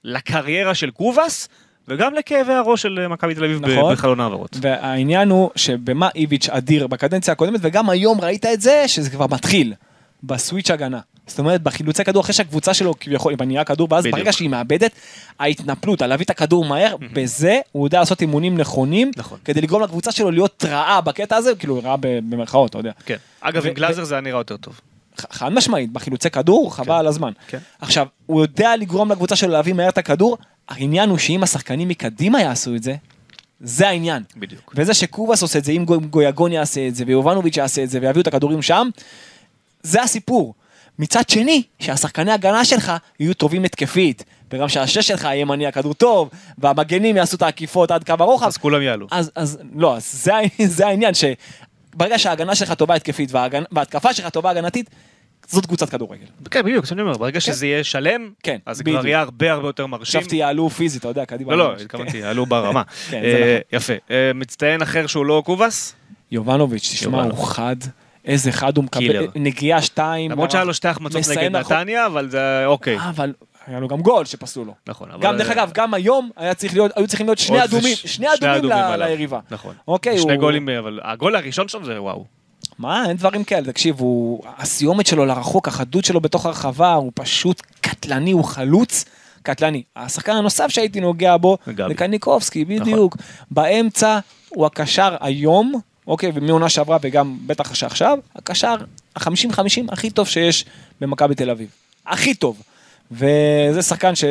לקריירה 0.04 0.74
של 0.74 0.90
קובאס, 0.90 1.48
וגם 1.90 2.14
לכאבי 2.14 2.52
הראש 2.52 2.82
של 2.82 2.98
אה, 3.02 3.08
מכבי 3.08 3.34
תל 3.34 3.44
אביב 3.44 3.66
נכון. 3.66 3.92
בחלון 3.92 4.20
העברות. 4.20 4.56
והעניין 4.60 5.30
הוא 5.30 5.50
שבמה 5.56 6.08
איביץ' 6.14 6.48
אדיר 6.48 6.86
בקדנציה 6.86 7.32
הקודמת, 7.32 7.60
וגם 7.62 7.90
היום 7.90 8.20
ראית 8.20 8.46
את 8.46 8.60
זה, 8.60 8.84
שזה 8.86 9.10
כבר 9.10 9.26
מתחיל. 9.30 9.74
בסוויץ' 10.22 10.70
הגנה. 10.70 11.00
זאת 11.26 11.38
אומרת, 11.38 11.62
בחילוצי 11.62 12.04
כדור, 12.04 12.22
אחרי 12.22 12.34
שהקבוצה 12.34 12.74
שלו 12.74 12.94
כביכול 13.00 13.34
מניעה 13.40 13.64
כדור, 13.64 13.88
ואז 13.90 14.04
בדיוק. 14.04 14.18
ברגע 14.18 14.32
שהיא 14.32 14.48
מאבדת, 14.48 14.90
ההתנפלות, 15.38 16.02
להביא 16.02 16.24
את 16.24 16.30
הכדור 16.30 16.64
מהר, 16.64 16.96
בזה 17.12 17.60
הוא 17.72 17.86
יודע 17.86 17.98
לעשות 17.98 18.20
אימונים 18.20 18.58
נכונים, 18.58 19.10
נכון. 19.16 19.38
כדי 19.44 19.60
לגרום 19.60 19.82
לקבוצה 19.82 20.12
שלו 20.12 20.30
להיות 20.30 20.64
רעה 20.68 21.00
בקטע 21.00 21.36
הזה, 21.36 21.54
כאילו 21.54 21.80
רעה 21.84 21.96
במרכאות, 22.00 22.70
אתה 22.70 22.78
יודע. 22.78 22.92
כן. 23.06 23.16
אגב, 23.40 23.66
עם 23.66 23.74
גלאזר 23.74 24.04
זה 24.04 24.14
היה 24.14 24.20
נראה 24.20 24.40
יותר 24.40 24.56
טוב. 24.56 24.80
חד 25.30 25.52
משמעית, 25.52 25.92
בחילוצי 25.92 26.30
כדור, 26.30 26.74
חבל 26.74 26.94
על 26.94 27.06
הזמן. 27.06 27.32
כן. 27.48 27.58
עכשיו, 27.80 28.06
הוא 28.26 28.42
יודע 28.42 28.76
לגרום 28.76 29.12
לקבוצה 29.12 29.36
שלו 29.36 29.52
להביא 29.52 29.72
מהר 29.72 29.88
את 29.88 29.98
הכדור, 29.98 30.38
העניין 30.70 31.10
הוא 31.10 31.18
שאם 31.18 31.42
השחקנים 31.42 31.88
מקדימה 31.88 32.40
יעשו 32.40 32.74
את 32.74 32.82
זה, 32.82 32.94
זה 33.60 33.88
העניין. 33.88 34.22
בדיוק. 34.36 34.72
וזה 34.76 34.94
שקובאס 34.94 35.42
עושה 35.42 35.58
את 35.58 35.64
זה, 35.64 35.72
אם 35.72 35.84
גו- 35.84 36.00
גויגון 36.00 36.52
יעשה 36.52 36.88
את 36.88 36.94
זה, 36.94 37.04
ויובנוביץ' 37.06 37.56
יעשה 37.56 37.82
את 37.84 37.90
זה, 37.90 37.98
ויביאו 38.02 38.20
את 38.22 38.26
הכדורים 38.26 38.62
שם, 38.62 38.88
זה 39.82 40.02
הסיפור. 40.02 40.54
מצד 40.98 41.28
שני, 41.28 41.62
שהשחקני 41.78 42.32
הגנה 42.32 42.64
שלך 42.64 42.92
יהיו 43.20 43.34
טובים 43.34 43.64
התקפית, 43.64 44.24
וגם 44.52 44.68
שהשש 44.68 45.06
שלך 45.08 45.24
יהיה 45.24 45.44
מניע 45.44 45.70
כדור 45.70 45.94
טוב, 45.94 46.28
והמגנים 46.58 47.16
יעשו 47.16 47.36
את 47.36 47.42
העקיפות 47.42 47.90
עד 47.90 48.04
קו 48.04 48.14
הרוחב. 48.18 48.46
אז 48.46 48.56
כולם 48.56 48.82
יעלו. 48.82 49.06
אז, 49.10 49.30
אז 49.34 49.58
לא, 49.74 49.96
אז 49.96 50.12
זה, 50.12 50.32
זה 50.66 50.86
העניין, 50.86 51.12
שברגע 51.14 52.18
שההגנה 52.18 52.54
שלך 52.54 52.72
טובה 52.72 52.94
התקפית 52.94 53.30
וההגנ- 53.32 53.66
וההתקפה 53.72 54.14
שלך 54.14 54.28
טובה 54.28 54.50
הגנתית, 54.50 54.90
זאת 55.50 55.66
קבוצת 55.66 55.88
כדורגל. 55.90 56.24
כן, 56.50 56.62
בדיוק, 56.62 56.86
זה 56.86 56.94
אני 56.94 57.02
אומר, 57.02 57.12
ברגע 57.18 57.40
שזה 57.40 57.66
יהיה 57.66 57.84
שלם, 57.84 58.30
כן, 58.42 58.58
אז 58.66 58.76
זה. 58.76 58.84
כבר 58.84 59.06
יהיה 59.06 59.20
הרבה 59.20 59.52
הרבה 59.52 59.68
יותר 59.68 59.86
מרשים. 59.86 60.20
חשבתי 60.20 60.36
יעלו 60.36 60.70
פיזית, 60.70 61.00
אתה 61.00 61.08
יודע, 61.08 61.24
קדימה. 61.24 61.54
לא, 61.56 61.72
לא. 61.72 61.80
התכוונתי, 61.82 62.16
יעלו 62.16 62.46
ברמה. 62.46 62.82
כן, 63.10 63.16
אה, 63.16 63.30
זה 63.32 63.58
יפה. 63.72 63.92
אה, 64.10 64.30
מצטיין 64.34 64.82
אחר 64.82 65.06
שהוא 65.06 65.26
לא 65.26 65.42
קובאס? 65.46 65.94
יובנוביץ', 66.30 66.90
תשמע. 66.92 67.22
הוא 67.22 67.46
חד, 67.46 67.76
איזה 68.24 68.52
חד 68.52 68.76
הוא 68.76 68.84
מקבל. 68.84 69.26
נגיעה 69.34 69.82
שתיים. 69.82 70.30
למרות 70.30 70.50
שהיה 70.50 70.64
לו 70.64 70.74
שתי 70.74 70.88
החמצות 70.88 71.22
נגד 71.30 71.56
נכון. 71.56 71.76
נתניה, 71.76 72.06
אבל 72.06 72.30
זה 72.30 72.66
אוקיי. 72.66 72.98
אה, 72.98 73.10
אבל 73.10 73.32
היה 73.66 73.80
לו 73.80 73.88
גם 73.88 74.00
גול 74.00 74.24
שפסלו 74.24 74.64
לו. 74.64 74.74
נכון. 74.88 75.10
אבל- 75.10 75.22
גם, 75.22 75.36
דרך 75.36 75.50
אגב, 75.50 75.70
גם 75.74 75.94
היום 75.94 76.30
היה 76.36 76.54
צריך 76.54 76.72
להיות, 76.72 76.90
היו 76.96 77.06
צריכים 77.06 77.26
להיות 77.26 77.38
שני 77.38 77.64
אדומים, 77.64 77.96
שני 77.96 78.26
אדומים. 78.34 78.72
ליריבה. 78.98 79.38
נכון. 79.50 79.74
אוקיי, 79.88 80.18
שני 80.18 80.36
גולים, 80.36 80.68
אבל 80.68 81.00
הגול 81.02 81.36
הראשון 81.36 81.68
שם 81.68 81.84
זה 81.84 82.02
וואו. 82.02 82.39
מה, 82.80 83.08
אין 83.08 83.16
דברים 83.16 83.44
כאלה, 83.44 83.72
תקשיב, 83.72 84.00
הוא, 84.00 84.42
הסיומת 84.58 85.06
שלו 85.06 85.26
לרחוק, 85.26 85.68
החדות 85.68 86.04
שלו 86.04 86.20
בתוך 86.20 86.46
הרחבה, 86.46 86.94
הוא 86.94 87.12
פשוט 87.14 87.62
קטלני, 87.80 88.30
הוא 88.30 88.44
חלוץ 88.44 89.04
קטלני. 89.42 89.82
השחקן 89.96 90.32
הנוסף 90.32 90.68
שהייתי 90.68 91.00
נוגע 91.00 91.36
בו, 91.36 91.58
זה 91.66 91.72
גבי. 91.72 91.82
נכון. 91.82 91.94
קניקובסקי, 91.94 92.64
בדיוק. 92.64 93.16
באמצע 93.50 94.18
הוא 94.48 94.66
הקשר 94.66 95.16
היום, 95.20 95.80
אוקיי, 96.06 96.32
ומעונה 96.34 96.68
שעברה 96.68 96.98
וגם 97.02 97.38
בטח 97.46 97.74
שעכשיו, 97.74 98.18
הקשר 98.36 98.74
ה-50-50 99.16 99.92
הכי 99.92 100.10
טוב 100.10 100.28
שיש 100.28 100.64
במכבי 101.00 101.34
תל 101.34 101.50
אביב. 101.50 101.68
הכי 102.06 102.34
טוב. 102.34 102.62
וזה 103.12 103.82
שחקן 103.82 104.14
ש... 104.14 104.24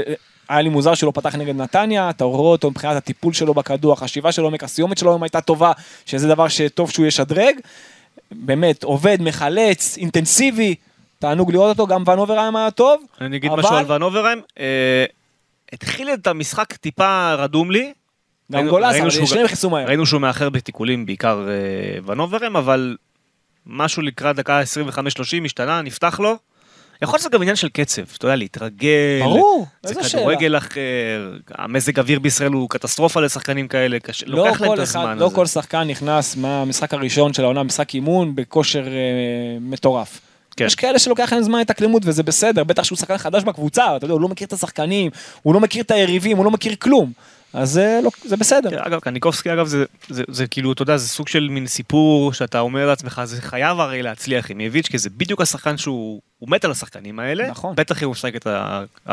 היה 0.50 0.62
לי 0.62 0.70
מוזר 0.70 0.94
שלא 0.94 1.12
פתח 1.16 1.36
נגד 1.36 1.56
נתניה, 1.56 2.10
אתה 2.10 2.24
רואה 2.24 2.52
אותו 2.52 2.72
מבחינת 2.72 2.96
הטיפול 2.96 3.34
שלו 3.34 3.54
בכדור, 3.54 3.94
החשיבה 3.94 4.32
שלו, 4.32 4.46
עומק 4.46 4.64
הסיומת 4.64 4.98
שלו 4.98 5.12
היום 5.12 5.24
הייתה 5.24 5.42
טובה, 5.42 5.72
שזה 6.06 6.28
דבר 6.28 6.48
שטוב 6.48 6.92
שהוא 6.92 7.06
ישדרג. 7.06 7.56
באמת, 8.32 8.84
עובד, 8.84 9.18
מחלץ, 9.22 9.98
אינטנסיבי, 9.98 10.76
תענוג 11.20 11.52
לראות 11.52 11.80
אותו, 11.80 11.88
גם 11.88 12.04
ון 12.08 12.20
אוברהיים 12.20 12.56
היה 12.56 12.72
טוב. 12.72 13.02
אני 13.22 13.38
אגיד 13.38 13.52
אבל 13.52 13.60
משהו 13.60 13.76
על 13.76 13.92
ון 13.92 14.02
אוברהיים. 14.02 14.42
אה, 14.60 15.06
התחיל 15.74 16.10
את 16.14 16.28
המשחק 16.28 16.74
טיפה 16.74 17.34
רדום 17.34 17.72
לי. 17.72 17.94
גם 18.52 18.58
ראינו- 18.60 18.70
גולס, 18.72 18.86
ראינו 18.92 19.02
אבל 19.04 19.10
שהוא- 19.12 19.26
שניהם 19.28 19.46
נכנסו 19.46 19.70
מהר. 19.70 19.88
ראינו 19.88 20.06
שהוא 20.06 20.22
מאחר 20.22 20.50
בתיקולים, 20.50 21.06
בעיקר 21.06 21.48
אה, 21.50 21.54
ון 22.06 22.20
אוברהיים, 22.20 22.56
אבל 22.56 22.98
משהו 23.66 24.02
לקראת 24.02 24.36
דקה 24.36 24.62
25-30 24.62 24.66
השתנה, 25.46 25.82
נפתח 25.82 26.20
לו. 26.20 26.38
יכול 27.02 27.14
להיות 27.14 27.22
שזה 27.22 27.30
גם 27.30 27.42
עניין 27.42 27.56
של 27.56 27.70
קצב, 27.70 28.02
אתה 28.18 28.26
יודע, 28.26 28.36
להתרגל. 28.36 29.20
ברור, 29.22 29.66
זה 29.84 29.90
איזו 29.90 30.10
שאלה. 30.10 30.22
כדורגל 30.24 30.58
אחר, 30.58 31.34
המזג 31.52 32.00
אוויר 32.00 32.20
בישראל 32.20 32.52
הוא 32.52 32.70
קטסטרופה 32.70 33.22
לשחקנים 33.22 33.68
כאלה, 33.68 34.00
קשה- 34.00 34.26
לא 34.28 34.38
לוקח 34.48 34.62
להם 34.62 34.74
את 34.74 34.80
הזמן 34.80 35.02
אחד, 35.04 35.12
הזה. 35.12 35.24
לא 35.24 35.30
כל 35.36 35.46
שחקן 35.46 35.82
נכנס 35.84 36.36
מהמשחק 36.36 36.94
הראשון 36.94 37.34
של 37.34 37.44
העונה, 37.44 37.64
משחק 37.64 37.94
אימון, 37.96 38.36
בכושר 38.36 38.88
אה, 38.88 38.92
מטורף. 39.62 40.20
כן. 40.58 40.66
יש 40.66 40.76
כאלה 40.76 41.00
שלוקח 41.00 41.34
להם 41.34 41.44
זמן 41.44 41.60
התאקלמות 41.60 42.02
וזה 42.06 42.24
בסדר, 42.24 42.64
בטח 42.64 42.84
שהוא 42.84 42.98
שחקן 42.98 43.18
חדש 43.18 43.44
בקבוצה, 43.44 43.96
אתה 43.96 44.06
יודע, 44.06 44.14
הוא 44.14 44.22
לא 44.22 44.28
מכיר 44.28 44.48
את 44.48 44.54
השחקנים, 44.54 45.12
הוא 45.42 45.54
לא 45.54 45.60
מכיר 45.60 45.84
את 45.84 45.92
היריבים, 45.92 46.38
הוא 46.38 46.46
לא 46.46 46.52
מכיר 46.52 46.76
כלום. 46.76 47.12
אז 47.54 47.70
זה, 47.72 48.00
לא, 48.04 48.10
זה 48.26 48.38
בסדר. 48.38 48.70
כן, 48.70 48.78
אגב, 48.80 49.00
קניקובסקי 49.00 49.54
אגב 49.54 49.68
זה, 49.68 49.84
זה, 50.10 50.24
זה 50.28 50.48
כאילו, 50.48 50.72
אתה 50.72 50.82
יודע, 50.82 50.98
זה 50.98 51.08
סוג 51.08 51.28
של 51.28 51.48
מין 51.50 51.68
סיפור 51.68 52.34
שאתה 52.34 52.60
אומר 52.60 52.88
לעצמך, 52.88 53.22
זה 53.26 53.42
חייב 53.42 53.80
הרי 53.80 54.02
להצליח 54.04 54.52
עם 54.52 54.60
איביץ', 54.60 54.88
כי 54.88 54.98
זה 54.98 55.10
בדיוק 55.18 55.42
השחקן 55.42 55.78
שהוא, 55.78 56.22
הוא 56.40 56.50
מת 56.50 56.66
על 56.66 56.72
השחקנים 56.72 57.20
האלה, 57.20 57.50
נכון. 57.50 57.76
בטח 57.76 58.04
אם 58.04 58.08
הוא 58.08 58.12
משחק 58.12 58.36
את 58.36 58.48
ה-4-3 58.48 59.12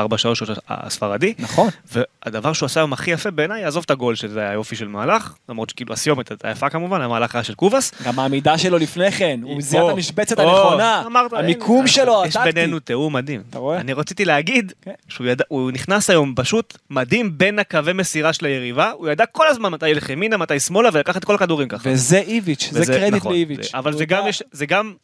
הספרדי, 0.68 1.34
נכון. 1.38 1.68
והדבר 1.92 2.52
שהוא 2.52 2.66
עשה 2.66 2.80
היום 2.80 2.92
הכי 2.92 3.10
יפה 3.10 3.30
בעיניי, 3.30 3.64
עזוב 3.64 3.84
את 3.86 3.90
הגול 3.90 4.14
שזה 4.14 4.40
היה 4.40 4.52
יופי 4.52 4.76
של 4.76 4.88
מהלך, 4.88 5.34
למרות 5.48 5.70
שכאילו 5.70 5.92
הסיומת 5.92 6.30
הייתה 6.30 6.50
יפה 6.50 6.70
כמובן, 6.70 7.00
המהלך 7.00 7.34
היה 7.34 7.44
של 7.44 7.54
קובאס. 7.54 7.92
גם 8.04 8.18
העמידה 8.18 8.58
שלו 8.58 8.78
לפני 8.78 9.12
כן, 9.12 9.40
הוא 9.42 9.62
זיהה 9.62 9.86
את 9.86 9.90
המשבצת 9.90 10.38
הנכונה, 10.38 11.02
אמרת, 11.06 11.32
המיקום 11.32 11.86
שלו, 11.86 12.22
יש 12.26 12.36
הטקטי. 12.36 12.52
בינינו 12.52 12.78
תיאום 12.78 13.16
מדהים. 13.16 13.42
אתה 13.50 13.58
רואה? 13.58 13.80
אני 13.80 13.92
רציתי 13.92 14.24
להגיד 14.24 14.72
כן. 14.82 14.92
שהוא 15.08 15.70
נכנס 15.70 16.10
היום 16.10 16.34
פשוט 16.36 16.78
מדהים 16.90 17.38
בין 17.38 17.58
הקווי 17.58 17.92
מסירה 17.92 18.32
של 18.32 18.46
היריבה, 18.46 18.90
הוא 18.90 19.08
ידע 19.08 19.26
כל 19.26 19.46
הזמן 19.48 19.72
מתי 19.72 19.88
ילך 19.88 20.10
ימינה, 20.10 20.36
מתי 20.36 20.60
שמאלה, 20.60 20.88
ולקח 20.92 21.16
את 21.16 21.24
כל 21.24 21.34
הכדורים 21.34 21.68
ככה. 21.68 21.88
וזה 21.92 22.18
איביץ', 22.18 22.68
זה 22.72 22.86
קרדיט 22.86 23.14
נכון, 23.14 23.32
לאיביץ'. 23.32 23.70
אבל 23.74 23.94
יש, 24.26 24.42
זה 24.52 24.66
גם, 24.66 24.94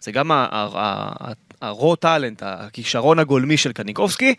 זה 0.00 0.12
גם 0.12 0.30
הרו 1.62 1.96
טאלנט, 1.96 2.42
הכישרון 2.46 3.18
הגולמי 3.18 3.56
של 3.56 3.72
קניקובסקי, 3.72 4.34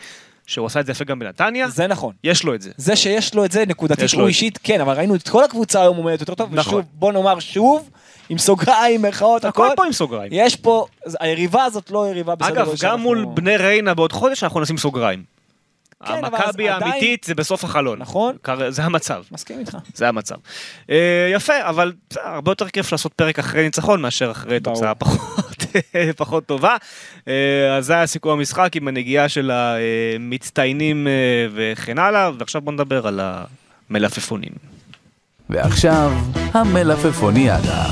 שהוא 0.48 0.66
עשה 0.66 0.80
את 0.80 0.86
זה 0.86 0.92
יפה 0.92 1.04
גם 1.04 1.20
בנתניה, 1.20 1.68
זה 1.70 1.88
נכון. 1.88 2.14
יש 2.24 2.44
לו 2.44 2.56
את 2.56 2.62
זה. 2.62 2.72
זה 2.78 2.96
שיש 2.96 3.36
לו 3.36 3.46
את 3.46 3.52
זה 3.52 3.64
נקודתית, 3.68 4.14
הוא 4.14 4.28
אישית 4.28 4.60
כן, 4.64 4.82
אבל 4.82 4.98
ראינו 4.98 5.16
את 5.16 5.30
כל 5.30 5.44
הקבוצה 5.44 5.82
היום 5.82 5.98
עומדת 5.98 6.20
יותר 6.20 6.36
טוב, 6.36 6.56
נכון. 6.56 6.74
ושוב, 6.74 6.86
בוא 6.94 7.12
נאמר 7.12 7.40
שוב, 7.40 7.90
עם 8.30 8.38
סוגריים, 8.38 9.02
מירכאות, 9.02 9.46
הכל 9.46 9.66
הכל, 9.66 9.74
פה 9.76 9.86
עם 9.86 9.92
סוגריים. 9.94 10.32
יש 10.36 10.56
פה, 10.56 10.86
היריבה 11.20 11.64
הזאת 11.64 11.92
לא 11.92 12.08
יריבה 12.10 12.36
בסדר. 12.36 12.54
אגב, 12.54 12.70
גם 12.82 13.02
מול 13.02 13.26
בני 13.34 13.58
ריינה 13.58 13.94
בעוד 13.94 14.12
חודש 14.14 14.44
אנחנו 14.44 14.60
נשים 14.60 14.78
סוגריים. 14.78 15.24
כן, 16.06 16.26
המכבי 16.26 16.70
אז 16.70 16.76
עדיין- 16.76 16.92
האמיתית 16.92 17.24
זה 17.24 17.36
בסוף 17.36 17.64
החלון. 17.64 18.00
נכון. 18.00 18.36
זה 18.70 18.84
המצב. 18.84 19.24
מסכים 19.32 19.60
איתך. 19.60 19.78
זה 19.96 20.08
המצב. 20.08 20.36
אה, 20.90 21.30
יפה, 21.34 21.54
אבל 21.70 21.94
הרבה 22.16 22.52
יותר 22.52 22.70
כיף 22.70 22.92
לעשות 22.92 23.14
פרק 23.14 23.40
אחרי 23.40 23.64
ניצחון 23.64 24.02
מאשר 24.02 24.32
אחרי. 24.32 24.60
תוצאה 24.60 24.96
פחות, 24.96 25.61
פחות 26.18 26.46
טובה. 26.46 26.76
אה, 27.28 27.78
אז 27.78 27.86
זה 27.86 27.94
היה 27.94 28.08
סיכום 28.08 28.32
המשחק 28.32 28.76
עם 28.76 28.88
הנגיעה 28.88 29.30
של 29.30 29.52
המצטיינים 29.52 31.08
אה, 31.08 31.12
וכן 31.54 32.00
הלאה, 32.00 32.32
ועכשיו 32.38 32.62
בוא 32.62 32.74
נדבר 32.74 33.08
על 33.08 33.20
המלפפונים. 33.90 34.52
ועכשיו, 35.50 36.12
המלפפוניאדה. 36.54 37.86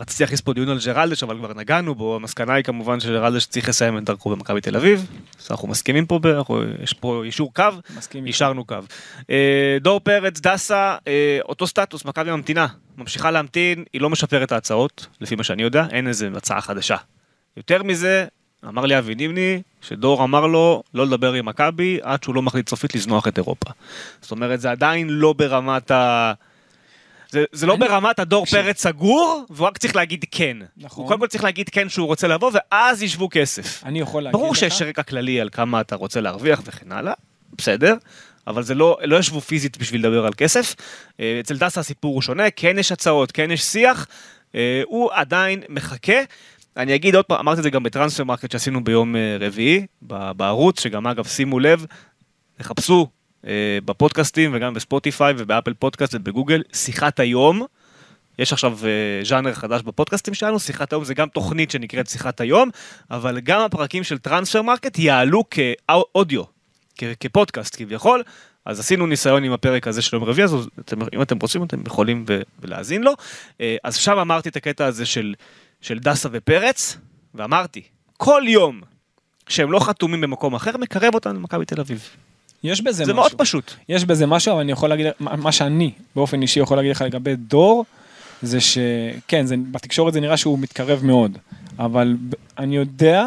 רציתי 0.00 0.22
להכניס 0.22 0.40
פה 0.40 0.52
דיון 0.52 0.68
על 0.68 0.78
ג'רלדש, 0.86 1.22
אבל 1.22 1.38
כבר 1.38 1.52
נגענו 1.54 1.94
בו, 1.94 2.16
המסקנה 2.16 2.54
היא 2.54 2.64
כמובן 2.64 3.00
שג'רלדש 3.00 3.46
צריך 3.46 3.68
לסיים 3.68 3.98
את 3.98 4.04
דרכו 4.04 4.30
במכבי 4.30 4.60
תל 4.60 4.76
אביב. 4.76 5.06
אז 5.40 5.46
אנחנו 5.50 5.68
מסכימים 5.68 6.06
פה, 6.06 6.18
אנחנו- 6.36 6.62
יש 6.82 6.92
פה 6.92 7.22
אישור 7.24 7.54
קו. 7.54 7.64
אישרנו 8.26 8.64
קו. 8.64 8.76
אה, 9.30 9.76
דור 9.80 10.00
פרץ, 10.00 10.40
דסה, 10.40 10.96
אה, 11.08 11.38
אותו 11.44 11.66
סטטוס, 11.66 12.04
מכבי 12.04 12.30
ממתינה, 12.30 12.66
ממשיכה 12.98 13.30
להמתין, 13.30 13.84
היא 13.92 14.00
לא 14.00 14.10
משפרת 14.10 14.42
את 14.42 14.52
ההצעות, 14.52 15.06
לפי 15.20 15.34
מה 15.34 15.44
שאני 15.44 15.62
יודע, 15.62 15.86
אין 15.90 16.08
איזה 16.08 16.28
הצעה 16.36 16.60
חדשה. 16.60 16.96
יותר 17.56 17.82
מזה, 17.82 18.26
אמר 18.68 18.86
לי 18.86 18.98
אבי 18.98 19.14
נימני, 19.14 19.62
שדור 19.80 20.24
אמר 20.24 20.46
לו 20.46 20.82
לא 20.94 21.06
לדבר 21.06 21.32
עם 21.32 21.46
מכבי 21.46 21.98
עד 22.02 22.22
שהוא 22.22 22.34
לא 22.34 22.42
מחליט 22.42 22.68
סופית 22.68 22.94
לזנוח 22.94 23.28
את 23.28 23.38
אירופה. 23.38 23.70
זאת 24.22 24.30
אומרת, 24.30 24.60
זה 24.60 24.70
עדיין 24.70 25.08
לא 25.10 25.32
ברמת 25.32 25.90
ה... 25.90 26.32
זה, 27.30 27.44
זה 27.52 27.66
לא 27.66 27.76
ברמת 27.76 28.18
הדור. 28.18 28.46
פרץ 28.46 28.82
סגור, 28.82 29.44
והוא 29.50 29.66
רק 29.66 29.78
צריך 29.78 29.96
להגיד 29.96 30.24
כן. 30.30 30.56
נכון. 30.76 31.02
הוא 31.02 31.08
קודם 31.08 31.20
כל 31.20 31.26
צריך 31.26 31.44
להגיד 31.44 31.68
כן 31.68 31.88
שהוא 31.88 32.06
רוצה 32.06 32.28
לבוא, 32.28 32.50
ואז 32.54 33.02
ישבו 33.02 33.28
כסף. 33.30 33.84
אני 33.84 34.00
יכול 34.00 34.22
להגיד 34.22 34.34
לך. 34.34 34.40
ברור 34.40 34.54
שיש 34.54 34.82
רקע 34.82 35.02
כללי 35.02 35.40
על 35.40 35.48
כמה 35.52 35.80
אתה 35.80 35.96
רוצה 35.96 36.20
להרוויח 36.20 36.62
וכן 36.64 36.92
הלאה, 36.92 37.12
בסדר, 37.58 37.94
אבל 38.46 38.62
זה 38.62 38.74
לא, 38.74 38.98
לא 39.02 39.16
ישבו 39.16 39.40
פיזית 39.40 39.78
בשביל 39.78 40.00
לדבר 40.00 40.26
על 40.26 40.32
כסף. 40.36 40.74
אה, 41.20 41.40
אצל 41.40 41.56
דסה 41.56 41.80
הסיפור 41.80 42.14
הוא 42.14 42.22
שונה, 42.22 42.50
כן 42.50 42.78
יש 42.78 42.92
הצעות, 42.92 43.32
כן 43.32 43.50
יש 43.50 43.62
שיח, 43.62 44.06
אה, 44.54 44.82
הוא 44.86 45.10
עדיין 45.12 45.62
מחכה. 45.68 46.20
אני 46.76 46.94
אגיד 46.94 47.14
עוד 47.14 47.24
פעם, 47.24 47.38
אמרתי 47.38 47.58
את 47.58 47.62
זה 47.62 47.70
גם 47.70 47.82
ב 47.82 47.87
Transfer 47.87 48.24
Market 48.24 48.50
שעשינו 48.50 48.84
ביום 48.84 49.16
אה, 49.16 49.36
רביעי, 49.40 49.86
בערוץ, 50.02 50.80
שגם 50.80 51.06
אגב, 51.06 51.26
שימו 51.26 51.60
לב, 51.60 51.86
תחפשו 52.58 53.08
בפודקאסטים 53.84 54.50
וגם 54.54 54.74
בספוטיפיי 54.74 55.34
ובאפל 55.38 55.74
פודקאסט 55.74 56.14
ובגוגל, 56.14 56.62
שיחת 56.72 57.20
היום. 57.20 57.66
יש 58.38 58.52
עכשיו 58.52 58.78
אה, 58.84 59.24
ז'אנר 59.24 59.54
חדש 59.54 59.82
בפודקאסטים 59.82 60.34
שלנו, 60.34 60.60
שיחת 60.60 60.92
היום 60.92 61.04
זה 61.04 61.14
גם 61.14 61.28
תוכנית 61.28 61.70
שנקראת 61.70 62.06
שיחת 62.06 62.40
היום, 62.40 62.70
אבל 63.10 63.40
גם 63.40 63.60
הפרקים 63.60 64.04
של 64.04 64.18
Transfer 64.18 64.62
Market 64.62 64.98
יעלו 64.98 65.44
כאודיו, 65.50 66.42
כפודקאסט 67.20 67.76
כביכול. 67.76 68.22
אז 68.64 68.80
עשינו 68.80 69.06
ניסיון 69.06 69.44
עם 69.44 69.52
הפרק 69.52 69.86
הזה 69.86 70.02
של 70.02 70.16
יום 70.16 70.24
רביעי, 70.24 70.44
אז 70.44 70.68
אתם, 70.80 70.96
אם 71.14 71.22
אתם 71.22 71.38
רוצים 71.42 71.64
אתם 71.64 71.80
יכולים 71.86 72.24
ולהאזין 72.62 73.02
לו. 73.02 73.12
אה, 73.60 73.76
אז 73.84 73.96
שם 73.96 74.18
אמרתי 74.18 74.48
את 74.48 74.56
הקטע 74.56 74.86
הזה 74.86 75.06
של, 75.06 75.34
של 75.80 75.98
דסה 75.98 76.28
ופרץ, 76.32 76.96
ואמרתי, 77.34 77.82
כל 78.16 78.42
יום 78.46 78.80
שהם 79.48 79.72
לא 79.72 79.80
חתומים 79.80 80.20
במקום 80.20 80.54
אחר, 80.54 80.76
מקרב 80.76 81.14
אותנו 81.14 81.34
למכבי 81.34 81.64
תל 81.64 81.80
אביב. 81.80 82.08
יש 82.64 82.80
בזה 82.80 82.92
זה 83.04 83.12
משהו. 83.12 83.14
מאוד 83.14 83.34
פשוט. 83.34 83.72
יש 83.88 84.04
בזה 84.04 84.26
משהו, 84.26 84.52
אבל 84.52 84.60
אני 84.60 84.72
יכול 84.72 84.88
להגיד, 84.88 85.06
מה 85.20 85.52
שאני 85.52 85.90
באופן 86.16 86.42
אישי 86.42 86.60
יכול 86.60 86.76
להגיד 86.76 86.90
לך 86.90 87.02
לגבי 87.02 87.36
דור, 87.36 87.84
זה 88.42 88.58
שכן, 88.60 89.46
זה, 89.46 89.54
בתקשורת 89.72 90.12
זה 90.12 90.20
נראה 90.20 90.36
שהוא 90.36 90.58
מתקרב 90.58 91.04
מאוד, 91.04 91.38
אבל 91.78 92.16
אני 92.58 92.76
יודע 92.76 93.26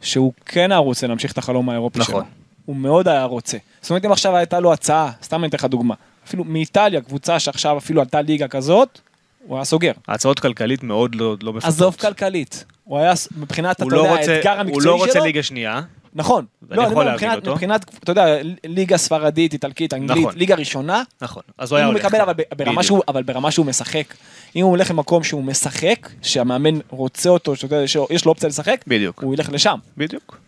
שהוא 0.00 0.32
כן 0.46 0.72
היה 0.72 0.78
רוצה 0.78 1.06
להמשיך 1.06 1.32
את 1.32 1.38
החלום 1.38 1.68
האירופי 1.70 1.98
נכון. 1.98 2.14
שלו. 2.14 2.30
הוא 2.66 2.76
מאוד 2.76 3.08
היה 3.08 3.24
רוצה. 3.24 3.58
זאת 3.80 3.90
אומרת, 3.90 4.04
אם 4.04 4.12
עכשיו 4.12 4.36
הייתה 4.36 4.60
לו 4.60 4.72
הצעה, 4.72 5.10
סתם 5.22 5.40
אני 5.40 5.48
אתן 5.48 5.56
לך 5.58 5.64
דוגמה, 5.64 5.94
אפילו 6.26 6.44
מאיטליה, 6.44 7.00
קבוצה 7.00 7.38
שעכשיו 7.38 7.78
אפילו 7.78 8.00
עלתה 8.00 8.22
ליגה 8.22 8.48
כזאת, 8.48 8.98
הוא 9.46 9.56
היה 9.56 9.64
סוגר. 9.64 9.92
ההצעות 10.08 10.40
כלכלית 10.40 10.82
מאוד 10.82 11.14
לא, 11.14 11.36
לא 11.42 11.52
מפתות. 11.52 11.68
עזוב 11.68 11.96
כלכלית, 12.00 12.64
הוא 12.84 12.98
היה, 12.98 13.12
מבחינת, 13.36 13.76
אתה 13.76 13.84
הוא 13.84 13.92
לא 13.92 13.96
יודע, 13.98 14.10
רוצה- 14.16 14.34
האתגר 14.36 14.50
הוא 14.52 14.60
המקצועי 14.60 14.86
לא 14.86 14.94
רוצה 14.94 15.12
שלו, 15.12 15.24
ליגה 15.24 15.42
שנייה. 15.42 15.80
נכון. 16.14 16.44
ואני 16.62 16.76
לא, 16.78 16.82
אני 16.84 16.92
יכול 16.92 17.04
להבין 17.04 17.14
מבחינת, 17.14 17.36
אותו. 17.36 17.52
מבחינת, 17.52 17.96
אתה 18.04 18.12
יודע, 18.12 18.26
ליגה 18.64 18.96
ספרדית, 18.96 19.52
איטלקית, 19.52 19.94
אנגלית, 19.94 20.18
נכון. 20.22 20.38
ליגה 20.38 20.54
ראשונה, 20.54 21.02
נכון. 21.22 21.42
אז 21.58 21.72
הוא 21.72 21.76
היה 21.76 21.86
הוא 21.86 21.92
הולך. 21.92 22.04
מקבל, 22.04 22.20
אבל 22.20 22.34
ברמה. 22.56 22.82
שהוא, 22.82 23.02
אבל 23.08 23.22
ברמה 23.22 23.50
שהוא 23.50 23.66
משחק. 23.66 24.14
אם 24.56 24.62
הוא 24.62 24.70
הולך 24.70 24.90
למקום 24.90 25.24
שהוא 25.24 25.44
משחק, 25.44 26.08
שהמאמן 26.22 26.78
רוצה 26.90 27.28
אותו, 27.30 27.56
שאתה 27.56 27.74
יודע, 27.76 27.88
שיש 27.88 28.24
לו 28.24 28.30
אופציה 28.30 28.48
לשחק, 28.48 28.84
בדיוק. 28.86 29.22
הוא 29.22 29.34
ילך 29.34 29.48
לשם. 29.52 29.78
בדיוק. 29.96 30.38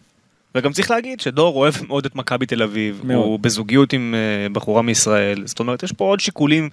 וגם 0.55 0.73
צריך 0.73 0.91
להגיד 0.91 1.21
שדור 1.21 1.57
אוהב 1.57 1.75
מאוד 1.89 2.07
את 2.07 2.15
מכבי 2.15 2.47
תל 2.47 2.63
אביב, 2.63 3.01
מאוד. 3.05 3.25
הוא 3.25 3.39
בזוגיות 3.39 3.93
עם 3.93 4.15
אה, 4.15 4.49
בחורה 4.49 4.83
מישראל, 4.83 5.47
זאת 5.47 5.61
אומרת 5.61 5.83
יש 5.83 5.93
פה 5.93 6.05
עוד 6.05 6.21
שיקולים 6.21 6.71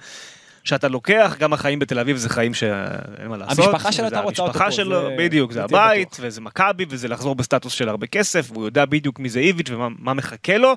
שאתה 0.64 0.88
לוקח, 0.88 1.36
גם 1.40 1.54
החיים 1.54 1.80
בתל 1.80 2.00
אביב 2.00 2.18
זה 2.18 2.30
חיים 2.30 2.54
שאין 2.54 3.28
מה 3.28 3.38
לעשות. 3.38 3.66
המשפחה 3.66 3.92
שלו 3.92 4.04
הייתה 4.04 4.20
רוצה 4.22 4.42
אותו 4.42 4.52
המשפחה 4.52 4.66
פה, 4.66 4.72
שלו, 4.72 5.02
זה- 5.02 5.16
בדיוק, 5.18 5.52
זה 5.52 5.60
זה 5.60 5.64
הבית, 5.64 6.08
בטוח. 6.08 6.20
וזה 6.26 6.42
מכבי, 6.42 6.86
וזה 6.90 7.08
לחזור 7.08 7.36
בסטטוס 7.36 7.74
של 7.74 7.90
הרבה 7.90 8.08
כסף, 8.08 8.50
והוא 8.52 8.66
יודע 8.66 8.86
בדיוק 8.86 9.20
מי 9.20 9.30
זה 9.30 9.40
איביץ' 9.40 9.70
ומה 9.70 9.88
מה 10.00 10.14
מחכה 10.14 10.58
לו, 10.58 10.74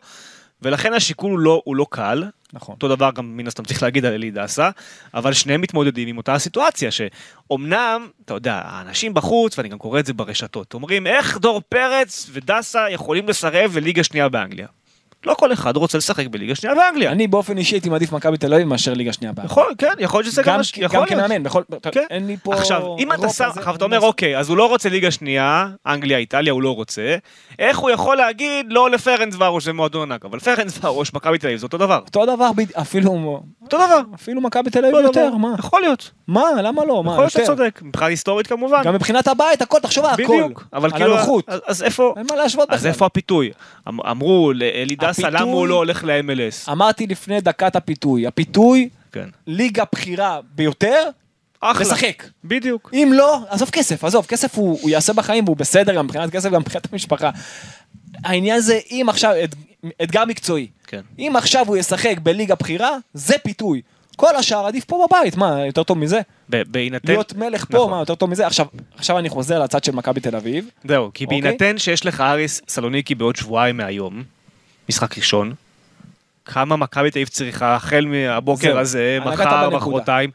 ולכן 0.63 0.93
השיקול 0.93 1.31
הוא 1.31 1.39
לא, 1.39 1.63
הוא 1.65 1.77
לא 1.77 1.87
קל, 1.91 2.25
נכון. 2.53 2.75
אותו 2.75 2.89
דבר 2.89 3.11
גם 3.15 3.37
מן 3.37 3.47
הסתם 3.47 3.65
צריך 3.65 3.83
להגיד 3.83 4.05
על 4.05 4.13
אלי 4.13 4.31
דסה, 4.31 4.71
אבל 5.15 5.33
שניהם 5.33 5.61
מתמודדים 5.61 6.09
עם 6.09 6.17
אותה 6.17 6.35
הסיטואציה, 6.35 6.91
שאומנם, 6.91 8.09
אתה 8.25 8.35
יודע, 8.35 8.61
האנשים 8.65 9.15
בחוץ, 9.15 9.59
ואני 9.59 9.69
גם 9.69 9.79
קורא 9.79 10.01
את 10.01 10.07
זה 10.07 10.13
ברשתות, 10.13 10.75
אומרים 10.75 11.07
איך 11.07 11.39
דור 11.39 11.63
פרץ 11.69 12.31
ודסה 12.33 12.91
יכולים 12.91 13.29
לסרב 13.29 13.77
לליגה 13.77 14.05
שנייה 14.05 14.29
באנגליה. 14.29 14.67
לא 15.27 15.35
כל 15.35 15.53
אחד 15.53 15.77
רוצה 15.77 15.99
לשחק 15.99 16.27
בליגה 16.27 16.55
שנייה 16.55 16.75
באנגליה. 16.75 17.13
אני 17.13 17.27
באופן 17.27 17.59
אישי 17.59 17.75
הייתי 17.75 17.89
מעדיף 17.89 18.13
מכבי 18.13 18.37
תל 18.37 18.55
אביב 18.55 18.67
מאשר 18.69 18.95
ליגה 18.95 19.13
שנייה 19.13 19.33
בארץ. 19.33 19.51
יכול, 19.51 19.65
כן, 19.79 19.93
יכול 19.99 20.19
להיות 20.21 20.33
שזה 20.33 20.43
גם, 20.43 20.61
מש- 20.61 20.73
יכול 20.79 21.01
גם. 21.01 21.07
כמאמן, 21.07 21.43
בכל, 21.43 21.63
כן. 21.93 22.05
אין 22.11 22.27
לי 22.27 22.37
פה... 22.43 22.55
עכשיו, 22.55 22.83
אם 22.99 23.13
אתה 23.13 23.29
שם, 23.29 23.45
עכשיו 23.57 23.75
אתה 23.75 23.85
אומר, 23.85 24.01
אוקיי, 24.01 24.39
אז 24.39 24.49
הוא 24.49 24.57
לא 24.57 24.69
רוצה 24.69 24.89
ליגה 24.89 25.11
שנייה, 25.11 25.67
אנגליה, 25.87 26.19
איטליה, 26.19 26.53
הוא 26.53 26.63
לא 26.63 26.75
רוצה, 26.75 27.17
איך 27.59 27.79
הוא 27.79 27.91
יכול 27.91 28.17
להגיד 28.17 28.67
לא 28.69 28.91
לפרנס 28.91 29.35
ורוש, 29.39 29.65
זה 29.65 29.73
מועדון 29.73 30.13
ענק, 30.13 30.25
אבל 30.25 30.39
פרנס 30.39 30.79
ורוש, 30.85 31.15
מכבי 31.15 31.39
תל 31.39 31.47
אביב, 31.47 31.59
זה 31.59 31.67
אותו 31.67 31.79
דבר. 31.79 31.99
אותו 32.07 32.27
דבר, 32.27 32.51
אפילו 32.81 33.11
אותו 33.63 33.77
דבר. 33.77 34.01
אפילו 34.15 34.41
מכבי 34.41 34.71
תל 34.71 34.85
אביב 34.85 35.01
יותר. 35.05 35.31
מה? 35.35 35.49
יכול 35.59 35.81
להיות. 35.81 36.11
מה, 36.29 36.43
למה 36.63 36.85
לא? 36.85 37.03
מה, 37.05 37.11
יכול 37.13 37.23
להיות 37.25 37.33
שאתה? 37.33 37.47
צודק, 37.47 37.81
מבחינה 37.83 38.07
היסטורית 38.07 38.47
כמובן. 38.47 38.83
גם 38.85 38.95
מבחינת 38.95 39.29
הבית, 39.29 39.63
הכל, 39.63 39.79
תחשוב 39.83 40.05
על 40.05 40.11
הכל. 40.11 40.23
בדיוק, 40.23 40.65
אבל 40.73 40.91
על 40.93 40.99
כאילו, 40.99 41.17
הנוחות. 41.17 41.49
אז- 41.49 41.61
אז 41.67 41.83
איפה, 41.83 42.15
אין 42.17 42.27
מה 42.31 42.37
להשוות 42.37 42.71
אז 42.71 42.79
בכלל. 42.81 42.89
איפה 42.93 43.07
הפיתוי? 43.07 43.51
אמ- 43.89 44.01
אמרו 44.01 44.53
לאלי 44.55 44.97
דסה, 45.19 45.29
הפיתוי- 45.29 45.41
למה 45.47 45.53
הוא 45.53 45.67
לא 45.69 45.75
הולך 45.75 46.05
ל-MLS? 46.05 46.73
אמרתי 46.73 47.07
לפני 47.07 47.41
דקת 47.41 47.77
הפיתוי, 47.77 48.27
הפיתוי, 48.27 48.89
כן. 49.13 49.29
ליגה 49.47 49.85
בכירה 49.93 50.41
ביותר, 50.55 51.03
אחלה. 51.61 51.83
לשחק. 51.83 52.25
בדיוק. 52.45 52.91
אם 52.93 53.11
לא, 53.15 53.39
עזוב 53.49 53.71
כסף, 53.71 54.05
עזוב, 54.05 54.27
כסף 54.27 54.55
הוא, 54.59 54.79
הוא 54.83 54.91
יעשה 54.91 55.13
בחיים 55.13 55.45
והוא 55.45 55.57
בסדר 55.57 55.95
גם 55.95 56.05
מבחינת 56.05 56.31
כסף, 56.31 56.51
גם 56.51 56.61
מבחינת 56.61 56.93
המשפחה. 56.93 57.31
העניין 58.25 58.61
זה, 58.61 58.79
אם 58.91 59.07
עכשיו, 59.09 59.33
את, 59.45 59.55
אתגר 60.03 60.25
מקצועי, 60.25 60.67
כן. 60.87 61.01
אם 61.19 61.33
עכשיו 61.37 61.65
הוא 61.69 61.77
ישחק 61.77 62.17
בליגה 62.23 62.55
בכירה, 62.55 62.97
זה 63.15 63.35
פיתוי. 63.43 63.83
כל 64.17 64.37
השאר 64.37 64.67
עדיף 64.67 64.85
פה 64.85 65.07
בבית, 65.09 65.37
מה, 65.37 65.67
יותר 65.67 65.83
טוב 65.83 65.99
מזה? 65.99 66.21
ב- 66.51 66.63
בהינתן... 66.73 67.13
להיות 67.13 67.35
מלך 67.35 67.65
פה, 67.65 67.77
נכון. 67.77 67.91
מה, 67.91 67.99
יותר 67.99 68.15
טוב 68.15 68.31
מזה? 68.31 68.47
עכשיו, 68.47 68.67
עכשיו 68.97 69.19
אני 69.19 69.29
חוזר 69.29 69.63
לצד 69.63 69.85
של 69.85 69.93
מכבי 69.93 70.21
תל 70.21 70.37
אביב. 70.37 70.69
זהו, 70.89 71.11
כי 71.15 71.25
אוקיי. 71.25 71.41
בהינתן 71.41 71.79
שיש 71.79 72.07
לך 72.07 72.21
אריס 72.21 72.61
סלוניקי 72.69 73.15
בעוד 73.15 73.37
שבועיים 73.37 73.77
מהיום, 73.77 74.23
משחק 74.89 75.19
ראשון, 75.19 75.55
כמה 76.45 76.77
מכבי 76.77 77.11
תל 77.11 77.19
אביב 77.19 77.29
צריכה 77.29 77.75
החל 77.75 78.05
מהבוקר 78.05 78.79
הזה, 78.79 79.19
מחר. 79.25 79.71
מחרתיים, 79.71 80.31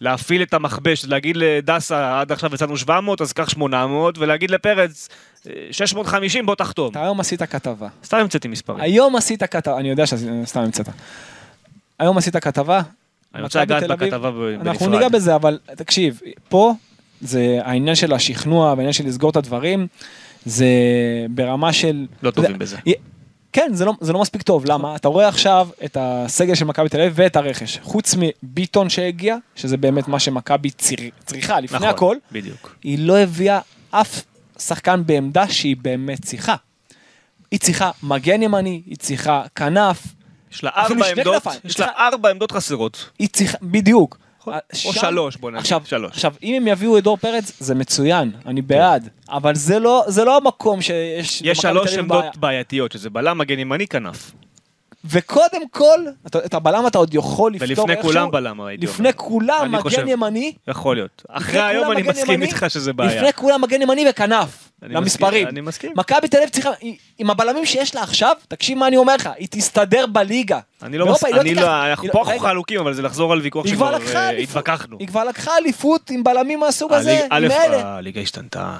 להפעיל 0.00 0.42
את 0.42 0.54
המכבש, 0.54 1.04
להגיד 1.04 1.36
לדסה, 1.36 2.20
עד 2.20 2.32
עכשיו 2.32 2.54
יצאנו 2.54 2.76
700, 2.76 3.20
אז 3.20 3.32
קח 3.32 3.48
800, 3.48 4.18
ולהגיד 4.18 4.50
לפרץ, 4.50 5.08
אה, 5.46 5.52
650, 5.70 6.46
בוא 6.46 6.54
תחתום. 6.54 6.90
אתה 6.90 7.02
היום 7.02 7.20
עשית 7.20 7.42
כתבה. 7.42 7.88
סתם 8.04 8.16
המצאתי 8.16 8.48
מספרים. 8.48 8.80
היום 8.80 9.16
עשית 9.16 9.42
כתבה, 9.42 9.78
אני 9.78 9.90
יודע 9.90 10.06
שסתם 10.06 10.60
המצאת. 10.60 10.88
היום 11.98 12.18
עשית 12.18 12.36
כתבה. 12.36 12.80
אני 13.34 13.42
רוצה 13.42 13.62
לגעת 13.62 13.82
בכתבה 13.82 14.30
בנפרד. 14.30 14.68
אנחנו 14.68 14.88
ניגע 14.88 15.08
בזה, 15.08 15.34
אבל 15.34 15.58
תקשיב, 15.76 16.20
פה 16.48 16.74
זה 17.20 17.58
העניין 17.64 17.94
של 17.94 18.12
השכנוע 18.12 18.66
והעניין 18.66 18.92
של 18.92 19.06
לסגור 19.06 19.30
את 19.30 19.36
הדברים, 19.36 19.86
זה 20.44 20.66
ברמה 21.30 21.72
של... 21.72 22.06
לא 22.22 22.30
טובים 22.30 22.58
בזה. 22.58 22.76
כן, 23.52 23.70
זה 23.74 23.84
לא, 23.84 23.92
זה 24.00 24.12
לא 24.12 24.20
מספיק 24.20 24.42
טוב, 24.42 24.64
למה? 24.66 24.96
אתה 24.96 25.08
רואה 25.08 25.28
עכשיו 25.28 25.68
את 25.84 25.96
הסגל 26.00 26.54
של 26.54 26.64
מכבי 26.64 26.88
תל 26.88 27.00
אביב 27.00 27.12
ואת 27.16 27.36
הרכש. 27.36 27.78
חוץ 27.82 28.14
מביטון 28.18 28.88
שהגיע, 28.88 29.36
שזה 29.56 29.76
באמת 29.76 30.08
מה 30.08 30.20
שמכבי 30.20 30.70
ציר, 30.70 30.98
צריכה 31.26 31.60
לפני 31.60 31.78
נכון, 31.78 31.88
הכל, 31.88 32.16
בדיוק. 32.32 32.76
היא 32.82 32.98
לא 32.98 33.18
הביאה 33.18 33.60
אף 33.90 34.22
שחקן 34.58 35.02
בעמדה 35.06 35.48
שהיא 35.48 35.76
באמת 35.82 36.24
צריכה. 36.24 36.54
היא 37.50 37.60
צריכה 37.60 37.90
מגן 38.02 38.42
ימני, 38.42 38.82
היא 38.86 38.96
צריכה 38.96 39.42
כנף, 39.54 40.02
יש 40.52 40.64
לה 40.64 40.70
ארבע 40.76 41.06
עמדות. 41.16 41.42
יש 41.64 41.80
לה 41.80 41.86
ארבע 41.98 42.30
עמדות 42.30 42.52
חסרות. 42.52 43.10
היא 43.18 43.28
צריכה, 43.28 43.58
בדיוק. 43.62 44.18
או 44.84 44.92
שם- 44.92 45.00
שלוש, 45.00 45.36
בוא 45.36 45.50
נגיד, 45.50 45.60
עכשיו, 45.60 45.82
שלוש. 45.84 46.10
עכשיו, 46.12 46.34
אם 46.42 46.54
הם 46.54 46.68
יביאו 46.68 46.98
את 46.98 47.04
דור 47.04 47.16
פרץ, 47.16 47.52
זה 47.60 47.74
מצוין, 47.74 48.30
אני 48.46 48.62
בעד, 48.62 49.08
אבל 49.28 49.54
זה 49.54 49.78
לא, 49.78 50.04
זה 50.06 50.24
לא 50.24 50.36
המקום 50.36 50.80
שיש... 50.82 51.42
יש 51.44 51.58
שלוש 51.58 51.94
עמדות. 51.94 52.36
בעייתיות, 52.36 52.92
שזה 52.92 53.10
בלם, 53.10 53.38
מגן 53.38 53.58
ימני, 53.58 53.86
כנף. 53.86 54.32
וקודם 55.10 55.68
כל, 55.70 55.98
אתה- 56.26 56.38
את 56.44 56.54
הבלם 56.54 56.86
אתה 56.86 56.98
עוד 56.98 57.14
יכול 57.14 57.52
לפתור 57.54 57.68
ולפני 57.68 57.92
איכשהו. 57.94 58.10
כולם 58.12 58.30
בלם, 58.30 58.60
הייתי 58.60 58.86
לפני 58.86 59.08
אומר. 59.08 59.18
כולם 59.28 59.74
אני 59.74 59.82
חושב. 59.82 60.00
מגן 60.00 60.08
ימני. 60.08 60.52
יכול 60.68 60.96
להיות. 60.96 61.22
אחרי 61.28 61.52
לפני 61.58 61.68
היום 61.70 61.84
כולם 61.84 61.98
אני 61.98 62.08
מסכים 62.08 62.34
ימני, 62.34 62.46
איתך 62.46 62.64
שזה 62.68 62.92
בעיה. 62.92 63.16
לפני 63.16 63.32
כולם 63.32 63.60
מגן 63.62 63.82
ימני 63.82 64.04
וכנף. 64.10 64.68
למספרים. 64.82 65.32
מסכים, 65.42 65.48
אני 65.48 65.60
מסכים. 65.60 65.92
מכבי 65.96 66.28
תל 66.28 66.36
אביב 66.36 66.48
צריכה, 66.48 66.70
עם 67.18 67.30
הבלמים 67.30 67.66
שיש 67.66 67.94
לה 67.94 68.02
עכשיו, 68.02 68.36
תקשיב 68.48 68.78
מה 68.78 68.86
אני 68.86 68.96
אומר 68.96 69.14
לך, 69.14 69.28
היא 69.38 69.48
תסתדר 69.50 70.06
בליגה. 70.06 70.58
אני 70.82 70.98
לא 70.98 71.04
באירופה 71.04 71.26
מס... 71.26 71.32
היא 71.34 71.40
אני 71.40 71.54
לא... 71.54 71.84
אנחנו 71.90 72.04
היא 72.04 72.12
פה 72.12 72.18
לא- 72.18 72.24
אנחנו 72.24 72.40
חלוקים, 72.48 72.80
אבל 72.80 72.94
זה 72.94 73.02
לחזור 73.02 73.32
על 73.32 73.40
ויכוח 73.40 73.66
שכבר 73.66 73.94
אה. 74.14 74.30
התווכחנו. 74.30 74.96
היא 75.00 75.08
כבר 75.08 75.24
לקחה 75.24 75.56
אליפות 75.58 76.10
עם 76.10 76.24
בלמים 76.24 76.60
מהסוג 76.60 76.92
הזה, 76.92 77.20
עם 77.32 77.44
אלה. 77.44 77.96
הליגה 77.96 78.20
השתנתה. 78.20 78.76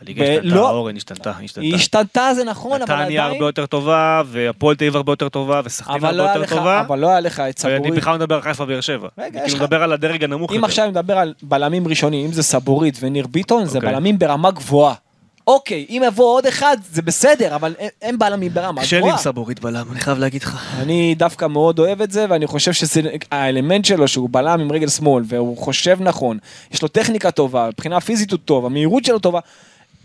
הליגה 0.00 0.24
השתנתה, 0.24 0.54
לא. 0.54 0.70
אורן 0.70 0.96
השתנתה, 0.96 1.30
השתנתה. 1.30 1.60
היא 1.60 1.74
השתנתה 1.74 2.30
זה 2.34 2.44
נכון, 2.44 2.82
אבל 2.82 2.94
נתניה 2.94 3.24
עדיין... 3.24 3.32
הרבה 3.32 3.48
יותר 3.48 3.66
טובה, 3.66 4.22
והפועל 4.26 4.76
תל 4.76 4.84
אביב 4.84 4.96
הרבה 4.96 5.12
יותר 5.12 5.28
טובה, 5.28 5.60
וסכנין 5.64 5.96
אבל 5.96 6.06
הרבה 6.06 6.16
לא 6.16 6.22
יותר 6.22 6.40
לך, 6.40 6.52
טובה. 6.52 6.80
אבל 6.80 6.98
לא 6.98 7.08
היה 7.10 7.20
לך 7.20 7.40
את 7.40 7.60
ואני 7.64 7.76
סבורית. 7.78 7.94
בכלל 7.94 8.16
מדבר 8.16 8.34
על 8.34 8.42
חיפה 8.42 8.64
באר 8.64 8.80
שבע. 8.80 9.08
אני 9.18 9.30
כאילו 9.32 9.58
מדבר 9.58 9.82
על 9.82 9.92
הדרג 9.92 10.24
הנמוך 10.24 10.50
אם 10.50 10.54
יותר. 10.54 10.66
עכשיו 10.66 10.86
נדבר 10.90 11.18
על 11.18 11.34
בלמים 11.42 11.88
ראשונים, 11.88 12.26
אם 12.26 12.32
זה 12.32 12.42
סבורית 12.42 12.98
וניר 13.00 13.26
ביטון, 13.26 13.64
זה 13.64 13.78
אוקיי. 13.78 13.92
בלמים 13.92 14.18
ברמה 14.18 14.50
גבוהה. 14.50 14.94
אוקיי, 15.46 15.86
אם 15.88 16.02
יבוא 16.06 16.34
עוד 16.34 16.46
אחד, 16.46 16.76
זה 16.92 17.02
בסדר, 17.02 17.54
אבל 17.54 17.74
הם 18.02 18.18
בלמים 18.18 18.54
ברמה 18.54 18.80
קשה 18.82 18.96
לי 18.96 19.02
עם 19.02 19.08
גבוהה. 19.08 19.22
סבורית 19.22 19.60
בלם, 19.60 19.86
אני 19.92 20.00
חייב 20.00 20.18
להגיד 20.18 20.42
לך. 20.42 20.74
אני 20.82 21.14
דווקא 21.14 21.46
מאוד 21.46 21.78
אוהב 21.78 22.02
את 22.02 22.10
זה, 22.10 22.26
ואני 22.28 22.46
חושב 22.46 22.72
שזה 22.72 23.00
האלמנט 23.30 23.84
שלו, 23.84 24.08
שהוא 24.08 24.28
בלם 24.32 24.60
עם 24.60 24.72
רגל 24.72 24.88
שמאל, 24.88 25.24
והוא 25.26 25.56
חושב 25.58 25.96
נכון, 26.00 26.38
יש 26.72 26.82
לו 26.82 26.88
טכניקה 26.88 27.30
טובה, 27.30 27.68
מבחינה 27.68 28.00
פיזית 28.00 28.30
הוא 28.30 28.38
טוב, 28.44 28.66
המהירות 28.66 29.04
שלו 29.04 29.18
טובה. 29.18 29.40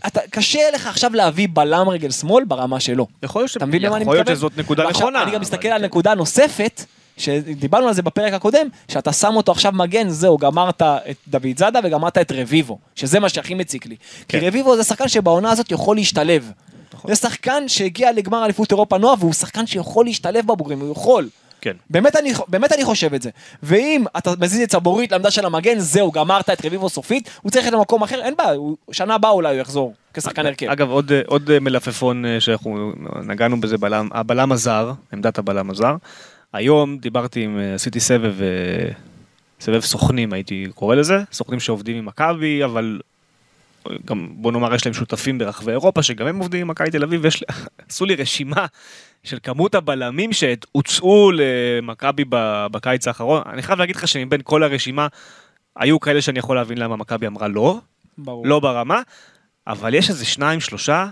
אתה, 0.06 0.20
קשה 0.30 0.60
לך 0.74 0.86
עכשיו 0.86 1.14
להביא 1.14 1.48
בלם 1.52 1.88
רגל 1.88 2.10
שמאל 2.10 2.44
ברמה 2.44 2.80
שלו. 2.80 3.06
יכול 3.22 3.40
להיות 3.42 3.50
ש- 3.50 3.56
אתה 3.56 3.66
מבין 3.66 3.82
למה 3.82 3.96
אני 3.96 4.02
יכול 4.02 4.14
להיות 4.14 4.28
מתכוון? 4.28 4.36
שזאת 4.36 4.58
נקודה 4.58 4.84
ועכשיו, 4.84 5.00
נכונה. 5.00 5.18
אני 5.18 5.26
גם 5.26 5.34
אבל- 5.34 5.40
מסתכל 5.42 5.68
על 5.68 5.82
נקודה 5.84 6.14
נוספת, 6.14 6.84
שדיברנו 7.16 7.88
על 7.88 7.94
זה 7.94 8.02
בפרק 8.02 8.32
הקודם, 8.32 8.66
שאתה 8.88 9.12
שם 9.12 9.36
אותו 9.36 9.52
עכשיו 9.52 9.72
מגן, 9.72 10.08
זהו, 10.08 10.38
גמרת 10.38 10.82
את 10.82 11.16
דוד 11.28 11.58
זאדה 11.58 11.80
וגמרת 11.84 12.18
את 12.18 12.32
רביבו, 12.34 12.78
שזה 12.94 13.20
מה 13.20 13.28
שהכי 13.28 13.54
מציק 13.54 13.86
לי. 13.86 13.96
כן. 14.28 14.40
כי 14.40 14.46
רביבו 14.46 14.76
זה 14.76 14.84
שחקן 14.84 15.08
שבעונה 15.08 15.50
הזאת 15.50 15.70
יכול 15.72 15.96
להשתלב. 15.96 16.50
נכון. 16.94 17.10
זה 17.14 17.20
שחקן 17.20 17.64
שהגיע 17.68 18.12
לגמר 18.12 18.44
אליפות 18.44 18.70
אירופה 18.72 18.98
נוער, 18.98 19.14
והוא 19.18 19.32
שחקן 19.32 19.66
שיכול 19.66 20.04
להשתלב 20.06 20.46
בבוגרים, 20.46 20.80
הוא 20.80 20.92
יכול. 20.92 21.28
כן. 21.62 21.76
באמת 21.90 22.16
אני, 22.16 22.32
באמת 22.48 22.72
אני 22.72 22.84
חושב 22.84 23.14
את 23.14 23.22
זה. 23.22 23.30
ואם 23.62 24.04
אתה 24.18 24.30
מזיז 24.40 24.60
את 24.62 24.72
סבורית 24.72 25.12
לעמדה 25.12 25.30
של 25.30 25.46
המגן, 25.46 25.78
זהו, 25.78 26.12
גמרת 26.12 26.50
את 26.50 26.66
רביבו 26.66 26.88
סופית, 26.88 27.30
הוא 27.42 27.50
צריך 27.50 27.64
ללכת 27.64 27.76
למקום 27.76 28.02
אחר, 28.02 28.22
אין 28.22 28.34
בעיה, 28.36 28.58
שנה 28.92 29.14
הבאה 29.14 29.30
אולי 29.30 29.54
הוא 29.54 29.60
יחזור 29.60 29.94
כשחקן 30.14 30.46
הרכב. 30.46 30.66
אגב, 30.66 30.90
עוד, 30.90 31.12
עוד 31.26 31.58
מלפפון 31.58 32.24
אה, 32.24 32.40
שאנחנו 32.40 32.92
נגענו 33.24 33.60
בזה, 33.60 33.78
בלם, 33.78 34.08
הבלם 34.12 34.52
הזר, 34.52 34.92
עמדת 35.12 35.38
הבלם 35.38 35.70
הזר. 35.70 35.96
היום 36.52 36.98
דיברתי 36.98 37.40
עם, 37.40 37.58
אה, 37.58 37.74
עשיתי 37.74 38.00
סבב, 38.00 38.42
אה, 38.42 38.92
סבב 39.60 39.80
סוכנים 39.80 40.32
הייתי 40.32 40.66
קורא 40.74 40.94
לזה, 40.94 41.18
סוכנים 41.32 41.60
שעובדים 41.60 41.96
עם 41.96 42.06
מכבי, 42.06 42.64
אבל 42.64 43.00
גם 44.04 44.28
בוא 44.32 44.52
נאמר 44.52 44.74
יש 44.74 44.86
להם 44.86 44.94
שותפים 44.94 45.38
ברחבי 45.38 45.70
אירופה 45.70 46.02
שגם 46.02 46.26
הם 46.26 46.38
עובדים 46.38 46.60
עם 46.60 46.68
מכבי 46.68 46.90
תל 46.90 47.02
אביב, 47.02 47.22
עשו 47.88 48.04
לי 48.04 48.14
רשימה 48.14 48.66
של 49.24 49.38
כמות 49.42 49.74
הבלמים 49.74 50.32
שהוצאו 50.32 51.30
למכבי 51.32 52.24
בקיץ 52.72 53.08
האחרון. 53.08 53.42
אני 53.46 53.62
חייב 53.62 53.78
להגיד 53.78 53.96
לך 53.96 54.08
שמבין 54.08 54.40
כל 54.44 54.62
הרשימה, 54.62 55.06
היו 55.76 56.00
כאלה 56.00 56.22
שאני 56.22 56.38
יכול 56.38 56.56
להבין 56.56 56.78
למה 56.78 56.96
מכבי 56.96 57.26
אמרה 57.26 57.48
לא, 57.48 57.78
ברור. 58.18 58.46
לא 58.46 58.60
ברמה, 58.60 59.02
אבל 59.66 59.94
יש 59.94 60.10
איזה 60.10 60.24
שניים, 60.24 60.60
שלושה, 60.60 61.06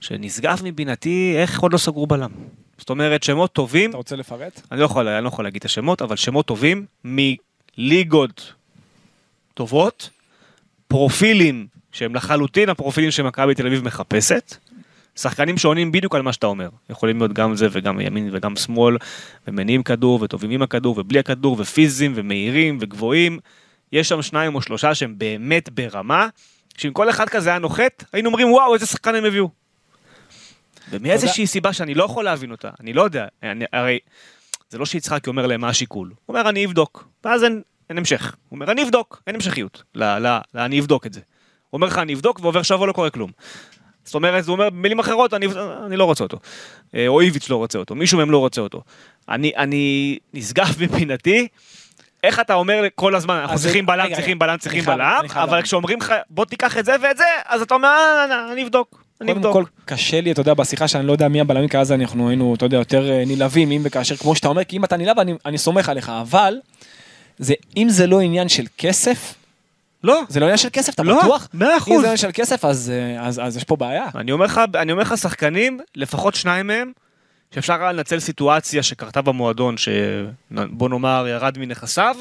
שנשגב 0.00 0.60
מבינתי 0.64 1.34
איך 1.36 1.60
עוד 1.60 1.72
לא 1.72 1.78
סגרו 1.78 2.06
בלם. 2.06 2.30
זאת 2.78 2.90
אומרת, 2.90 3.22
שמות 3.22 3.52
טובים, 3.52 3.90
אתה 3.90 3.96
רוצה 3.96 4.16
לפרט? 4.16 4.60
אני 4.72 4.80
לא 4.80 4.84
יכול, 4.84 5.08
אני 5.08 5.24
לא 5.24 5.28
יכול 5.28 5.44
להגיד 5.44 5.58
את 5.58 5.64
השמות, 5.64 6.02
אבל 6.02 6.16
שמות 6.16 6.46
טובים 6.46 6.86
מליגות 7.04 8.52
טובות, 9.54 10.10
פרופילים 10.88 11.66
שהם 11.92 12.14
לחלוטין 12.14 12.68
הפרופילים 12.68 13.10
שמכבי 13.10 13.54
תל 13.54 13.66
אביב 13.66 13.84
מחפשת. 13.84 14.56
שחקנים 15.16 15.58
שעונים 15.58 15.92
בדיוק 15.92 16.14
על 16.14 16.22
מה 16.22 16.32
שאתה 16.32 16.46
אומר. 16.46 16.68
יכולים 16.90 17.18
להיות 17.18 17.32
גם 17.32 17.54
זה 17.54 17.66
וגם 17.72 18.00
ימין 18.00 18.30
וגם 18.32 18.56
שמאל, 18.56 18.96
ומניעים 19.46 19.82
כדור, 19.82 20.18
וטובים 20.22 20.50
עם 20.50 20.62
הכדור, 20.62 20.98
ובלי 20.98 21.18
הכדור, 21.18 21.56
ופיזיים, 21.60 22.12
ומהירים, 22.14 22.78
וגבוהים. 22.80 23.38
יש 23.92 24.08
שם 24.08 24.22
שניים 24.22 24.54
או 24.54 24.62
שלושה 24.62 24.94
שהם 24.94 25.14
באמת 25.18 25.70
ברמה, 25.70 26.28
שאם 26.76 26.92
כל 26.92 27.10
אחד 27.10 27.28
כזה 27.28 27.50
היה 27.50 27.58
נוחת, 27.58 28.04
היינו 28.12 28.28
אומרים 28.28 28.52
וואו 28.52 28.74
איזה 28.74 28.86
שחקן 28.86 29.14
הם 29.14 29.24
הביאו. 29.24 29.48
ומאיזושהי 30.90 31.46
סיבה 31.46 31.72
שאני 31.72 31.94
לא 31.94 32.04
יכול 32.04 32.24
להבין 32.24 32.50
אותה, 32.50 32.70
אני 32.80 32.92
לא 32.92 33.02
יודע, 33.02 33.26
אני, 33.42 33.64
הרי 33.72 33.98
זה 34.70 34.78
לא 34.78 34.86
שיצחקי 34.86 35.30
אומר 35.30 35.46
להם 35.46 35.60
מה 35.60 35.68
השיקול, 35.68 36.08
הוא 36.08 36.16
אומר 36.36 36.48
אני 36.48 36.66
אבדוק, 36.66 37.08
ואז 37.24 37.44
אין, 37.44 37.62
אין 37.90 37.98
המשך, 37.98 38.36
הוא 38.48 38.56
אומר 38.56 38.72
אני 38.72 38.82
אבדוק, 38.82 39.22
אין 39.26 39.34
המשכיות, 39.34 39.82
לא, 39.94 40.18
לא, 40.18 40.30
לא, 40.54 40.64
אני 40.64 40.80
אבדוק 40.80 41.06
את 41.06 41.12
זה. 41.12 41.20
הוא 41.70 41.78
אומר 41.78 41.86
לך 41.86 41.98
אני 41.98 42.14
אבדוק 42.14 42.40
ועובר 42.40 42.62
שבוע 42.62 42.86
לא 42.86 42.92
קורה 42.92 43.10
כלום. 43.10 43.30
זאת 44.04 44.14
אומרת, 44.14 44.46
הוא 44.46 44.52
אומר 44.52 44.70
במילים 44.70 44.98
אחרות, 44.98 45.34
אני, 45.34 45.46
אני 45.86 45.96
לא 45.96 46.04
רוצה 46.04 46.24
אותו. 46.24 46.38
אה, 46.94 47.08
או 47.08 47.20
איביץ' 47.20 47.48
לא 47.48 47.56
רוצה 47.56 47.78
אותו, 47.78 47.94
מישהו 47.94 48.18
מהם 48.18 48.30
לא 48.30 48.38
רוצה 48.38 48.60
אותו. 48.60 48.82
אני, 49.28 49.52
אני 49.56 50.18
נשגב 50.34 50.74
מבינתי, 50.80 51.48
איך 52.24 52.40
אתה 52.40 52.54
אומר 52.54 52.84
כל 52.94 53.14
הזמן, 53.14 53.36
אנחנו 53.36 53.58
צריכים 53.58 53.86
בלם, 53.86 54.14
צריכים 54.14 54.38
בלם, 54.38 54.56
צריכים 54.56 54.84
בלם, 54.84 55.20
אבל. 55.34 55.62
כשאומרים 55.62 55.98
לך 55.98 56.14
בוא 56.30 56.44
תיקח 56.44 56.78
את 56.78 56.84
זה 56.84 56.92
ואת 57.02 57.16
זה, 57.16 57.24
אז 57.46 57.62
אתה 57.62 57.74
אומר 57.74 57.88
"אה, 57.88 58.26
אה, 58.30 58.52
אני 58.52 58.62
אבדוק, 58.62 59.04
קודם. 59.18 59.52
כל 59.52 59.64
קשה 59.84 60.20
לי, 60.20 60.32
אתה 60.32 60.40
יודע, 60.40 60.54
בשיחה 60.54 60.88
שאני 60.88 61.06
לא 61.06 61.12
יודע 61.12 61.28
מי 61.28 61.40
הבלמים, 61.40 61.68
כי 61.68 61.78
אז 61.78 61.92
אנחנו 61.92 62.28
היינו, 62.28 62.54
אתה 62.54 62.64
יודע, 62.64 62.76
יותר 62.76 63.10
נלהבים, 63.26 63.70
אם 63.70 63.82
וכאשר, 63.84 64.16
כמו 64.16 64.34
שאתה 64.34 64.48
אומר, 64.48 64.64
כי 64.64 64.76
אם 64.76 64.84
אתה 64.84 64.96
נלהב, 64.96 65.18
אני, 65.18 65.34
אני 65.46 65.58
סומך 65.58 65.88
עליך, 65.88 66.12
אבל, 66.20 66.54
זה, 67.38 67.54
אם 67.76 67.86
זה 67.90 68.06
לא 68.06 68.20
עניין 68.20 68.48
של 68.48 68.64
כסף, 68.78 69.34
לא, 70.04 70.22
זה 70.28 70.40
לא 70.40 70.44
עניין 70.44 70.58
של 70.58 70.68
כסף, 70.72 70.94
אתה 70.94 71.02
לא, 71.02 71.18
בטוח? 71.18 71.48
מאה 71.54 71.72
אם 71.72 71.76
אחוז. 71.76 72.00
זה 72.00 72.06
עניין 72.06 72.16
של 72.16 72.30
כסף, 72.34 72.64
אז, 72.64 72.92
אה, 72.94 73.26
אז, 73.26 73.40
אז 73.44 73.56
יש 73.56 73.64
פה 73.64 73.76
בעיה. 73.76 74.06
אני 74.14 74.32
אומר 74.32 74.44
לך, 74.44 74.60
אני 74.74 74.92
אומר 74.92 75.02
לך 75.02 75.18
שחקנים, 75.18 75.80
לפחות 75.96 76.34
שניים 76.34 76.66
מהם, 76.66 76.92
שאפשר 77.54 77.82
היה 77.82 77.92
לנצל 77.92 78.20
סיטואציה 78.20 78.82
שקרתה 78.82 79.22
במועדון, 79.22 79.76
שבוא 79.76 80.88
נאמר 80.88 81.26
ירד 81.28 81.58
מנכסיו, 81.58 82.16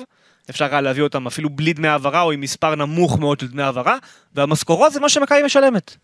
אפשר 0.50 0.66
היה 0.72 0.82
להביא 0.82 1.04
אותם 1.04 1.28
אפילו 1.28 1.50
בלי 1.50 1.74
דמי 1.74 1.88
העברה 1.88 2.22
או 2.22 2.32
עם 2.32 2.42
מספר 2.42 2.76
נמוך 2.76 3.20
מאוד 3.20 3.40
של 3.40 3.48
דמי 3.48 3.64
העברה, 3.64 3.98
והמשכורות 4.36 4.94
זה 4.94 5.00
מה 5.00 5.10
שמכבי 5.10 5.44
משלמת. 5.46 5.96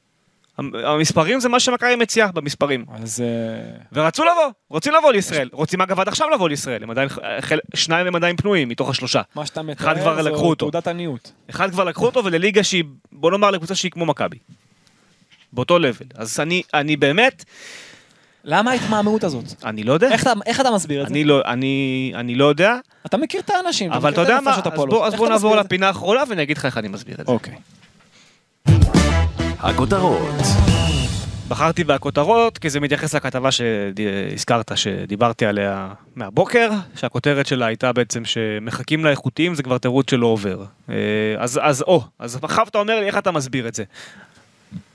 המ- 0.58 0.76
המספרים 0.76 1.40
זה 1.40 1.50
מה 1.50 1.60
שמכבי 1.60 1.96
מציעה 1.96 2.32
במספרים. 2.32 2.86
אז 2.94 3.22
אה, 3.22 3.78
ורצו 3.94 4.24
לבוא, 4.24 4.52
רוצים 4.70 4.94
לבוא 4.94 5.12
לישראל, 5.12 5.50
רוצים 5.52 5.82
אגב 5.82 6.00
עד 6.00 6.08
עכשיו 6.08 6.30
לבוא 6.30 6.50
לישראל, 6.50 6.84
הם 6.84 6.90
עדיין, 6.90 7.10
חל- 7.42 7.60
שניים 7.76 8.08
הם 8.08 8.16
עדיין 8.16 8.36
פנויים 8.36 8.70
מתוך 8.70 8.90
השלושה. 8.90 9.22
מה 9.36 9.46
שאתה 9.46 9.62
מתאר 9.62 9.94
זו. 10.24 10.56
תעודת 10.56 10.88
עניות. 10.88 11.32
אחד 11.50 11.72
כבר 11.72 11.84
לקחו 11.84 12.06
אותו 12.06 12.26
ולליגה 12.26 12.64
שהיא, 12.64 12.84
בוא 13.12 13.32
נאמר 13.32 13.52
לקבוצה 13.52 13.76
שהיא 13.76 13.92
כמו 13.92 14.06
מכבי. 14.06 14.38
באותו 15.54 15.80
לבל. 15.80 16.06
אז 16.16 16.40
אני, 16.40 16.62
אני 16.74 16.96
באמת, 16.98 17.44
למה 18.44 18.72
ההתמהמהות 18.72 19.24
הזאת? 19.24 19.44
אני 19.66 19.84
לא 19.84 19.94
יודע. 19.94 20.12
איך 20.12 20.22
אתה, 20.22 20.34
איך 20.46 20.62
אתה 20.62 20.72
מסביר 20.72 21.02
את 21.02 21.08
זה? 21.08 21.14
אני 21.14 21.24
לא, 21.24 21.42
אני, 21.46 22.12
אני 22.16 22.36
לא 22.36 22.46
יודע, 22.46 22.76
אתה 23.06 23.18
מכיר 23.18 23.42
את 23.42 23.50
האנשים, 23.50 23.92
אבל 23.92 24.12
אתה 24.14 24.22
מכיר 24.22 24.32
יודע 24.34 24.38
את 24.40 24.44
מה, 24.44 24.52
אז 24.52 24.60
הפועלות. 24.68 24.90
בוא, 24.90 25.08
אז 25.08 25.14
איך 25.14 25.20
בוא 25.20 25.28
אתה 25.28 25.34
נעבור 25.34 25.50
מסביר 25.50 25.60
את 25.62 25.64
זה? 25.64 25.68
לפינה 25.68 25.88
האחרונה 25.88 26.24
ואני 26.30 26.42
אגיד 26.44 26.58
לך 26.58 26.66
איך 26.66 26.78
אני 26.78 26.88
מסביר 26.88 27.16
את 27.22 27.26
זה. 27.26 27.32
אוקיי. 27.32 27.56
הכותרות, 29.60 30.36
בחרתי 31.48 31.84
בכותרות 31.84 32.58
כי 32.58 32.70
זה 32.70 32.80
מתייחס 32.80 33.16
לכתבה 33.16 33.50
שהזכרת, 33.52 34.72
שדיברתי 34.76 35.46
עליה 35.46 35.94
מהבוקר, 36.16 36.70
שהכותרת 36.96 37.48
שלה 37.48 37.66
הייתה 37.66 37.94
בעצם 37.94 38.26
שמחכים 38.26 39.06
לאיכותיים 39.06 39.56
זה 39.56 39.64
כבר 39.64 39.78
תירוץ 39.78 40.12
שלא 40.12 40.26
עובר. 40.26 40.66
אה, 40.90 40.96
אז, 41.38 41.60
אז 41.64 41.82
או, 41.82 42.04
אז 42.20 42.40
עכשיו 42.42 42.68
אתה 42.68 42.78
אומר 42.78 43.00
לי 43.00 43.06
איך 43.08 43.18
אתה 43.18 43.32
מסביר 43.32 43.68
את 43.68 43.76
זה. 43.76 43.84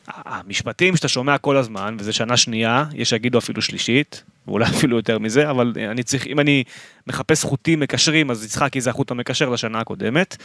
המשפטים 0.07 0.97
שאתה 0.97 1.09
שומע 1.09 1.39
כל 1.39 1.57
הזמן, 1.57 1.97
וזה 1.99 2.13
שנה 2.13 2.37
שנייה, 2.37 2.85
יש 2.95 3.11
שיגידו 3.11 3.39
אפילו 3.39 3.63
שלישית, 3.63 4.23
ואולי 4.47 4.65
אפילו 4.65 4.97
יותר 4.97 5.19
מזה, 5.19 5.51
אבל 5.51 5.73
אני 5.91 6.03
צריך, 6.03 6.27
אם 6.27 6.41
אני 6.41 6.65
מחפש 7.07 7.45
חוטים 7.45 7.81
מקשרים, 7.81 8.31
אז 8.31 8.45
יצחקי 8.45 8.81
זה 8.81 8.91
החוט 8.91 9.11
המקשר 9.11 9.49
לשנה 9.49 9.81
הקודמת, 9.81 10.37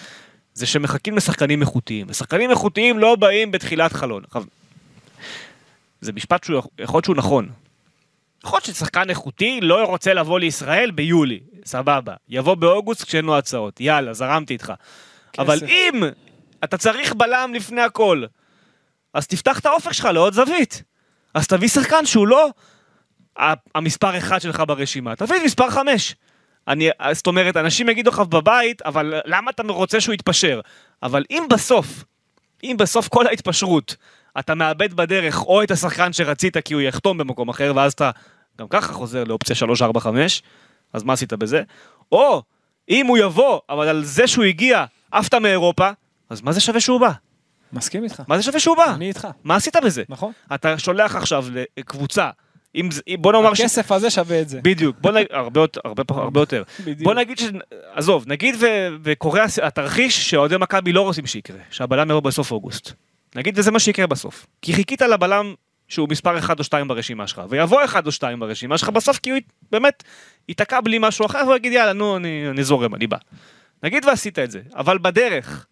זה 0.58 0.66
שמחכים 0.66 1.18
לשחקנים 1.18 1.62
איכותיים. 1.62 2.08
ושחקנים 2.10 2.52
איכותיים 2.52 3.00
לא 3.00 3.16
באים 3.16 3.52
בתחילת 3.52 3.94
חלון. 3.94 4.24
זה 6.02 6.14
משפט 6.14 6.44
שהוא 6.44 6.62
יכול 6.80 6.98
להיות 6.98 7.06
שהוא 7.06 7.16
נכון. 7.16 7.50
יכול 8.46 8.58
להיות 8.58 8.66
ששחקן 8.66 9.10
איכותי 9.10 9.60
לא 9.62 9.84
רוצה 9.84 10.14
לבוא 10.14 10.40
לישראל 10.40 10.92
ביולי, 10.92 11.40
סבבה. 11.66 12.14
יבוא 12.30 12.56
באוגוסט 12.56 13.04
כשאין 13.04 13.26
לו 13.26 13.38
הצעות, 13.38 13.82
יאללה, 13.82 14.14
זרמתי 14.14 14.54
איתך. 14.54 14.74
אבל 15.40 15.60
אם 15.68 16.04
אתה 16.64 16.78
צריך 16.78 17.14
בלם 17.14 17.52
לפני 17.56 17.82
הכל, 17.82 18.26
אז 19.14 19.28
תפתח 19.28 19.60
את 19.60 19.66
האופק 19.66 19.92
שלך 19.92 20.06
לעוד 20.06 20.34
זווית. 20.34 20.84
אז 21.34 21.48
תביא 21.48 21.68
שחקן 21.68 22.06
שהוא 22.06 22.28
לא 22.28 22.50
המספר 23.76 24.18
אחד 24.18 24.42
שלך 24.42 24.64
ברשימה, 24.68 25.16
תביא 25.16 25.38
את 25.38 25.42
מספר 25.46 25.70
חמש. 25.70 26.16
אני, 26.68 26.90
זאת 27.12 27.28
אומרת, 27.28 27.58
אנשים 27.58 27.90
יגידו 27.90 28.10
לך 28.10 28.20
בבית, 28.20 28.82
אבל 28.82 29.14
למה 29.26 29.52
אתה 29.52 29.64
רוצה 29.64 30.02
שהוא 30.02 30.14
יתפשר? 30.14 30.62
אבל 31.04 31.24
אם 31.32 31.44
בסוף, 31.50 32.04
אם 32.64 32.76
בסוף 32.80 33.08
כל 33.08 33.28
ההתפשרות, 33.28 33.96
אתה 34.40 34.56
מאבד 34.56 34.94
בדרך 34.94 35.44
או 35.44 35.64
את 35.64 35.72
השחקן 35.72 36.14
שרצית 36.14 36.58
כי 36.58 36.74
הוא 36.74 36.82
יחתום 36.82 37.18
במקום 37.18 37.50
אחר, 37.50 37.74
ואז 37.76 37.94
אתה 37.94 38.12
גם 38.60 38.68
ככה 38.70 38.94
חוזר 38.94 39.24
לאופציה 39.24 39.56
3, 39.56 39.82
4, 39.82 40.00
5, 40.00 40.44
אז 40.94 41.04
מה 41.04 41.14
עשית 41.14 41.34
בזה? 41.34 41.64
או, 42.12 42.42
אם 42.90 43.06
הוא 43.06 43.18
יבוא, 43.18 43.60
אבל 43.70 43.88
על 43.88 44.04
זה 44.04 44.28
שהוא 44.28 44.46
הגיע, 44.46 44.86
עפת 45.12 45.34
מאירופה, 45.34 45.90
אז 46.30 46.42
מה 46.42 46.52
זה 46.52 46.60
שווה 46.60 46.80
שהוא 46.80 47.00
בא? 47.00 47.12
מסכים 47.74 48.04
איתך. 48.04 48.24
מה 48.28 48.38
זה 48.38 48.44
שווה 48.44 48.60
שהוא 48.60 48.78
בא? 48.78 48.94
אני 48.94 49.08
איתך. 49.08 49.28
מה 49.44 49.56
עשית 49.56 49.76
בזה? 49.84 50.04
נכון. 50.10 50.32
אתה 50.56 50.78
שולח 50.80 51.16
עכשיו 51.16 51.46
לקבוצה, 51.78 52.30
אם 52.76 52.92
זה, 52.92 53.02
בוא 53.20 53.32
נאמר 53.32 53.54
ש... 53.54 53.60
הכסף 53.62 53.92
הזה 53.92 54.10
שווה 54.10 54.42
את 54.42 54.50
זה. 54.50 54.60
בדיוק, 54.64 54.98
בוא 55.02 55.12
נגיד, 55.12 55.28
הרבה, 55.32 55.62
יותר- 55.62 55.82
הרבה, 55.86 56.04
הרבה 56.10 56.40
יותר. 56.40 56.64
בדיוק. 56.80 57.04
בוא 57.04 57.14
נגיד 57.14 57.40
ש... 57.40 57.44
עזוב, 57.94 58.24
נגיד 58.28 58.56
ו... 58.60 58.66
וקורה 59.04 59.46
התרחיש 59.64 60.30
שאוהדי 60.30 60.58
מכבי 60.58 60.94
לא 60.94 61.02
רוצים 61.02 61.26
שיקרה, 61.26 61.58
שהבלם 61.72 62.10
יבוא 62.10 62.20
בסוף 62.20 62.52
אוגוסט. 62.52 62.92
נגיד 63.36 63.60
וזה 63.60 63.72
מה 63.72 63.80
שיקרה 63.80 64.08
בסוף. 64.08 64.46
כי 64.62 64.74
חיכית 64.74 65.02
לבלם 65.02 65.54
שהוא 65.88 66.10
מספר 66.10 66.38
1 66.38 66.60
או 66.60 66.64
2 66.64 66.88
ברשימה 66.88 67.28
שלך, 67.28 67.42
ויבוא 67.50 67.84
1 67.86 68.06
או 68.06 68.12
2 68.12 68.40
ברשימה 68.40 68.78
שלך 68.78 68.90
בסוף 68.90 69.18
כי 69.20 69.30
הוא 69.30 69.40
באמת 69.72 70.04
ייתקע 70.50 70.82
בלי 70.82 70.98
משהו 71.02 71.26
אחר 71.26 71.42
והוא 71.44 71.56
יגיד 71.56 71.72
יאללה 71.74 71.94
נו 71.94 72.18
אני, 72.18 72.50
אני 72.50 72.64
זורם, 72.64 72.96
אני 72.96 73.08
בא. 73.08 73.18
נגיד 73.84 74.06
ועשית 74.06 74.40
את 74.40 74.52
זה, 74.52 74.60
אבל 74.76 74.98
בדרך 74.98 75.66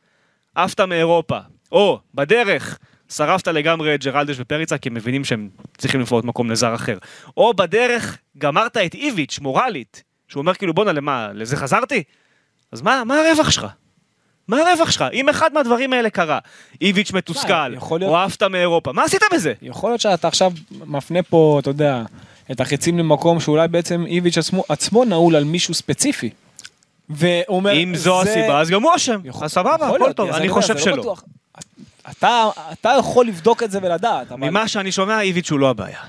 עפת 0.56 0.80
מאירופה, 0.82 1.38
או 1.72 2.00
בדרך 2.14 2.80
שרפת 3.16 3.48
לגמרי 3.48 3.96
את 3.96 4.04
ג'רלדש 4.04 4.36
ופריצה 4.40 4.78
כי 4.78 4.90
הם 4.90 4.96
מבינים 4.96 5.26
שהם 5.26 5.50
צריכים 5.78 6.02
לפנות 6.02 6.26
מקום 6.26 6.52
לזר 6.52 6.76
אחר. 6.76 6.98
או 7.38 7.54
בדרך 7.54 8.18
גמרת 8.38 8.78
את 8.78 8.94
איביץ' 8.94 9.40
מורלית, 9.42 10.04
שהוא 10.28 10.42
אומר 10.42 10.54
כאילו 10.54 10.74
בואנה 10.74 10.92
למה, 10.92 11.30
לזה 11.34 11.58
חזרתי? 11.58 12.04
אז 12.72 12.82
מה, 12.82 13.04
מה 13.06 13.16
הרווח 13.22 13.50
שלך? 13.52 13.68
מה 14.48 14.58
הרווח 14.58 14.92
שלך? 14.92 15.06
אם 15.14 15.30
אחד 15.30 15.54
מהדברים 15.54 15.94
האלה 15.94 16.10
קרה, 16.10 16.40
איביץ' 16.82 17.12
מתוסכל, 17.12 17.68
להיות- 17.68 17.84
או 18.04 18.18
עפת 18.18 18.44
מאירופה, 18.44 18.92
מה 18.92 19.04
עשית 19.04 19.22
בזה? 19.34 19.54
יכול 19.62 19.90
להיות 19.90 20.02
שאתה 20.02 20.28
עכשיו 20.28 20.52
מפנה 20.86 21.24
פה, 21.24 21.58
אתה 21.62 21.70
יודע, 21.70 22.02
את 22.52 22.62
החיצים 22.62 23.00
למקום 23.00 23.40
שאולי 23.40 23.68
בעצם 23.68 24.06
איביץ' 24.06 24.38
עצמו, 24.38 24.64
עצמו 24.70 25.06
נעול 25.06 25.36
על 25.36 25.44
מישהו 25.44 25.74
ספציפי. 25.74 26.30
ואומר, 27.10 27.74
אם 27.74 27.96
זו 27.96 28.22
זה- 28.24 28.30
הסיבה, 28.32 28.60
אז 28.60 28.70
גם 28.70 28.84
הוא 28.84 28.92
אשם. 28.96 29.20
אז 29.42 29.52
סבבה, 29.52 29.88
הכל 29.88 30.14
טוב, 30.16 30.30
אני 30.30 30.50
חושב 30.50 30.74
לא 30.74 30.80
שלא. 30.80 31.16
אתה, 32.12 32.50
אתה 32.72 32.94
יכול 33.00 33.28
לבדוק 33.28 33.64
את 33.64 33.72
זה 33.72 33.80
ולדעת, 33.82 34.32
אבל... 34.32 34.50
ממה 34.50 34.68
שאני 34.68 34.92
שומע, 34.92 35.22
איביץ' 35.22 35.52
הוא 35.52 35.60
לא 35.60 35.70
הבעיה. 35.70 36.00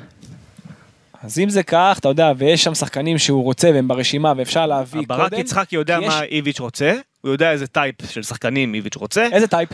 אז 1.22 1.38
אם 1.38 1.48
זה 1.48 1.62
כך, 1.62 1.96
אתה 2.00 2.08
יודע, 2.08 2.32
ויש 2.38 2.64
שם 2.64 2.74
שחקנים 2.74 3.18
שהוא 3.18 3.42
רוצה 3.44 3.70
והם 3.74 3.88
ברשימה 3.88 4.32
ואפשר 4.36 4.66
להביא 4.66 5.00
קודם. 5.06 5.18
ברק 5.20 5.32
יצחקי 5.32 5.76
יודע 5.76 5.98
יש- 6.02 6.08
מה 6.08 6.22
איביץ' 6.22 6.60
רוצה, 6.60 6.94
הוא 7.20 7.32
יודע 7.32 7.52
איזה 7.52 7.66
type 7.66 7.94
של 8.10 8.22
שחקנים 8.22 8.74
איביץ' 8.74 8.96
רוצה. 8.96 9.28
איזה 9.32 9.46
type? 9.46 9.68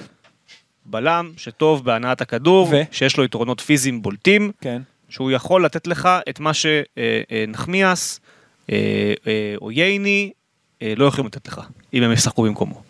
בלם 0.87 1.33
שטוב 1.37 1.85
בהנעת 1.85 2.20
הכדור, 2.20 2.68
ו? 2.70 2.83
שיש 2.91 3.16
לו 3.16 3.25
יתרונות 3.25 3.61
פיזיים 3.61 4.03
בולטים, 4.03 4.53
כן. 4.61 4.83
שהוא 5.09 5.31
יכול 5.31 5.64
לתת 5.64 5.87
לך 5.87 6.09
את 6.29 6.41
מה 6.41 6.51
שנחמיאס 6.55 8.20
או 9.61 9.70
ייני 9.70 10.31
אה, 10.83 10.93
לא 10.97 11.05
יכולים 11.05 11.27
לתת 11.27 11.49
לך, 11.49 11.61
אם 11.95 12.03
הם 12.03 12.12
ישחקו 12.12 12.43
במקומו. 12.43 12.83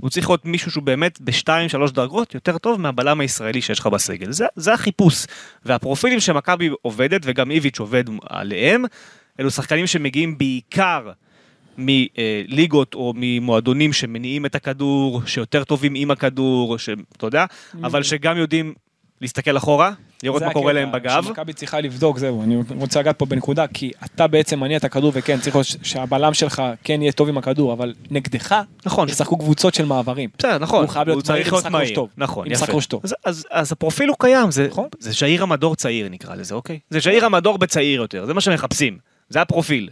הוא 0.00 0.10
צריך 0.10 0.30
להיות 0.30 0.44
מישהו 0.44 0.70
שהוא 0.70 0.82
באמת 0.82 1.20
בשתיים, 1.20 1.68
שלוש 1.68 1.92
דרגות 1.92 2.34
יותר 2.34 2.58
טוב 2.58 2.80
מהבלם 2.80 3.20
הישראלי 3.20 3.62
שיש 3.62 3.78
לך 3.78 3.86
בסגל. 3.86 4.32
זה, 4.32 4.46
זה 4.56 4.72
החיפוש. 4.72 5.26
והפרופילים 5.64 6.20
שמכבי 6.20 6.70
עובדת, 6.82 7.20
וגם 7.24 7.50
איביץ' 7.50 7.80
עובד 7.80 8.04
עליהם, 8.28 8.84
אלו 9.40 9.50
שחקנים 9.50 9.86
שמגיעים 9.86 10.38
בעיקר 10.38 11.10
מליגות 11.78 12.94
או 12.94 13.12
ממועדונים 13.16 13.92
שמניעים 13.92 14.46
את 14.46 14.54
הכדור, 14.54 15.22
שיותר 15.26 15.64
טובים 15.64 15.94
עם 15.94 16.10
הכדור, 16.10 16.78
שאתה 16.78 17.26
יודע, 17.26 17.44
אבל 17.82 18.02
שגם 18.02 18.36
יודעים 18.36 18.74
להסתכל 19.20 19.56
אחורה, 19.56 19.92
לראות 20.22 20.42
מה 20.42 20.52
קורה 20.52 20.72
להם 20.72 20.92
בגב. 20.92 21.24
שמכבי 21.24 21.52
צריכה 21.52 21.80
לבדוק, 21.80 22.18
זהו, 22.18 22.42
אני 22.42 22.56
רוצה 22.76 23.00
לגעת 23.00 23.18
פה 23.18 23.26
בנקודה, 23.26 23.66
כי 23.66 23.90
אתה 24.04 24.26
בעצם 24.26 24.60
מניע 24.60 24.76
את 24.76 24.84
הכדור, 24.84 25.12
וכן, 25.14 25.40
צריך 25.40 25.56
שהבלם 25.82 26.34
שלך 26.34 26.62
כן 26.84 27.02
יהיה 27.02 27.12
טוב 27.12 27.28
עם 27.28 27.38
הכדור, 27.38 27.72
אבל 27.72 27.94
נגדך, 28.10 28.60
נכון. 28.86 29.08
ישחקו 29.08 29.38
קבוצות 29.38 29.74
של 29.74 29.84
מעברים. 29.84 30.30
בסדר, 30.38 30.58
נכון, 30.58 30.84
הוא 30.84 30.90
חייב 30.90 31.08
להיות 31.08 31.24
צריך 31.24 31.46
עם 31.46 31.54
להיות 31.54 31.66
מהיר. 31.66 32.06
נכון, 32.16 32.46
עם 32.46 32.52
יפה. 32.52 32.66
שק 32.66 32.72
ראש 32.74 32.86
טוב. 32.86 33.00
אז, 33.04 33.14
אז, 33.24 33.46
אז 33.50 33.72
הפרופיל 33.72 34.08
הוא 34.08 34.16
קיים, 34.18 34.50
זה, 34.50 34.66
נכון. 34.70 34.88
זה 34.98 35.12
ז'איר 35.12 35.42
המדור 35.42 35.76
צעיר 35.76 36.08
נקרא 36.08 36.34
לזה, 36.34 36.54
אוקיי? 36.54 36.78
זה 36.90 37.00
ז'איר 37.00 37.24
המדור 37.24 37.58
בצעיר 37.58 38.00
יותר, 38.00 38.26
זה 38.26 38.34
מה 38.34 38.40
שמחפשים, 38.40 38.98
זה 39.28 39.40
הפרופיל. 39.40 39.88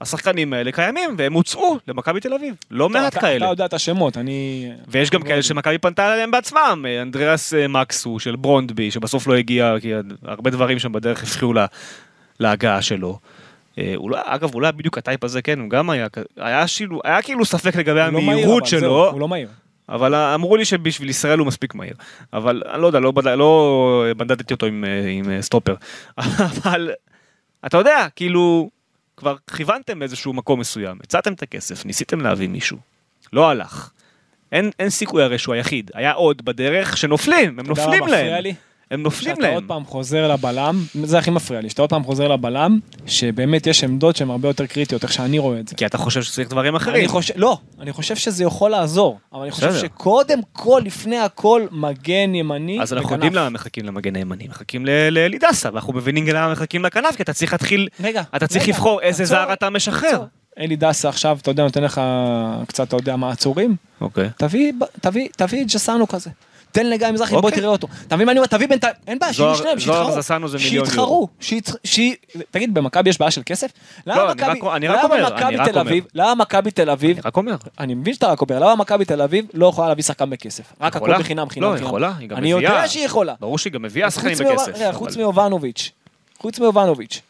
והשחקנים 0.00 0.52
האלה 0.52 0.72
קיימים, 0.72 1.10
והם 1.18 1.32
הוצאו 1.32 1.78
למכבי 1.88 2.20
תל 2.20 2.34
אביב, 2.34 2.54
לא 2.70 2.88
מעט 2.88 3.12
אתה- 3.12 3.20
כאלה. 3.20 3.36
אתה 3.46 3.52
יודע 3.52 3.64
את 3.64 3.74
השמות, 3.74 4.16
אני... 4.16 4.68
ויש 4.88 5.10
גם 5.10 5.20
לא 5.20 5.24
כאלה 5.24 5.34
יודע. 5.36 5.42
שמכבי 5.42 5.78
פנתה 5.78 6.14
אליהם 6.14 6.30
בעצמם, 6.30 6.84
אה, 6.88 7.02
אנדריאס 7.02 7.54
אה, 7.54 7.68
מקסו 7.68 8.18
של 8.18 8.36
ברונדבי, 8.36 8.90
שבסוף 8.90 9.26
לא 9.26 9.34
הגיע, 9.34 9.74
כי 9.80 9.90
הרבה 10.24 10.50
דברים 10.50 10.78
שם 10.78 10.92
בדרך 10.92 11.22
הפריעו 11.22 11.52
לה- 11.52 11.66
להגעה 12.40 12.82
שלו. 12.82 13.18
אה, 13.78 13.92
הוא 13.96 14.10
לא, 14.10 14.18
אגב, 14.24 14.54
הוא 14.54 14.62
לא 14.62 14.70
בדיוק 14.70 14.98
הטייפ 14.98 15.24
הזה, 15.24 15.42
כן, 15.42 15.60
הוא 15.60 15.70
גם 15.70 15.90
היה, 15.90 16.06
היה, 16.36 16.66
שילו, 16.66 17.00
היה 17.04 17.22
כאילו 17.22 17.44
ספק 17.44 17.76
לגבי 17.76 18.00
הוא 18.00 18.06
לא 18.06 18.12
מהיר, 18.12 18.30
המהירות 18.30 18.66
זהו, 18.66 18.80
שלו, 18.80 19.10
הוא 19.10 19.20
לא 19.20 19.28
מהיר. 19.28 19.48
אבל 19.88 20.14
אמרו 20.14 20.56
לי 20.56 20.64
שבשביל 20.64 21.08
ישראל 21.10 21.38
הוא 21.38 21.46
מספיק 21.46 21.74
מהיר. 21.74 21.94
אבל 22.32 22.62
אני 22.72 22.82
לא 22.82 22.86
יודע, 22.86 23.00
לא, 23.00 23.10
בד- 23.10 23.28
לא 23.28 24.04
בדדתי 24.16 24.54
אותו 24.54 24.66
עם, 24.66 24.84
אה, 24.84 25.08
עם 25.10 25.30
אה, 25.30 25.42
סטופר. 25.42 25.74
אבל 26.18 26.90
אתה 27.66 27.76
יודע, 27.78 28.06
כאילו, 28.16 28.70
כבר 29.16 29.36
כיוונתם 29.56 29.98
באיזשהו 29.98 30.32
מקום 30.32 30.60
מסוים, 30.60 30.98
הצעתם 31.02 31.32
את 31.32 31.42
הכסף, 31.42 31.84
ניסיתם 31.84 32.20
להביא 32.20 32.48
מישהו, 32.48 32.78
לא 33.32 33.50
הלך. 33.50 33.90
אין, 34.52 34.70
אין 34.78 34.90
סיכוי 34.90 35.22
הרי 35.22 35.38
שהוא 35.38 35.54
היחיד, 35.54 35.90
היה 35.94 36.12
עוד 36.12 36.44
בדרך 36.44 36.96
שנופלים, 36.96 37.58
הם 37.58 37.66
נופלים 37.66 38.06
להם. 38.06 38.42
לי? 38.42 38.54
הם 38.90 39.02
נופלים 39.02 39.34
שאתה 39.36 39.46
עוד 39.46 39.54
להם. 39.54 39.68
פעם 39.68 39.84
חוזר 39.84 40.32
לבלם, 40.32 40.84
זה 41.04 41.18
הכי 41.18 41.30
מפריע 41.30 41.60
לי, 41.60 41.70
שאתה 41.70 41.82
עוד 41.82 41.90
פעם 41.90 42.04
חוזר 42.04 42.28
לבלם, 42.28 42.78
שבאמת 43.06 43.66
יש 43.66 43.84
עמדות 43.84 44.16
שהן 44.16 44.30
הרבה 44.30 44.48
יותר 44.48 44.66
קריטיות, 44.66 45.02
איך 45.02 45.12
שאני 45.12 45.38
רואה 45.38 45.60
את 45.60 45.68
זה. 45.68 45.74
כי 45.74 45.86
אתה 45.86 45.98
חושב 45.98 46.22
שצריך 46.22 46.48
דברים 46.48 46.74
אחרים. 46.74 46.96
אני 46.96 47.08
חושב, 47.08 47.34
לא, 47.36 47.58
אני 47.80 47.92
חושב 47.92 48.16
שזה 48.16 48.44
יכול 48.44 48.70
לעזור, 48.70 49.18
אבל 49.32 49.42
אני 49.42 49.50
חושב. 49.50 49.74
שקודם 49.74 50.38
כל, 50.52 50.82
לפני 50.84 51.18
הכל, 51.18 51.66
מגן 51.70 52.34
ימני 52.34 52.80
אז 52.82 52.92
אנחנו. 52.92 53.12
יודעים 53.12 53.34
למה 53.34 53.48
מחכים 53.48 53.84
למגן 53.86 54.16
הימני, 54.16 54.48
מחכים 54.48 54.86
לאלידסה, 55.10 55.68
ואנחנו 55.72 55.92
מבינים 55.92 56.26
למה 56.26 56.52
מחכים 56.52 56.84
לכנף, 56.84 57.16
כי 57.16 57.22
אתה 57.22 57.32
צריך 57.32 57.52
להתחיל, 57.52 57.88
רגע, 58.00 58.22
אתה 58.36 58.46
צריך 58.46 58.62
רגע, 58.62 58.72
לבחור 58.72 59.00
איזה 59.00 59.22
עצור, 59.22 59.36
זר 59.36 59.52
אתה 59.52 59.70
משחרר. 59.70 60.24
אלי 60.58 60.76
דסה 60.76 61.08
עכשיו, 61.08 61.38
אתה 61.42 61.50
יודע, 61.50 61.62
נותן 61.62 61.84
לך 61.84 62.00
קצת, 62.66 62.88
אתה 62.88 62.96
יודע, 62.96 63.16
מעצורים, 63.16 63.76
אוקיי. 64.00 64.28
תביא, 64.36 64.72
תביא, 65.00 65.28
תביא 65.36 65.64
ג'סנו 65.64 66.08
כזה. 66.08 66.30
תן 66.76 66.86
לגיא 66.90 67.08
מזרחי, 67.10 67.34
בוא 67.34 67.42
אוקיי. 67.42 67.56
תראה 67.58 67.68
אותו. 67.68 67.88
אתה 68.06 68.16
מבין 68.16 68.26
מה 68.26 68.32
אני 68.32 68.38
אומר? 68.38 68.46
תביא 68.46 68.68
בינתיים, 68.68 68.94
אין 69.06 69.18
בעיה, 69.18 69.32
שיהיו 69.32 69.48
זוהר- 69.48 69.58
שניהם, 69.58 69.78
זוהר 69.80 70.04
שיתחרו. 70.04 70.22
זסנו 70.22 70.48
זה 70.48 70.58
מיליון 70.58 70.84
שיתחרו, 70.86 71.28
שי- 71.84 72.14
תגיד, 72.50 72.74
במכבי 72.74 73.10
יש 73.10 73.18
בעיה 73.18 73.30
של 73.30 73.42
כסף? 73.46 73.70
למה 74.06 74.16
לא, 74.16 74.32
אני 74.32 74.42
מכבי- 74.42 74.60
אני 74.74 74.88
אני 74.88 75.72
תל. 75.72 75.78
אביב, 75.78 76.04
למה 76.14 76.34
מכבי 76.34 76.70
תל 76.70 76.90
אביב, 76.90 77.10
אני 77.16 77.20
רק 77.24 77.36
אומר. 77.36 77.56
אני 77.80 77.94
מבין 77.94 78.14
שאתה 78.14 78.26
רק 78.26 78.40
אומר, 78.40 78.58
למה 78.58 78.76
מכבי 78.76 79.04
תל 79.04 79.22
אביב 79.22 79.44
לא 79.54 79.66
יכולה 79.66 79.88
להביא 79.88 80.02
שחקן 80.04 80.30
בכסף? 80.30 80.64
רק? 80.80 80.96
הכל 80.96 81.18
בחינם, 81.18 81.48
חינם, 81.50 81.66
לא, 81.66 81.74
חינם. 81.74 81.86
יכולה, 81.86 82.12
היא 82.18 82.28
גם 82.28 82.36
אני 82.36 82.54
מביאה. 82.54 82.72
יודע 82.74 82.88
שהיא 82.88 83.04
יכולה. 83.06 83.34
ברור 83.40 83.58
שהיא 83.58 83.72
גם 83.72 83.82
מביאה 83.82 84.10
שחקנים 84.10 84.38
בכסף. 84.38 84.68
אבל- 84.76 84.92
חוץ 84.92 85.16
מיובנוביץ', 85.16 85.90
חוץ 86.38 86.58
מיובנוביץ', 86.58 87.20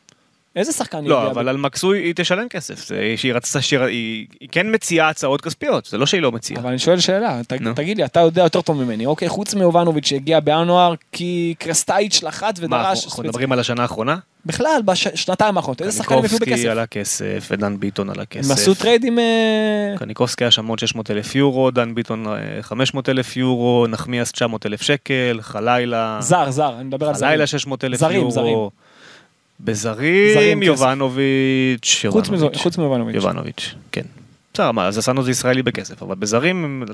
איזה 0.56 0.72
שחקן 0.72 0.98
היא 0.98 1.08
לא? 1.08 1.30
אבל 1.30 1.48
על 1.48 1.56
מקסוי 1.56 1.98
היא 1.98 2.12
תשלם 2.16 2.48
כסף. 2.48 2.86
זה 2.86 3.14
שהיא 3.16 3.32
רצתה, 3.34 3.58
היא 3.86 4.26
היא 4.40 4.48
כן 4.52 4.74
מציעה 4.74 5.08
הצעות 5.08 5.40
כספיות, 5.40 5.86
זה 5.86 5.98
לא 5.98 6.06
שהיא 6.06 6.22
לא 6.22 6.32
מציעה. 6.32 6.60
אבל 6.60 6.68
אני 6.70 6.78
שואל 6.78 7.00
שאלה, 7.00 7.40
ת- 7.44 7.52
נו. 7.52 7.74
תגיד 7.74 7.96
לי, 7.96 8.04
אתה 8.04 8.20
יודע 8.20 8.42
יותר 8.42 8.60
טוב 8.60 8.82
ממני, 8.82 9.06
אוקיי, 9.06 9.28
חוץ 9.28 9.54
מיובנוביץ' 9.54 10.06
שהגיע 10.06 10.40
בינואר 10.40 10.94
כי 11.12 11.54
קרסטייץ' 11.58 12.22
לחץ 12.22 12.60
מה, 12.60 12.66
ודרש, 12.66 13.04
אנחנו 13.04 13.08
אנחנו 13.08 13.22
מדברים 13.22 13.52
על 13.52 13.60
השנה 13.60 13.82
האחרונה? 13.82 14.16
בכלל, 14.46 14.80
בשנתיים 14.84 15.56
האחרונות, 15.56 15.82
איזה 15.82 15.92
שחקנים 15.98 16.18
הביאו 16.18 16.30
קניקובסקי 16.38 16.54
בכסף? 16.54 16.68
על 16.70 16.78
הכסף, 16.78 17.48
ודן 17.50 17.80
ביטון 17.80 18.10
על 18.10 18.20
הכסף. 18.20 18.50
הם 18.50 18.56
עשו 18.56 18.74
טרייד 18.74 19.04
עם... 19.04 19.18
אה, 19.18 19.94
קניקובסקי 19.98 20.44
היה 20.44 20.50
שם 20.50 20.66
עוד 20.66 20.78
600 20.78 21.10
אלף 21.10 21.34
יורו, 21.34 21.70
דן 21.70 21.94
ביטון 21.94 22.26
אה, 22.26 22.32
500 22.62 23.08
אלף 23.08 23.36
יורו, 23.36 23.86
נחמיאס 23.88 24.32
900 24.32 24.66
אלף 24.66 24.82
שקל, 24.82 25.38
חלילה... 25.40 26.18
זר, 26.20 26.50
זר, 26.50 26.74
אני 26.76 26.84
מדבר 26.84 27.08
על 27.08 27.14
זרים. 27.14 27.28
חלילה 27.30 27.46
600 27.46 27.84
אלף 27.84 28.00
יורו. 28.02 28.30
זרים. 28.30 28.30
זרים, 28.30 28.68
כסף. 30.62 30.82
יובנוביץ', 30.82 32.04
חוץ 32.08 32.28
יובנוביץ'. 32.28 32.56
חוץ 32.56 32.78
מיובנוביץ'. 32.78 33.14
יובנוביץ', 33.14 33.74
כן. 33.92 34.02
בסדר, 34.54 34.72
מה, 34.72 34.86
אז 34.86 34.98
עשינו 34.98 35.22
זה 35.22 35.30
ישראלי 35.30 35.62
בכסף, 35.62 36.02
אבל 36.02 36.14
בזרים, 36.14 36.84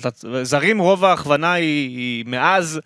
זרים 0.42 0.78
רוב 0.78 1.04
ההכוונה 1.04 1.52
היא, 1.52 2.24
מאז, 2.26 2.80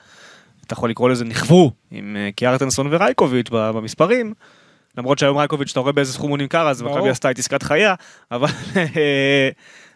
אתה 0.66 0.72
יכול 0.72 0.90
לקרוא 0.90 1.10
לזה 1.10 1.24
נכוו, 1.24 1.70
עם 1.90 2.16
אה, 2.16 2.30
קיארטנסון 2.36 2.86
ורייקוביץ' 2.90 3.50
במספרים, 3.50 4.34
למרות 4.98 5.18
שהיום 5.18 5.36
רייקוביץ', 5.38 5.70
אתה 5.70 5.80
רואה 5.80 5.92
באיזה 5.92 6.12
סכום 6.12 6.30
הוא 6.30 6.38
נמכר, 6.38 6.68
אז. 6.68 6.82
מכבי 6.82 7.08
עשתה 7.10 7.30
את 7.30 7.38
עסקת 7.38 7.62
חייה, 7.62 7.94
אבל 8.30 8.48
אה, 8.76 9.48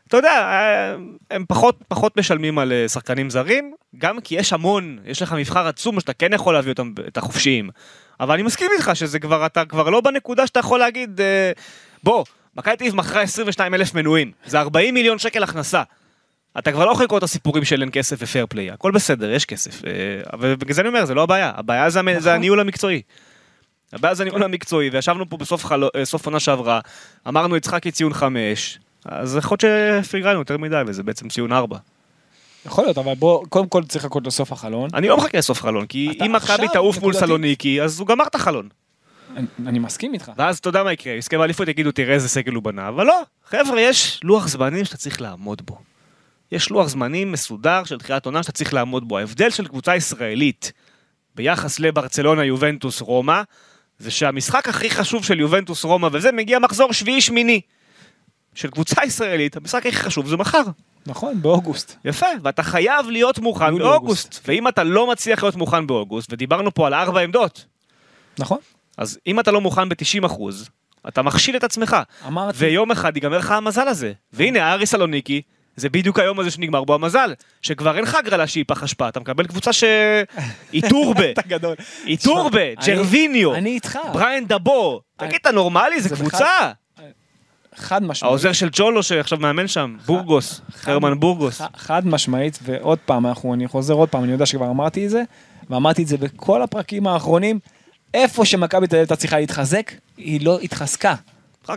אתה 0.08 0.16
יודע, 0.16 0.30
אה, 0.30 0.94
הם 1.30 1.44
פחות, 1.48 1.78
פחות 1.88 2.18
משלמים 2.18 2.58
על 2.58 2.72
שחקנים 2.88 3.30
זרים, 3.30 3.74
גם 3.98 4.20
כי 4.20 4.34
יש 4.34 4.52
המון, 4.52 4.98
יש 5.04 5.22
לך 5.22 5.32
מבחר 5.32 5.66
עצום 5.66 6.00
שאתה 6.00 6.12
כן 6.12 6.32
יכול 6.32 6.54
להביא 6.54 6.72
אותם, 6.72 6.92
את 7.08 7.16
החופשיים. 7.16 7.70
אבל 8.20 8.34
אני 8.34 8.42
מסכים 8.42 8.70
איתך 8.72 8.90
שזה 8.94 9.18
כבר, 9.18 9.46
אתה 9.46 9.64
כבר 9.64 9.90
לא 9.90 10.00
בנקודה 10.00 10.46
שאתה 10.46 10.60
יכול 10.60 10.78
להגיד, 10.78 11.20
אה, 11.20 11.52
בוא, 12.02 12.24
מכבי 12.56 12.76
תל 12.76 12.84
אביב 12.84 12.96
מכרה 12.96 13.22
22 13.22 13.74
אלף 13.74 13.94
מנויים, 13.94 14.32
זה 14.46 14.60
40 14.60 14.94
מיליון 14.94 15.18
שקל 15.18 15.42
הכנסה. 15.42 15.82
אתה 16.58 16.72
כבר 16.72 16.86
לא 16.86 16.92
יכול 16.92 17.04
לקרוא 17.04 17.18
את 17.18 17.22
הסיפורים 17.22 17.64
של 17.64 17.80
אין 17.80 17.90
כסף 17.92 18.16
ופייר 18.20 18.46
פליי, 18.48 18.70
הכל 18.70 18.90
בסדר, 18.90 19.30
יש 19.30 19.44
כסף. 19.44 19.84
אה, 19.84 19.90
ובגלל 20.38 20.74
זה 20.74 20.80
אני 20.80 20.88
אומר, 20.88 21.04
זה 21.04 21.14
לא 21.14 21.22
הבעיה, 21.22 21.52
הבעיה 21.56 21.90
זה, 21.90 22.02
נכון. 22.02 22.20
זה 22.20 22.34
הניהול 22.34 22.60
המקצועי. 22.60 23.02
הבעיה 23.92 24.14
זה 24.14 24.22
הניהול 24.22 24.42
המקצועי, 24.42 24.90
וישבנו 24.90 25.28
פה 25.28 25.36
בסוף 25.36 25.64
חלו, 25.64 25.88
אה, 25.96 26.02
עונה 26.24 26.40
שעברה, 26.40 26.80
אמרנו 27.28 27.56
יצחקי 27.56 27.90
ציון 27.90 28.14
5, 28.14 28.78
אז 29.04 29.36
יכול 29.36 29.58
להיות 29.62 30.04
שפרגנו 30.06 30.38
יותר 30.38 30.58
מדי, 30.58 30.82
וזה 30.86 31.02
בעצם 31.02 31.28
ציון 31.28 31.52
4. 31.52 31.78
יכול 32.66 32.84
להיות, 32.84 32.98
אבל 32.98 33.14
בוא, 33.14 33.46
קודם 33.48 33.68
כל 33.68 33.84
צריך 33.84 34.04
לחכות 34.04 34.26
לסוף 34.26 34.52
החלון. 34.52 34.90
אני 34.94 35.08
לא 35.08 35.16
מחכה 35.16 35.38
לסוף 35.38 35.62
חלון, 35.62 35.86
כי 35.86 36.18
אם 36.26 36.32
מכבי 36.32 36.66
תעוף 36.72 36.98
מול. 36.98 37.14
סלוניקי, 37.14 37.82
אז 37.82 38.00
הוא 38.00 38.06
גמר 38.08 38.24
את 38.26 38.34
החלון. 38.34 38.68
אני- 39.36 39.46
אני 39.66 39.78
מסכים 39.78 40.14
איתך. 40.14 40.30
ואז 40.36 40.58
אתה 40.58 40.68
יודע 40.68 40.82
מה 40.84 40.92
יקרה, 40.92 41.12
יזכה 41.12 41.38
באליפות 41.38 41.68
יגידו 41.68 41.92
תראה 41.92 42.14
איזה 42.14 42.28
סגל 42.28 42.52
הוא 42.52 42.62
בנה, 42.62 42.88
אבל 42.88 43.06
לא, 43.06 43.20
חבר'ה 43.44 43.80
יש 43.80 44.20
לוח 44.24 44.48
זמנים 44.48 44.84
שאתה 44.84 44.96
צריך 44.96 45.20
לעמוד 45.20 45.62
בו. 45.66 45.78
יש 46.52 46.70
לוח 46.70 46.86
זמנים 46.88 47.32
מסודר 47.32 47.84
של 47.84 47.98
תחילת 47.98 48.26
עונה 48.26 48.42
שאתה 48.42 48.52
צריך 48.52 48.74
לעמוד 48.74 49.08
בו. 49.08 49.18
ההבדל 49.18 49.50
של 49.50 49.66
קבוצה 49.68 49.96
ישראלית 49.96 50.72
ביחס 51.34 51.78
לברצלונה, 51.80 52.44
יובנטוס, 52.44 53.00
רומא, 53.00 53.42
זה 53.98 54.10
שהמשחק 54.10 54.68
הכי 54.68 54.90
חשוב 54.90 55.24
של 55.24 55.40
יובנטוס, 55.40 55.84
רומא 55.84 56.08
וזה 56.12 56.32
מגיע 56.32 56.58
מחזור 56.58 56.92
שביעי-שמיני. 56.92 57.60
של 58.54 58.70
קבוצה 58.70 59.00
ישראלית, 59.04 59.56
המשחק 59.56 59.86
הכי 59.86 59.96
חשוב 59.96 60.28
זה 60.28 60.36
מחר. 60.36 60.62
נכון, 61.06 61.42
באוגוסט. 61.42 61.96
יפה, 62.04 62.26
ואתה 62.42 62.62
חייב 62.62 63.06
להיות 63.10 63.38
מוכן 63.38 63.66
יולי, 63.68 63.84
באוגוסט. 63.84 64.40
ואם 64.48 64.68
אתה 64.68 64.84
לא 64.84 65.10
מצליח 65.10 65.42
להיות 65.42 65.56
מוכן 65.56 65.86
באוגוסט, 65.86 66.32
ודיברנו 66.32 66.74
פה 66.74 66.86
על 66.86 66.94
ארבע 66.94 67.20
עמדות, 67.20 67.64
נכון. 68.38 68.58
אז 68.98 69.18
אם 69.26 69.40
אתה 69.40 69.50
לא 69.50 69.60
מוכן 69.60 69.88
ב-90 69.88 70.26
אחוז, 70.26 70.68
אתה 71.08 71.22
מכשיל 71.22 71.56
את 71.56 71.64
עצמך. 71.64 71.96
אמרתי, 72.26 72.56
ויום 72.60 72.90
אחד 72.90 73.16
ייגמר 73.16 73.38
לך 73.38 73.50
המזל 73.50 73.88
הזה. 73.88 74.12
והנה, 74.32 74.64
אריס 74.64 74.86
סלוניקי, 74.86 75.42
זה 75.76 75.88
בדיוק 75.88 76.18
היום 76.18 76.40
הזה 76.40 76.50
שנגמר 76.50 76.84
בו 76.84 76.94
המזל. 76.94 77.34
שכבר 77.62 77.96
אין 77.96 78.02
לך 78.04 78.14
הגרלה 78.14 78.46
שהיא 78.46 78.64
פח 78.68 78.82
אשפה, 78.82 79.08
אתה 79.08 79.20
מקבל 79.20 79.46
קבוצה 79.46 79.72
ש... 79.72 79.84
איטורבה, 80.72 81.30
אתה 81.30 81.42
גדול. 81.42 81.74
היא 82.04 82.16
תשמע, 82.18 82.32
איטורבה, 82.34 82.60
אני- 82.62 82.74
ג'רוויניו, 82.86 83.54
אני 83.54 83.70
איתך. 83.70 83.98
בריין 84.12 84.46
דאבו. 84.46 85.00
תגיד, 85.16 85.34
אתה 85.40 85.50
נורמלי? 85.52 86.00
זה 86.00 86.08
זה 86.08 86.16
קבוצה. 86.16 86.46
חד 87.74 88.02
משמעית. 88.02 88.30
העוזר 88.30 88.52
של 88.52 88.68
צ'ולו 88.72 89.02
שעכשיו 89.02 89.38
מאמן 89.38 89.68
שם, 89.68 89.96
בורגוס, 90.06 90.60
חרמן 90.72 91.20
בורגוס. 91.20 91.60
חד 91.76 92.06
משמעית, 92.06 92.58
ועוד 92.62 92.98
פעם, 92.98 93.26
אנחנו, 93.26 93.54
אני 93.54 93.68
חוזר 93.68 93.94
עוד 93.94 94.08
פעם, 94.08 94.24
אני 94.24 94.32
יודע 94.32 94.46
שכבר 94.46 94.70
אמרתי 94.70 95.04
את 95.04 95.10
זה, 95.10 95.22
ואמרתי 95.70 96.02
את 96.02 96.08
זה 96.08 96.16
בכל 96.16 96.62
הפרקים 96.62 97.06
האחרונים, 97.06 97.58
איפה 98.14 98.44
שמכבי 98.44 98.86
תל 98.86 98.96
אביב 98.96 99.02
הייתה 99.02 99.16
צריכה 99.16 99.38
להתחזק, 99.38 99.92
היא 100.16 100.46
לא 100.46 100.60
התחזקה. 100.60 101.14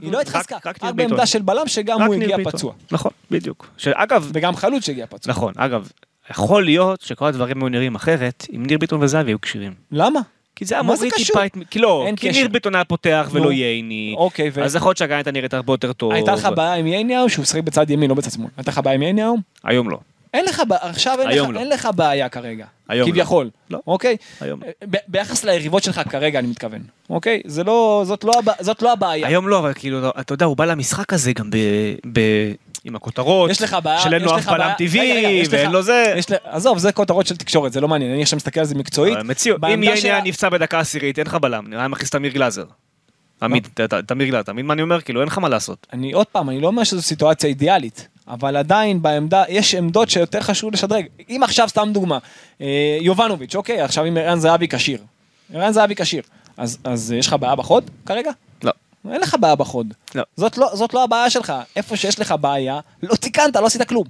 היא 0.01 0.11
לא 0.11 0.21
התחזקה, 0.21 0.57
רק. 0.65 0.83
בעמדה 0.83 1.25
של 1.25 1.41
בלם 1.41 1.67
שגם 1.67 2.01
הוא 2.01 2.15
הגיע. 2.15 2.37
פצוע. 2.43 2.73
נכון, 2.91 3.11
בדיוק. 3.31 3.67
שאגב, 3.77 4.29
וגם 4.33 4.55
חלוץ 4.55 4.85
שהגיע 4.85 5.05
פצוע. 5.09 5.33
נכון, 5.33 5.53
אגב, 5.57 5.89
יכול 6.31 6.65
להיות 6.65 7.01
שכל 7.01 7.25
הדברים 7.25 7.61
היו 7.61 7.69
נראים 7.69 7.95
אחרת 7.95 8.45
אם 8.55 8.65
ניר 8.65 8.77
ביטון 8.77 9.03
וזהבי 9.03 9.31
היו 9.31 9.41
כשירים. 9.41 9.73
למה? 9.91 10.19
כי 10.55 10.65
זה 10.65 10.75
היה 10.75 10.81
מוריד? 10.81 11.13
טיפה 11.13 11.45
את... 11.45 11.57
כי 11.69 11.79
לא, 11.79 12.03
אין 12.07 12.15
כי 12.15 12.29
קשר. 12.29 12.39
ניר 12.39 12.47
ביטון 12.47 12.75
היה 12.75 12.83
פותח. 12.83 13.29
ולא 13.31 13.51
ייני. 13.51 14.13
אוקיי, 14.17 14.49
ו- 14.53 14.63
אז 14.63 14.75
יכול 14.75 14.89
להיות 14.89 14.97
שהגנה 14.97 15.15
הייתה 15.17 15.31
נראית 15.31 15.53
הרבה 15.53 15.73
יותר 15.73 15.93
טוב. 15.93 16.11
הייתה 16.13 16.33
לך 16.33 16.49
בעיה 16.55 16.73
עם 16.73 16.87
ייניהו 16.87 17.29
שהוא 17.29 17.45
שיחק 17.45 17.63
בצד 17.63 17.89
ימין, 17.89 18.09
לא 18.09 18.15
בצד 18.15 18.31
שמאל. 18.31 18.47
הייתה 18.57 18.71
לך 18.71 18.77
בעיה 18.83 18.95
עם 18.95 19.01
ייניהו? 19.01 19.37
היום 19.63 19.89
לא. 19.89 19.97
אין 20.33 20.45
לך 20.45 20.61
בעיה, 20.67 20.81
עכשיו 20.83 21.17
אין 21.21 21.27
היום 21.29 21.49
לך- 21.49 21.55
לא. 21.55 21.59
אין 21.59 21.69
לך 21.69 21.89
בעיה 21.95 22.29
כרגע. 22.29 22.65
היום 22.89 23.07
לא. 23.09 23.13
כביכול. 23.13 23.49
לא. 23.69 23.79
אוקיי? 23.87 24.17
היום. 24.41 24.59
ב- 24.89 24.97
ביחס 25.07 25.43
ליריבות 25.43 25.83
שלך 25.83 26.01
כרגע, 26.09 26.39
אני 26.39 26.47
מתכוון. 26.47 26.79
אוקיי? 27.09 27.41
זה 27.45 27.63
לא, 27.63 28.03
זאת 28.05 28.23
לא 28.23 28.31
הבע- 28.39 28.63
זאת 28.63 28.81
לא 28.81 28.91
הבעיה. 28.93 29.27
היום 29.27 29.47
לא, 29.47 29.59
אבל 29.59 29.73
כאילו, 29.73 30.09
אתה 30.19 30.33
יודע, 30.33 30.45
הוא 30.45 30.57
בא 30.57 30.65
למשחק 30.65 31.13
הזה 31.13 31.33
גם 31.33 31.49
ב... 31.49 31.55
ב... 32.13 32.19
עם 32.85 32.95
הכותרות, 32.95 33.49
יש 33.51 33.61
לך 33.61 33.77
בעיה, 33.83 33.99
שאין 33.99 34.13
יש 34.15 34.23
לו 34.23 34.37
אף 34.37 34.47
בלם 34.47 34.71
טבעי, 34.77 35.43
ואין 35.49 35.71
לו 35.71 35.81
זה. 35.81 36.13
עזוב, 36.43 36.77
זה 36.77 36.91
כותרות 36.91 37.27
של 37.27 37.37
תקשורת, 37.37 37.73
זה 37.73 37.81
לא 37.81 37.87
מעניין, 37.87 38.11
אני 38.13 38.21
עכשיו 38.21 38.37
מסתכל 38.37 38.59
על 38.59 38.65
זה 38.65 38.75
מקצועית. 38.75 39.17
מציאות, 39.25 39.63
אם 39.63 39.83
שלה- 39.95 40.21
נפצע 40.23 40.49
בדקה 40.49 40.79
עשירית, 40.79 41.19
אין 41.19 41.27
לך 41.27 41.35
בלם, 41.35 41.65
נראה 41.67 41.87
מכניס 41.87 42.09
את 42.09 42.15
אמיר 42.15 42.31
גלאזר. 42.31 42.65
עמית, 43.41 43.67
ת- 43.73 43.81
ת- 43.81 43.93
תמיר 43.93 44.27
גלאזר, 44.27 44.53
מבין 44.53 44.65
מה 44.65 44.73
אני 44.73 44.81
אומר? 44.81 45.01
כאילו, 45.01 45.19
אין 45.21 45.27
לך 45.27 45.37
מה 45.37 45.49
לעשות. 45.49 45.87
אני 45.93 46.11
עוד 46.13 46.27
פעם, 46.27 46.49
אני 46.49 46.61
לא 46.61 46.67
אומר 46.67 46.83
שזו 46.83 47.01
סיטואציה 47.01 47.49
אידיאלית, 47.49 48.07
אבל 48.27 48.55
עדיין 48.57 49.01
בעמדה, 49.01 49.43
יש 49.49 49.75
עמדות 49.75 50.09
שיותר 50.09 50.41
חשוב 50.41 50.73
לשדרג. 50.73 51.05
אם 51.29 51.41
עכשיו, 51.43 51.69
סתם 51.69 51.89
דוגמה, 51.91 52.17
אה, 52.61 52.97
יובנוביץ', 53.01 53.55
אוקיי, 53.55 53.81
עכשיו 53.81 54.05
אם 54.07 54.17
ערן 54.17 54.39
זהבי 54.39 54.67
כשיר. 54.67 54.99
ערן 55.53 55.71
זהבי 55.71 55.95
כשיר. 55.95 56.23
אז, 56.57 56.77
יש 57.17 57.27
לך 57.27 57.35
בעיה 57.39 57.55
בחוד 57.55 57.89
כרגע? 58.05 58.31
לא. 59.05 59.13
אין 59.13 59.21
לך 59.21 59.35
בעיה 59.39 59.55
בחוד. 59.55 59.93
לא. 60.15 60.23
זאת 60.35 60.57
לא, 60.57 60.69
זאת 60.73 60.93
לא 60.93 61.03
הבעיה 61.03 61.29
שלך. 61.29 61.53
איפה 61.75 61.97
שיש 61.97 62.19
לך 62.19 62.35
בעיה, 62.41 62.79
לא 63.03 63.15
תיקנת, 63.15 63.55
לא 63.55 63.65
עשית 63.65 63.83
כלום. 63.83 64.05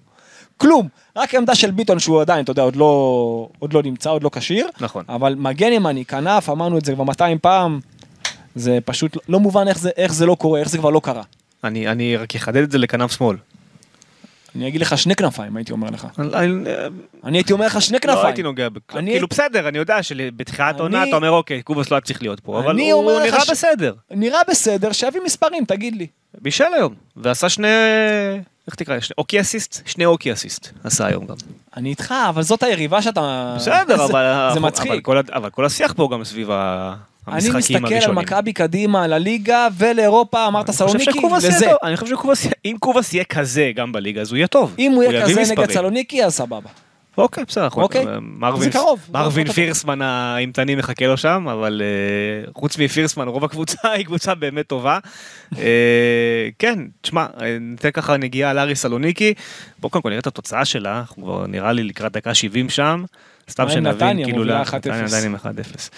כלום. 0.58 0.88
רק 1.16 1.36
עמדה 1.36 1.56
של 1.56 1.72
ביטון 1.72 2.00
שהוא 2.00 2.22
עדיין, 2.22 2.44
אתה 2.44 2.52
יודע, 2.52 2.62
עוד 2.62 2.76
לא, 2.76 3.48
עוד 3.60 3.74
לא 3.74 3.84
נמצא, 3.84 4.10
עוד 4.10 4.24
לא 4.24 4.30
כשיר. 4.34 4.68
נכון. 4.80 5.04
אבל 5.10 5.36
מגן 5.36 5.74
ימני, 5.74 6.06
כנף, 6.06 6.50
אמרנו 6.50 6.78
את 6.78 6.86
זה 6.86 6.94
כבר 6.94 7.04
200 7.04 7.38
פעם. 7.40 7.80
זה 8.56 8.78
פשוט 8.86 9.18
לא 9.30 9.40
מובן 9.40 9.68
איך 9.68 9.80
זה, 9.80 9.90
איך 9.98 10.14
זה 10.14 10.26
לא 10.26 10.36
קורה, 10.36 10.60
איך 10.60 10.70
זה 10.70 10.78
כבר 10.78 10.90
לא 10.90 11.02
קרה. 11.04 11.24
אני 11.64 11.88
אני 11.88 12.18
רק 12.18 12.36
אחדד 12.36 12.64
את 12.64 12.72
זה 12.72 12.78
לכנף 12.78 13.12
שמאל. 13.12 13.38
אני 14.56 14.68
אגיד 14.68 14.82
לך 14.82 14.98
שני 14.98 15.16
כנפיים, 15.16 15.58
הייתי 15.58 15.72
אומר 15.72 15.90
לך. 15.90 16.08
אני- 16.20 16.64
אני 17.24 17.38
הייתי 17.38 17.54
אומר 17.54 17.66
לך 17.66 17.82
שני 17.82 18.00
כנפיים. 18.00 18.22
לא 18.22 18.28
הייתי 18.28 18.44
נוגע, 18.44 18.70
בכ- 18.70 18.96
אני- 18.96 19.12
כאילו 19.12 19.28
בסדר, 19.28 19.68
אני 19.68 19.78
יודע 19.78 20.04
שבתחילת 20.04 20.80
העונה 20.80 21.02
אני- 21.02 21.10
אתה 21.10 21.16
אומר 21.16 21.30
אוקיי, 21.32 21.62
קובוס 21.62 21.92
לא 21.92 21.96
היה 21.96 22.02
צריך 22.02 22.22
להיות 22.22 22.40
פה, 22.40 22.60
אבל 22.60 22.70
אני 22.70 22.92
הוא 22.92 23.20
נראה 23.22 23.40
בסדר. 23.52 23.94
נראה 24.12 24.40
בסדר, 24.50 24.92
שיביא 24.92 25.22
מספרים, 25.26 25.66
תגיד 25.66 25.96
לי. 25.96 26.08
בישל 26.42 26.64
היום, 26.76 26.94
ועשה 27.18 27.50
שני, 27.50 27.68
איך 28.68 28.76
תקרא, 28.76 28.98
אוקי 29.18 29.42
אסיסט? 29.42 29.82
שני 29.86 30.06
אוקי 30.06 30.34
אסיסט, 30.34 30.70
עשה 30.84 31.06
היום 31.06 31.26
גם. 31.26 31.36
אני 31.78 31.90
איתך, 31.90 32.14
אבל 32.30 32.42
זאת 32.42 32.64
היריבה 32.64 33.02
שאתה... 33.02 33.54
בסדר, 33.58 33.96
אבל 34.06 34.08
זה 34.54 34.60
אבל 34.60 34.60
מצחיק. 34.60 35.10
אבל 35.10 35.50
כל 35.50 35.66
השיח 35.66 35.94
פה 35.94 36.10
גם 36.14 36.24
סביב 36.24 36.52
ה- 36.52 36.94
אני 37.28 37.50
מסתכל 37.58 37.78
על. 38.10 38.12
מכבי 38.12 38.54
קדימה, 38.54 39.08
לליגה 39.08 39.68
ולאירופה, 39.78 40.48
אמרת 40.48 40.72
סלוניקי, 40.72 41.04
לזה. 41.48 41.66
אני 41.84 41.98
חושב 41.98 42.16
שקובאס, 42.16 42.44
יהיה- 42.46 42.54
אם 42.66 42.76
קובאס 42.80 43.14
יהיה 43.14 43.24
כזה 43.24 43.72
גם 43.76 43.92
בליגה, 43.92 44.22
אז 44.22 44.30
הוא 44.32 44.38
יהיה 44.38 44.48
טוב. 44.48 44.76
אם 44.80 44.92
הוא 44.92 45.04
יהיה 45.04 45.24
כזה 45.24 45.42
נגד. 45.52 45.72
סלוניקי, 45.72 46.24
אז 46.26 46.34
סבבה. 46.34 46.70
אוקיי, 47.18 47.44
בסדר, 47.48 47.68
אוקיי. 47.84 48.06
מרווין- 48.22 48.70
מרווין 49.12 49.48
פירסמן 49.52 50.02
האימתני 50.02 50.76
מחכה 50.76 51.08
לו 51.08 51.18
שם, 51.18 51.48
אבל 51.52 51.82
אה, 51.82 52.52
חוץ 52.56 52.78
מפירסמן, 52.78 53.28
רוב 53.28 53.44
הקבוצה 53.46 53.78
היא 53.92 54.06
קבוצה 54.06 54.36
באמת 54.36 54.68
טובה. 54.68 55.00
אה, 55.58 55.64
כן, 56.60 56.80
תשמע, 57.02 57.26
אה, 57.42 57.58
ניתן 57.62 57.92
ככה 57.92 58.18
נגיעה 58.18 58.50
על 58.52 58.60
ארי 58.60 58.76
סלוניקי. 58.76 59.34
בוא 59.80 59.90
קודם 59.90 60.02
כל 60.02 60.10
נראה 60.10 60.20
את 60.20 60.28
התוצאה 60.28 60.66
שלה, 60.66 61.00
אנחנו 61.00 61.24
כבר 61.24 61.48
נראה 61.48 61.72
לי 61.72 61.84
לקראת 61.84 62.12
דקה 62.12 62.34
70 62.34 62.70
שם. 62.70 63.04
סתם 63.50 63.70
שנבין? 63.70 64.24
כאילו, 64.24 64.38
מובילה 64.38 64.60
לא- 64.60 64.64
1-0. 64.64 64.76
נתניה 64.76 65.06
עדיין 65.06 65.26
עם 65.26 65.36
1-0. 65.36 65.90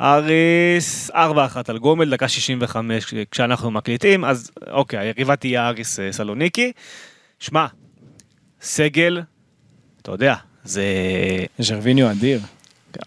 אריס 0.00 1.10
4-1 1.10 1.14
על 1.68 1.78
גומל, 1.78 2.10
דקה 2.10 2.28
65 2.28 3.14
כשאנחנו 3.30 3.70
מקליטים, 3.70 4.24
אז 4.24 4.50
אוקיי, 4.70 4.98
היריבה 4.98 5.36
תהיה 5.36 5.68
אריס 5.68 6.00
אה, 6.00 6.12
סלוניקי. 6.12 6.72
שמע, 7.38 7.66
סגל, 8.60 9.22
אתה 10.02 10.12
יודע, 10.12 10.34
זה... 10.64 10.84
ז'רוויניו 11.58 12.10
אדיר. 12.10 12.40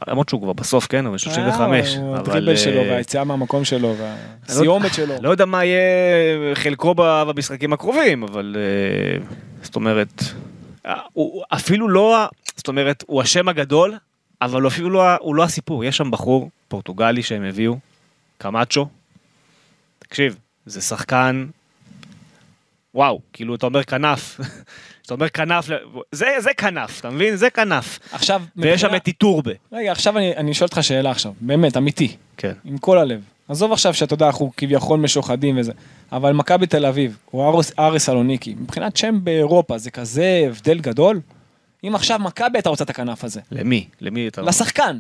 למרות 0.08 0.30
שהוא 0.30 0.42
כבר 0.42 0.54
בסוף, 0.54 0.88
כן, 0.88 1.06
35. 1.18 1.96
אה, 1.96 2.02
הוא 2.02 2.16
אבל... 2.16 2.20
הדריבל 2.20 2.56
שלו 2.56 2.82
אה, 2.82 2.92
והיציאה 2.92 3.24
מהמקום 3.24 3.66
שלו 3.66 3.96
והסיומת 4.48 4.94
שלו. 4.94 5.14
לא 5.22 5.30
יודע 5.30 5.46
מה 5.46 5.66
יהיה 5.66 5.82
חלקו 6.56 6.96
במשחקים 6.98 7.74
הקרובים, 7.74 8.24
אבל 8.24 8.56
זאת 9.62 9.76
אומרת, 9.76 10.24
הוא 11.14 11.44
אפילו 11.50 11.90
לא, 11.90 12.28
זאת 12.56 12.68
אומרת, 12.68 13.04
הוא 13.08 13.22
השם 13.22 13.48
הגדול, 13.50 13.98
אבל 14.42 14.62
הוא 14.62 14.68
אפילו 14.70 14.90
לא, 14.90 15.16
הוא 15.20 15.36
לא 15.36 15.44
הסיפור. 15.44 15.84
יש 15.84 15.98
שם 15.98 16.12
בחור 16.12 16.50
פורטוגלי 16.68 17.24
שהם 17.24 17.44
הביאו, 17.44 17.78
קמאצ'ו. 18.38 18.88
תקשיב, 20.00 20.38
זה 20.66 20.82
שחקן, 20.82 21.46
וואו, 22.96 23.22
כאילו 23.34 23.56
אתה 23.56 23.66
אומר 23.66 23.84
כנף, 23.84 24.40
אתה 25.06 25.14
אומר 25.14 25.30
כנף, 25.30 25.68
זה, 26.12 26.26
זה 26.40 26.50
כנף, 26.58 27.00
אתה 27.00 27.10
מבין? 27.10 27.36
זה 27.36 27.50
כנף. 27.50 28.00
עכשיו, 28.12 28.42
ויש 28.56 28.82
שם 28.82 28.88
מבחינה- 28.88 28.98
את 28.98 29.08
איטורבה. 29.08 29.52
רגע, 29.72 29.92
עכשיו 29.92 30.18
אני 30.18 30.36
אני 30.38 30.54
שואל 30.54 30.68
אותך 30.68 30.84
שאלה 30.84 31.12
עכשיו, 31.12 31.34
באמת, 31.42 31.78
אמיתי. 31.78 32.16
כן. 32.38 32.54
עם 32.66 32.78
כל 32.78 32.98
הלב. 32.98 33.22
עזוב 33.50 33.72
עכשיו 33.72 33.94
שאתה 33.94 34.14
יודע, 34.14 34.26
אנחנו 34.26 34.52
כביכול 34.58 35.00
משוחדים 35.00 35.58
וזה, 35.58 35.72
אבל 36.12 36.34
מכבי 36.34 36.68
תל 36.68 36.86
אביב, 36.86 37.18
או 37.34 37.62
אריס 37.80 38.06
סלוניקי, 38.06 38.56
מבחינת 38.60 38.98
שם 38.98 39.20
באירופה, 39.24 39.78
זה 39.78 39.92
כזה 39.92 40.46
הבדל 40.48 40.80
גדול? 40.80 41.20
אם 41.84 41.96
עכשיו 41.96 42.20
מכבי 42.20 42.58
הייתה 42.58 42.70
רוצה 42.70 42.84
את 42.84 42.90
הכנף 42.90 43.24
הזה, 43.24 43.42
למי? 43.52 43.88
למי 44.02 44.28
אתה... 44.28 44.42
לשחקן. 44.42 44.98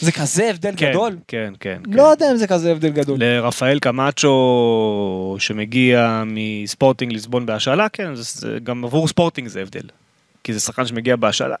זה 0.00 0.12
כזה 0.12 0.50
הבדל 0.50 0.74
כן, 0.76 0.90
גדול? 0.90 1.16
כן, 1.28 1.52
כן. 1.60 1.78
כן. 1.84 1.92
לא 1.92 2.02
יודע 2.02 2.30
אם 2.30 2.36
זה 2.36 2.46
כזה 2.46 2.72
הבדל 2.72 2.88
גדול. 2.88 3.18
לרפאל 3.20 3.78
קמאצ'ו 3.78 5.36
שמגיע 5.38 6.22
מספורטינג 6.26 7.12
ליסבון 7.12 7.46
בהשאלה, 7.46 7.88
כן, 7.88 8.14
זה, 8.14 8.22
זה 8.22 8.58
גם 8.62 8.84
עבור 8.84 9.08
ספורטינג 9.08 9.48
זה 9.48 9.60
הבדל. 9.60 9.88
כי 10.44 10.52
זה 10.52 10.60
שחקן 10.60 10.86
שמגיע 10.86 11.16
בהשאלה, 11.16 11.54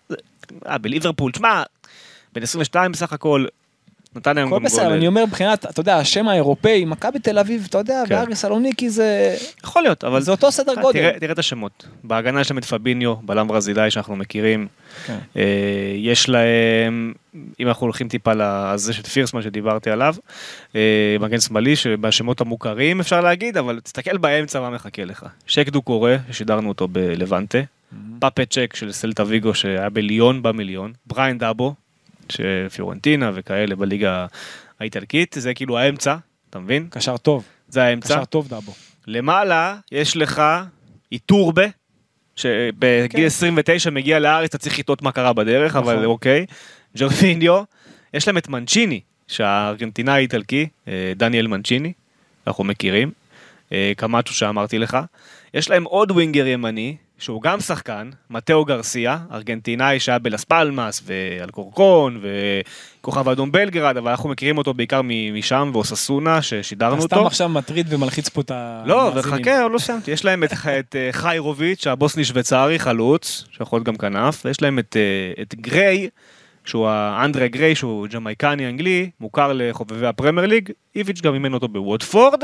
אה, 0.66 0.78
בליברפול, 0.78 1.32
תשמע, 1.32 1.62
בן 2.32 2.42
22 2.42 2.92
בסך 2.92 3.12
הכל, 3.12 3.46
נתן 4.16 4.38
היום 4.38 4.48
הכל 4.48 4.58
גם 4.58 4.64
בסדר, 4.64 4.84
גול. 4.84 4.92
אני 4.92 5.06
אומר 5.06 5.26
מבחינת, 5.26 5.66
אתה 5.66 5.80
יודע, 5.80 5.96
השם 5.96 6.28
האירופאי, 6.28 6.84
מכבי 6.84 7.18
תל 7.18 7.38
אביב, 7.38 7.66
אתה 7.70 7.78
יודע, 7.78 8.02
כן. 8.08 8.14
ואריס 8.14 8.40
סלוניקי 8.40 8.90
זה... 8.90 9.36
יכול 9.64 9.82
להיות, 9.82 10.04
אבל 10.04 10.20
זה 10.20 10.30
אותו 10.30 10.52
סדר 10.52 10.72
אה, 10.76 10.82
גודל. 10.82 10.98
תראה, 10.98 11.20
תראה 11.20 11.32
את 11.32 11.38
השמות. 11.38 11.86
בהגנה 12.04 12.40
יש 12.40 12.50
להם 12.50 12.58
את 12.58 12.64
פביניו, 12.64 13.14
בלם 13.16 13.48
ברזילאי 13.48 13.90
שאנחנו 13.90 14.16
מכירים. 14.16 14.66
כן. 15.06 15.18
אה, 15.36 15.42
יש 15.96 16.28
להם, 16.28 17.12
אם 17.60 17.68
אנחנו 17.68 17.84
הולכים 17.84 18.08
טיפה 18.08 18.32
לזה 18.36 18.92
של 18.92 19.02
פירסמן 19.02 19.42
שדיברתי 19.42 19.90
עליו, 19.90 20.14
אה, 20.76 21.16
מגן 21.20 21.40
שמאלי 21.40 21.76
שבשמות 21.76 22.40
המוכרים 22.40 23.00
אפשר 23.00 23.20
להגיד, 23.20 23.56
אבל 23.56 23.80
תסתכל 23.80 24.16
באמצע 24.16 24.60
מה 24.60 24.70
מחכה 24.70 25.04
לך. 25.04 25.26
שק 25.46 25.68
דו 25.68 25.82
קורא, 25.82 26.10
ששידרנו 26.30 26.68
אותו 26.68 26.88
בלבנטה, 26.88 27.58
פאפה 28.18 28.44
שייק 28.44 28.76
של 28.76 28.92
סלטה 28.92 29.22
ויגו 29.26 29.54
שהיה 29.54 29.90
בליון 29.90 30.42
במיליון, 30.42 30.92
בריין 31.06 31.38
דאבו, 31.38 31.74
שפיורנטינה 32.32 33.30
וכאלה 33.34 33.76
בליגה 33.76 34.26
האיטלקית, 34.80 35.36
זה 35.38 35.54
כאילו 35.54 35.78
האמצע, 35.78 36.16
אתה 36.50 36.58
מבין? 36.58 36.86
קשר 36.90 37.16
טוב, 37.16 37.44
זה 37.68 37.82
האמצע. 37.82 38.14
קשר 38.14 38.24
טוב 38.24 38.48
דאבו. 38.48 38.72
למעלה 39.06 39.76
יש 39.92 40.16
לך 40.16 40.42
איטורבה, 41.12 41.66
שבגיל 42.36 43.08
כן. 43.08 43.26
29 43.26 43.90
מגיע 43.90 44.18
לארץ, 44.18 44.48
אתה 44.48 44.58
צריך 44.58 44.78
לתהות 44.78 45.02
מה 45.02 45.12
קרה 45.12 45.32
בדרך, 45.32 45.76
נכון. 45.76 45.92
אבל 45.92 46.04
אוקיי. 46.04 46.46
ג'רפיניו, 46.96 47.62
יש 48.14 48.28
להם 48.28 48.38
את 48.38 48.48
מנצ'יני, 48.48 49.00
שהארגנטינאי 49.28 50.22
איטלקי, 50.22 50.68
אה, 50.88 51.12
דניאל 51.16 51.46
מנצ'יני, 51.46 51.92
אנחנו 52.46 52.64
מכירים, 52.64 53.10
אה, 53.72 53.92
קמאצ'ו 53.96 54.32
שאמרתי 54.34 54.78
לך. 54.78 54.98
יש 55.54 55.70
להם 55.70 55.84
עוד 55.84 56.10
winger 56.10 56.46
ימני, 56.46 56.96
שהוא 57.18 57.42
גם 57.42 57.60
שחקן, 57.60 58.10
מתאו 58.30 58.64
גרסיה, 58.64 59.18
ארגנטינאי 59.32 60.00
שהיה 60.00 60.18
בלס 60.18 60.44
פלמאס 60.44 61.02
ואלקורקון 61.06 62.20
וכוכב 63.00 63.28
האדום 63.28 63.52
בלגרד, 63.52 63.96
אבל 63.96 64.10
אנחנו 64.10 64.28
מכירים 64.28 64.58
אותו 64.58 64.74
בעיקר 64.74 65.00
משם, 65.32 65.70
ואוסאסונה, 65.74 66.42
ששידרנו 66.42 66.94
אתה 66.94 67.02
אותו. 67.02 67.16
סתם 67.16 67.26
עכשיו 67.26 67.48
מטריד 67.48 67.86
ומלחיץ 67.90 68.28
פה 68.28 68.40
את 68.40 68.50
לא, 68.84 69.08
המאזינים. 69.08 69.38
וחכה, 69.38 69.62
עוד 69.62 69.72
לא 69.72 69.78
סיימתי. 69.78 70.10
יש 70.10 70.24
להם 70.24 70.44
את, 70.44 70.52
את 70.78 70.96
אה, 70.96 71.08
חיירוביץ', 71.12 71.86
הבוסני 71.86 72.24
שוויצרי, 72.24 72.78
חלוץ, 72.78 73.44
שיכול 73.50 73.76
להיות 73.76 73.86
גם 73.86 73.96
כנף, 73.96 74.42
ויש 74.44 74.62
להם 74.62 74.78
את, 74.78 74.96
אה, 74.96 75.42
את 75.42 75.54
גריי, 75.54 76.08
שהוא 76.64 76.88
האנדרה 76.88 77.48
גריי, 77.48 77.74
שהוא 77.74 78.06
ג'מייקני 78.06 78.68
אנגלי, 78.68 79.10
מוכר 79.20 79.52
לחובבי 79.54 80.06
הפרמייר 80.06 80.46
ליג, 80.46 80.70
איביץ' 80.96 81.20
גם 81.20 81.34
אימן 81.34 81.54
אותו 81.54 81.68
בוודפורד, 81.68 82.42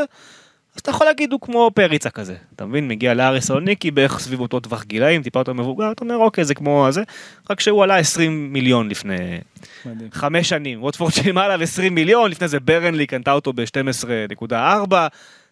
אתה 0.83 0.91
יכול 0.91 1.07
להגיד 1.07 1.33
הוא 1.33 1.41
כמו 1.41 1.71
פריצה 1.75 2.11
כזה, 2.11 2.35
אתה 2.57 2.67
מבין? 2.67 2.89
מגיע 2.89 3.15
לאריס 3.15 3.47
סלוניקי 3.47 3.91
בערך 3.91 4.19
סביב 4.19 4.41
אותו 4.41 4.61
טווח 4.61 4.85
גילאים, 4.85 5.23
טיפה 5.23 5.41
יותר 5.41 5.53
מבוגר, 5.53 5.93
אתה 5.93 6.05
אומר 6.05 6.17
אוקיי 6.17 6.45
זה 6.45 6.55
כמו 6.55 6.87
זה, 6.91 7.03
רק 7.51 7.61
שהוא 7.61 7.83
עלה 7.85 7.97
20 7.97 8.53
מיליון 8.53 8.89
לפני 8.89 9.17
מדהים. 9.87 10.09
חמש 10.13 10.49
שנים, 10.49 10.83
ווטפורד 10.83 11.13
שילמה 11.13 11.45
עליו 11.45 11.63
20 11.63 11.95
מיליון, 11.95 12.31
לפני 12.31 12.49
זה 12.49 12.61
ברנלי 12.61 13.07
קנתה 13.07 13.33
אותו 13.33 13.53
ב-12.4, 13.53 14.95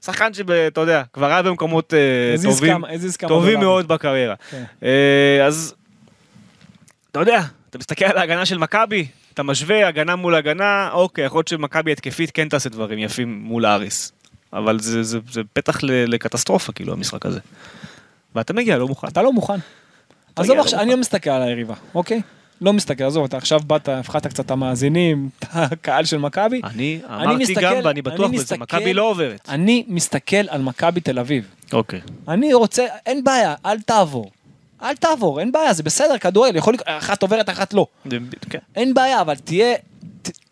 שחקן 0.05 0.35
שאתה 0.35 0.81
יודע, 0.81 1.03
כבר 1.13 1.27
היה 1.27 1.43
במקומות 1.43 1.95
הזיז 2.35 2.45
טובים, 2.59 2.73
כמה- 2.73 2.89
טובים. 3.29 3.61
מאוד 3.61 3.89
בקריירה. 3.89 4.35
כן. 4.51 4.65
אה, 4.83 5.47
אז, 5.47 5.75
אתה 7.11 7.21
יודע, 7.21 7.41
אתה 7.71 7.79
מסתכל 7.79 8.05
על 8.05 8.19
ההגנה 8.19 8.47
של 8.47 8.59
מכבי, 8.59 9.07
אתה 9.35 9.43
משווה 9.43 9.89
הגנה 9.89 10.17
מול 10.17 10.35
הגנה, 10.35 10.89
אוקיי, 10.93 11.25
יכול 11.25 11.39
להיות 11.39 11.49
שמכבי 11.49 11.93
התקפית 11.93 12.31
כן 12.31 12.49
תעשה 12.49 12.69
דברים 12.69 12.99
יפים 12.99 13.39
מול 13.43 13.67
אריס, 13.67 14.13
אבל 14.53 14.81
זה, 14.81 15.03
זה, 15.03 15.19
זה 15.31 15.41
פתח 15.53 15.79
לקטסטרופה, 15.83 16.73
כאילו, 16.73 16.93
המשחק 16.93 17.27
הזה. 17.27 17.41
ואתה 18.35 18.53
מגיע 18.53 18.77
לא 18.79 18.89
מוכן. 18.89 19.09
אתה 19.09 19.23
לא 19.23 19.33
מוכן. 19.33 19.59
עזוב 20.37 20.57
לא 20.57 20.63
עכשיו, 20.63 20.77
מוכן. 20.79 20.83
אני 20.89 20.95
לא 20.95 21.01
מסתכל 21.01 21.31
על 21.31 21.43
היריבה, 21.43 21.75
אוקיי? 21.95 22.23
לא 22.61 22.73
מסתכל, 22.73 23.05
עזוב, 23.05 23.25
אתה 23.25 23.37
עכשיו 23.37 23.61
באת, 23.67 23.89
הפחדת 23.89 24.27
קצת 24.27 24.45
את 24.47 24.51
המאזינים, 24.51 25.29
את 25.39 25.45
הקהל 25.53 26.05
של 26.05 26.19
מכבי. 26.19 26.61
אני 26.65 27.01
אני 27.11 27.25
אמרתי 27.25 27.45
מסתכל- 27.45 27.61
גם, 27.63 27.75
ואני 27.85 28.03
בטוח 28.03 28.31
בזה, 28.31 28.57
מכבי 28.59 28.95
לא 28.95 29.11
עוברת. 29.11 29.41
אני 29.49 29.85
מסתכל 29.89 30.49
על 30.49 30.63
מכבי 30.63 31.01
תל 31.01 31.19
אביב. 31.19 31.45
אוקיי. 31.73 32.01
אני 32.29 32.55
רוצה, 32.55 32.85
אין 33.07 33.25
בעיה, 33.25 33.55
אל 33.67 33.81
תעבור. 33.81 34.31
אל 34.83 34.97
תעבור, 34.97 35.41
אין 35.41 35.53
בעיה, 35.53 35.73
זה 35.73 35.83
בסדר, 35.83 36.19
כדורגל, 36.19 36.57
יכול 36.57 36.75
לקרות, 36.75 36.89
אחת 36.91 37.23
עוברת, 37.23 37.51
אחת 37.51 37.75
לא. 37.75 37.87
כן. 38.51 38.59
אין 38.77 38.95
בעיה, 38.95 39.21
אבל 39.21 39.35
תהיה, 39.35 39.75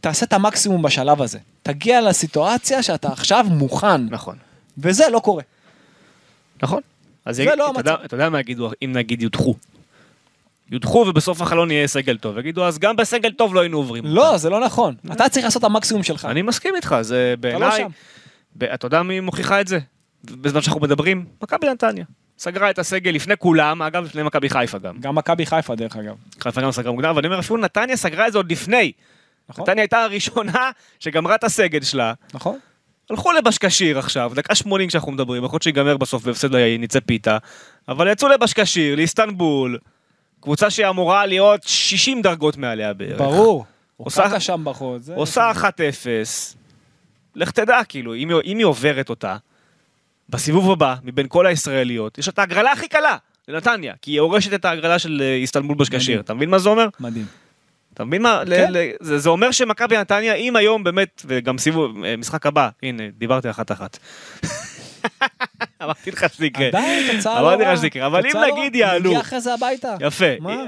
תעשה 0.01 0.26
את 0.26 0.32
המקסימום 0.32 0.82
בשלב 0.82 1.22
הזה. 1.22 1.38
תגיע 1.67 2.01
לסיטואציה 2.01 2.83
שאתה 2.83 3.09
עכשיו 3.09 3.47
מוכן, 3.51 4.05
נכון. 4.11 4.37
וזה 4.79 5.05
לא 5.12 5.19
קורה. 5.19 5.43
נכון. 6.62 6.81
אז 7.25 7.37
זה 7.37 7.43
יגיד- 7.43 7.59
לא 7.59 7.71
אתה 7.71 7.81
יודע- 7.81 7.93
המצב. 7.93 8.05
אתה 8.05 8.14
יודע 8.14 8.29
מה 8.31 8.41
יגידו 8.41 8.71
אם 8.85 8.93
נגיד 8.93 9.23
יודחו. 9.23 9.55
יודחו 10.71 10.99
ובסוף 11.09 11.41
החלון 11.41 11.71
יהיה 11.71 11.87
סגל 11.87 12.17
טוב. 12.17 12.39
יגידו 12.39 12.64
אז 12.64 12.79
גם 12.79 12.97
בסגל 12.97 13.31
טוב 13.33 13.55
לא 13.55 13.61
היינו 13.61 13.77
עוברים. 13.77 14.05
לא, 14.07 14.37
זה 14.37 14.51
לא 14.51 14.61
נכון. 14.61 14.95
אתה 15.12 15.29
צריך 15.29 15.45
לעשות 15.45 15.61
את 15.61 15.71
המקסימום 15.71 16.03
שלך. 16.03 16.25
אני 16.25 16.43
מסכים 16.43 16.77
איתך, 16.77 16.97
זה 17.01 17.35
לא 17.37 17.41
בעיניי... 17.41 17.85
אתה 18.75 18.87
יודע 18.87 19.03
מי 19.03 19.21
מוכיחה 19.21 19.61
את 19.61 19.69
זה? 19.69 19.79
בזמן 20.25 20.61
שאנחנו 20.62 20.81
מדברים? 20.81 21.25
מכבי 21.43 21.67
נתניה. 21.69 22.05
סגרה 22.39 22.71
את 22.71 22.79
הסגל 22.79 23.11
לפני 23.11 23.35
כולם, 23.39 23.83
אגב 23.83 24.05
לפני 24.05 24.23
מכבי 24.23 24.51
חיפה 24.51 24.79
גם. 24.79 25.01
גם 25.01 25.14
מכבי 25.14 25.47
חיפה, 25.47 25.75
דרך 25.75 25.97
אגב. 25.97 26.14
חיפה 26.41 26.61
גם 26.61 26.73
סגרה 26.73 26.93
מוקדם, 26.93 27.09
אבל 27.09 27.19
אני 27.19 27.27
אומר 27.27 27.39
אפילו 27.39 27.57
נתניה 27.57 27.97
סגרה 27.97 28.27
את 28.27 28.33
זה 28.33 28.39
עוד 28.39 28.53
לפני. 28.53 28.93
נכון? 29.49 29.62
נתניה 29.62 29.82
הייתה 29.82 30.03
הראשונה 30.03 30.70
שגמרה 31.01 31.34
את 31.34 31.44
הסגל 31.44 31.80
שלה. 31.82 32.12
נכון? 32.34 32.59
הלכו 33.11 33.32
לבשקשיר 33.32 33.99
עכשיו, 33.99 34.32
דקה 34.34 34.55
80 34.55 34.88
כשאנחנו 34.88 35.12
מדברים, 35.12 35.44
יכול 35.44 35.55
להיות 35.55 35.62
שיגמר 35.62 35.97
בסוף 35.97 36.22
בהפסד 36.24 36.57
ניצי 36.57 37.01
פיתה, 37.01 37.38
אבל 37.88 38.09
יצאו 38.12 38.28
לבשקשיר, 38.28 38.97
לאיסטנבול, 38.97 39.78
קבוצה 40.40 40.70
שהיא 40.70 40.88
אמורה 40.88 41.26
להיות 41.26 41.62
60 41.62 42.22
דרגות 42.22 42.57
מעליה 42.57 42.92
בערך. 42.92 43.18
ברור. 43.18 43.64
עושה- 43.97 44.40
שם 44.40 44.61
בחוץ. 44.64 45.03
זה- 45.03 45.14
עושה 45.14 45.51
1-0, 45.51 46.57
לך 47.34 47.51
תדע, 47.51 47.80
כאילו, 47.88 48.14
אם 48.14 48.30
אם 48.44 48.59
היא 48.59 48.66
עוברת 48.66 49.11
אותה, 49.11 49.36
בסיבוב 50.28 50.70
הבא, 50.70 50.94
מבין 51.05 51.26
כל 51.28 51.47
הישראליות, 51.47 52.18
יש 52.18 52.28
את 52.28 52.38
ההגרלה 52.38 52.72
הכי 52.72 52.88
קלה 52.88 53.16
לנתניה, 53.49 53.94
כי 54.03 54.11
היא 54.11 54.16
יורשת 54.16 54.55
את 54.55 54.64
ההגרלה 54.64 54.99
של 54.99 55.22
אה, 55.24 55.34
איסטנבול 55.34 55.76
בשקשיר. 55.76 56.20
אתה 56.20 56.34
מבין 56.34 56.51
מה 56.51 56.59
זה 56.59 56.68
אומר? 56.68 56.88
מדהים. 57.01 57.26
אתה 57.97 58.05
מבין 58.05 58.22
מה? 58.22 58.42
כן. 58.47 58.72
ל- 58.72 58.78
ל- 58.78 58.90
זה, 59.01 59.18
זה 59.18 59.28
אומר 59.28 59.51
שמכבי 59.51 59.99
נתניה, 59.99 60.34
אם 60.34 60.57
היום 60.57 60.84
באמת, 60.84 61.22
וגם 61.26 61.59
סיבוב, 61.59 62.05
אה, 62.05 62.16
משחק 62.16 62.47
הבא, 62.47 62.68
הנה, 62.82 63.03
דיברתי 63.18 63.51
אחת-אחת. 63.51 63.99
אמרתי 65.82 66.11
לך 66.11 66.26
שזה 66.34 66.47
יקרה. 66.47 66.66
עדיין 66.68 67.16
תוצאה 67.16 67.42
לא 67.42 67.49
אמרתי 67.55 67.62
לך. 67.70 67.76
שזה 67.76 67.86
יקרה, 67.86 68.07
אבל 68.07 68.26
אם 68.26 68.32
לא 68.34 68.47
נגיד. 68.47 68.74
יעלו, 68.76 69.11
נגיע 69.11 69.20
אחרי 69.20 69.40
זה 69.40 69.55
הביתה. 69.55 69.94
יפה? 70.01 70.24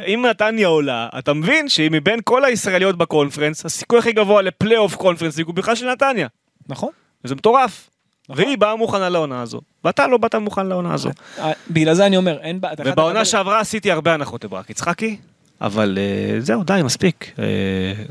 אם 0.06 0.24
נתניה 0.30 0.68
עולה, 0.68 1.08
אתה 1.18 1.32
מבין 1.32 1.68
שהיא 1.68 1.90
מבין 1.92 2.20
כל 2.24 2.44
הישראליות 2.44 2.98
בקונפרנס, 2.98 3.64
הסיכוי 3.66 3.98
הכי 3.98 4.12
גבוה 4.12 4.42
לפלייאוף 4.42 4.96
קונפרנס 4.96 5.38
הוא 5.38 5.54
בכלל 5.54 5.74
של 5.74 5.90
נתניה. 5.90 6.28
נכון. 6.68 6.90
וזה 7.24 7.34
מטורף. 7.34 7.90
נכון. 8.28 8.44
והיא 8.44 8.58
באה 8.58 8.76
מוכנה 8.76 9.08
לעונה 9.08 9.42
הזו, 9.42 9.60
ואתה 9.84 10.06
לא 10.06 10.18
באת 10.18 10.34
מוכן 10.34 10.66
לעונה 10.66 10.94
הזו. 10.94 11.10
אה, 11.38 11.52
בגלל 11.70 11.94
זה 11.94 12.06
אני 12.06 12.16
אומר, 12.16 12.38
אין 12.40 12.60
בעיה. 12.60 12.74
ובעונה 12.84 13.24
שעברה 13.24 13.60
עשיתי 13.60 13.92
הרבה 13.92 14.14
הנחות 14.14 14.44
לברק 14.44 14.70
יצחקי, 14.70 15.16
אבל 15.60 15.98
אה, 16.00 16.40
זהו, 16.40 16.64
די, 16.64 16.80
מספיק. 16.84 17.32
אה, 17.38 18.04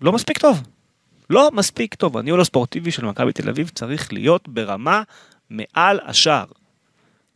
לא 0.00 0.12
מספיק 0.12 0.38
טוב. 0.38 0.62
לא 1.30 1.50
מספיק 1.52 1.94
טוב. 1.94 2.18
הניהול 2.18 2.40
הספורטיבי 2.40 2.90
של 2.90 3.04
מכבי 3.04 3.32
תל 3.32 3.48
אביב 3.48 3.70
צריך 3.74 4.12
להיות 4.12 4.48
ברמה 4.48 5.02
מעל 5.50 6.00
השאר. 6.04 6.44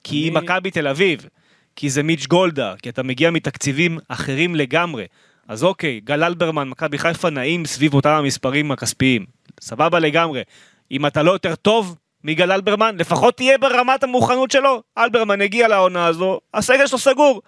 כי 0.05 0.17
היא 0.17 0.33
מכבי 0.33 0.71
תל 0.71 0.89
אביב, 0.89 1.27
כי 1.77 1.91
זה 1.91 2.03
מיץ' 2.03 2.27
גולדה, 2.27 2.75
כי 2.83 2.89
אתה 2.89 3.03
מגיע 3.03 3.31
מתקציבים 3.31 3.99
אחרים 4.09 4.55
לגמרי. 4.55 5.07
אז 5.49 5.65
אוקיי, 5.65 6.01
גל 6.05 6.25
אלברמן, 6.25 6.69
מכבי 6.69 6.99
חיפה 6.99 7.31
נעים 7.31 7.65
סביב 7.65 7.95
אותם 7.95 8.11
המספרים 8.11 8.73
הכספיים. 8.73 9.27
סבבה 9.61 9.99
לגמרי. 9.99 10.43
אם 10.91 11.07
אתה 11.07 11.23
לא 11.23 11.33
יותר 11.33 11.55
טוב 11.55 11.97
מגל 12.25 12.53
אלברמן, 12.53 12.97
לפחות 12.99 13.37
תהיה 13.37 13.59
ברמת 13.59 14.03
המוכנות 14.03 14.51
שלו. 14.51 14.83
אלברמן 14.99 15.41
הגיע 15.41 15.69
לעונה 15.69 16.07
הזו, 16.07 16.41
הסגל 16.55 16.87
שלו 16.87 16.99
סגור. 16.99 17.43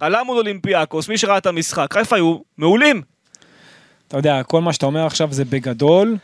עלה 0.00 0.24
מול 0.24 0.38
אולימפיאקוס, 0.38 1.08
מי 1.08 1.18
שראה 1.18 1.38
את 1.38 1.46
המשחק, 1.46 1.92
חיפה 1.92 2.16
היו 2.16 2.38
מעולים. 2.58 3.02
אתה 4.08 4.16
יודע, 4.16 4.42
כל 4.42 4.60
מה 4.60 4.72
שאתה 4.72 4.86
אומר 4.86 5.06
עכשיו 5.06 5.32
זה 5.32 5.44
בגדול. 5.44 6.16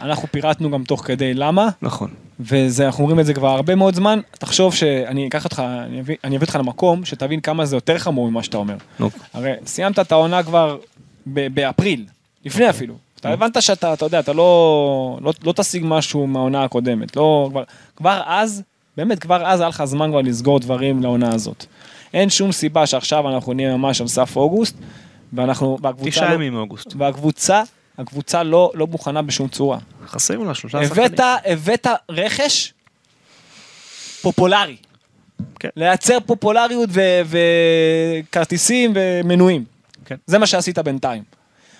אנחנו 0.00 0.28
פירטנו 0.30 0.70
גם 0.70 0.84
תוך 0.84 1.06
כדי 1.06 1.34
למה, 1.34 1.68
נכון. 1.82 2.10
וזה, 2.40 2.86
אנחנו 2.86 3.02
אומרים 3.02 3.20
את 3.20 3.26
זה 3.26 3.34
כבר 3.34 3.48
הרבה 3.48 3.74
מאוד 3.74 3.94
זמן. 3.94 4.20
תחשוב 4.38 4.74
שאני 4.74 5.28
אקח 5.28 5.44
אותך, 5.44 5.62
אני 5.86 6.00
אביא, 6.00 6.16
אני 6.24 6.36
אביא 6.36 6.46
אותך 6.46 6.56
למקום 6.56 7.04
שתבין 7.04 7.40
כמה 7.40 7.64
זה 7.64 7.76
יותר 7.76 7.98
חמור 7.98 8.30
ממה 8.30 8.42
שאתה 8.42 8.56
אומר. 8.56 8.76
נו. 8.98 9.10
הרי 9.34 9.52
סיימת 9.66 9.98
את 9.98 10.12
העונה 10.12 10.42
כבר 10.42 10.78
ב- 11.26 11.54
באפריל, 11.54 12.06
לפני 12.44 12.70
אפילו. 12.70 12.94
אתה 13.20 13.28
הבנת 13.28 13.62
שאתה, 13.62 13.92
אתה 13.92 14.04
יודע, 14.04 14.20
אתה 14.20 14.32
לא, 14.32 15.18
לא, 15.22 15.32
לא 15.44 15.52
תשיג 15.52 15.82
משהו 15.86 16.26
מהעונה 16.26 16.64
הקודמת. 16.64 17.16
לא, 17.16 17.48
כבר, 17.50 17.62
כבר 17.96 18.22
אז, 18.26 18.62
באמת, 18.96 19.18
כבר 19.18 19.46
אז 19.46 19.60
היה 19.60 19.68
לך 19.68 19.84
זמן 19.84 20.10
כבר 20.10 20.20
לסגור 20.20 20.60
דברים 20.60 21.02
לעונה 21.02 21.34
הזאת. 21.34 21.66
אין 22.14 22.30
שום 22.30 22.52
סיבה 22.52 22.86
שעכשיו 22.86 23.28
אנחנו 23.34 23.52
נהיה 23.52 23.76
ממש 23.76 24.00
על 24.00 24.08
סף 24.08 24.36
אוגוסט, 24.36 24.76
ואנחנו, 25.32 25.78
והקבוצה 25.82 26.10
תשעה 26.10 26.28
לא, 26.28 26.34
ימים 26.34 26.52
מאוגוסט. 26.52 26.86
והקבוצה, 26.98 27.62
הקבוצה 27.98 28.42
לא, 28.42 28.70
לא 28.74 28.86
מוכנה 28.86 29.22
בשום 29.22 29.48
צורה. 29.48 29.78
חסרים 30.06 30.44
לה 30.44 30.54
שלושה 30.54 30.84
שחקנים. 30.84 31.04
הבאת, 31.06 31.20
הבאת 31.44 31.86
רכש 32.08 32.72
פופולרי. 34.22 34.76
כן. 35.60 35.68
לייצר 35.76 36.18
פופולריות 36.26 36.88
ו- 36.92 37.20
וכרטיסים 38.24 38.92
ומנויים. 38.94 39.64
כן. 40.04 40.16
זה 40.26 40.38
מה 40.38 40.46
שעשית 40.46 40.78
בינתיים. 40.78 41.22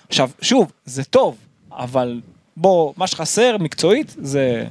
עכשיו, 0.09 0.29
שוב, 0.41 0.71
זה 0.85 1.03
טוב, 1.03 1.37
אבל 1.71 2.21
בוא, 2.57 2.93
מה 2.97 3.07
שחסר 3.07 3.57
מקצועית 3.59 4.15
זה... 4.21 4.65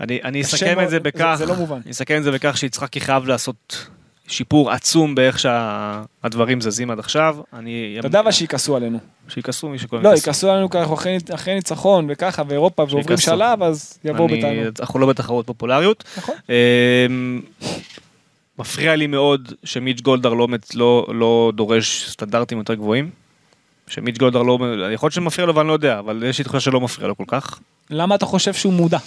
אני, 0.00 0.20
אני 0.24 0.40
אסכם 0.42 0.80
את 0.80 0.84
זה 0.84 0.90
זה- 0.90 1.00
בכך, 1.00 1.34
זה 1.38 1.46
לא 1.46 1.54
מובן. 1.54 1.80
אני 1.84 1.90
אסכם 1.92 2.18
את 2.18 2.24
זה 2.24 2.30
בכך 2.30 2.56
שיצחקי 2.56 3.00
חייב 3.00 3.24
לעשות 3.26 3.86
שיפור 4.28 4.70
עצום 4.70 5.14
באיך 5.14 5.38
שהדברים 5.38 6.60
זזים 6.60 6.90
עד 6.90 6.98
עכשיו. 6.98 7.36
אני... 7.52 7.96
אתה 7.98 8.06
יודע 8.06 8.20
אבל 8.20 8.30
שיכעסו 8.30 8.76
עלינו. 8.76 8.98
שיכעסו 9.28 9.68
מי 9.68 9.78
שקוראים 9.78 10.06
לא, 10.06 10.14
יכעסו 10.16 10.50
עלינו 10.50 10.70
כי 10.70 10.78
אנחנו 10.78 10.94
אחרי- 10.94 11.54
ניצחון 11.54 12.06
וככה, 12.10 12.42
ואירופה 12.48 12.82
ועוברים. 12.90 13.16
שלב, 13.16 13.62
אז 13.62 13.98
יבואו 14.04 14.28
בטענות. 14.28 14.80
אנחנו 14.80 14.98
לא 14.98 15.06
בתחרות 15.06 15.46
פופולריות. 15.46 16.04
נכון. 16.16 16.34
אמ, 16.48 17.40
מפריע 18.58 18.96
לי 18.96 19.06
מאוד 19.06 19.52
שמיץ' 19.64 20.00
גולדהר 20.00 20.34
לא, 20.34 20.48
לא, 20.74 21.06
לא 21.14 21.52
דורש 21.54 22.08
סטנדרטים 22.10 22.58
יותר 22.58 22.74
גבוהים. 22.74 23.10
שמיץ' 23.88 24.18
גולדהר 24.18 24.42
לא, 24.42 24.58
יכול 24.92 25.06
להיות 25.06 25.12
שמפריע 25.12 25.46
לו 25.46 25.54
ואני 25.54 25.68
לא 25.68 25.72
יודע, 25.72 25.98
אבל 25.98 26.22
יש 26.26 26.38
לי 26.38 26.44
תחושה 26.44 26.60
שלא 26.60 26.80
מפריע 26.80 27.08
לו 27.08 27.16
כל 27.16 27.24
כך. 27.26 27.58
למה 27.90 28.14
אתה 28.14 28.26
חושב 28.26 28.54
שהוא 28.54 28.72
מודע? 28.72 28.98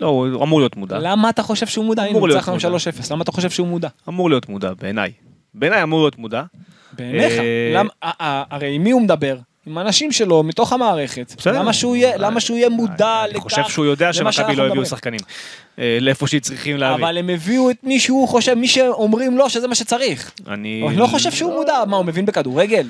לא, 0.00 0.06
הוא 0.06 0.42
אמור 0.44 0.60
להיות 0.60 0.76
מודע. 0.76 0.98
למה 0.98 1.30
אתה 1.30 1.42
חושב 1.42 1.66
שהוא 1.66 1.84
מודע? 1.84 2.02
הנה, 2.02 2.10
אמור 2.10 2.20
הוא 2.20 2.28
לנו 2.28 2.52
מודע. 2.52 2.68
3-0, 3.08 3.12
למה 3.12 3.22
אתה 3.22 3.32
חושב 3.32 3.50
שהוא 3.50 3.66
מודע? 3.68 3.88
אמור 4.08 4.30
להיות 4.30 4.48
מודע, 4.48 4.72
בעיניי. 4.80 5.12
בעיניי 5.54 5.82
אמור 5.82 6.00
להיות 6.00 6.18
מודע. 6.18 6.42
בעיניך? 6.92 7.32
אה, 8.04 8.42
הרי 8.50 8.74
עם 8.74 8.82
מי 8.84 8.90
הוא 8.90 9.02
מדבר? 9.02 9.36
עם 9.66 9.78
אנשים 9.78 10.12
שלו, 10.12 10.42
מתוך 10.42 10.72
המערכת. 10.72 11.34
בסדר. 11.38 11.58
למה 11.58 11.72
שהוא 11.72 11.96
יהיה- 11.96 12.16
למה 12.16 12.40
שהוא 12.40 12.56
יהיה 12.56 12.68
מודע 12.68 13.20
אני 13.24 13.30
לכך? 13.34 13.40
חושב 13.42 13.62
שהוא 13.68 13.84
יודע 13.84 14.12
שמכבי 14.12 14.56
לא 14.56 14.66
הביאו? 14.66 14.86
שחקנים. 14.86 15.20
אה, 15.78 15.98
לאיפה 16.00 16.26
שהיא 16.26 16.40
צריכים 16.40 16.76
להביא. 16.76 17.04
אבל 17.04 17.18
הם 17.18 17.28
הביאו 17.30 17.70
את 17.70 17.76
מי 17.82 18.00
שהוא 18.00 18.28
חושב, 18.28 18.54
מי 18.54 18.68
שאומרים 18.68 19.38
לו 19.38 19.50
שזה 19.50 19.68
מה 19.68 19.74
שצריך. 19.74 20.32
אני... 20.48 20.84
אני 20.88 20.96
לא 20.96 21.06
חושב 21.06 21.30
שהוא 21.30 21.54
מודע, 21.54 21.74
מה, 21.86 21.96
הוא 21.96 22.04
מבין 22.06 22.26
בכדורגל? 22.26 22.86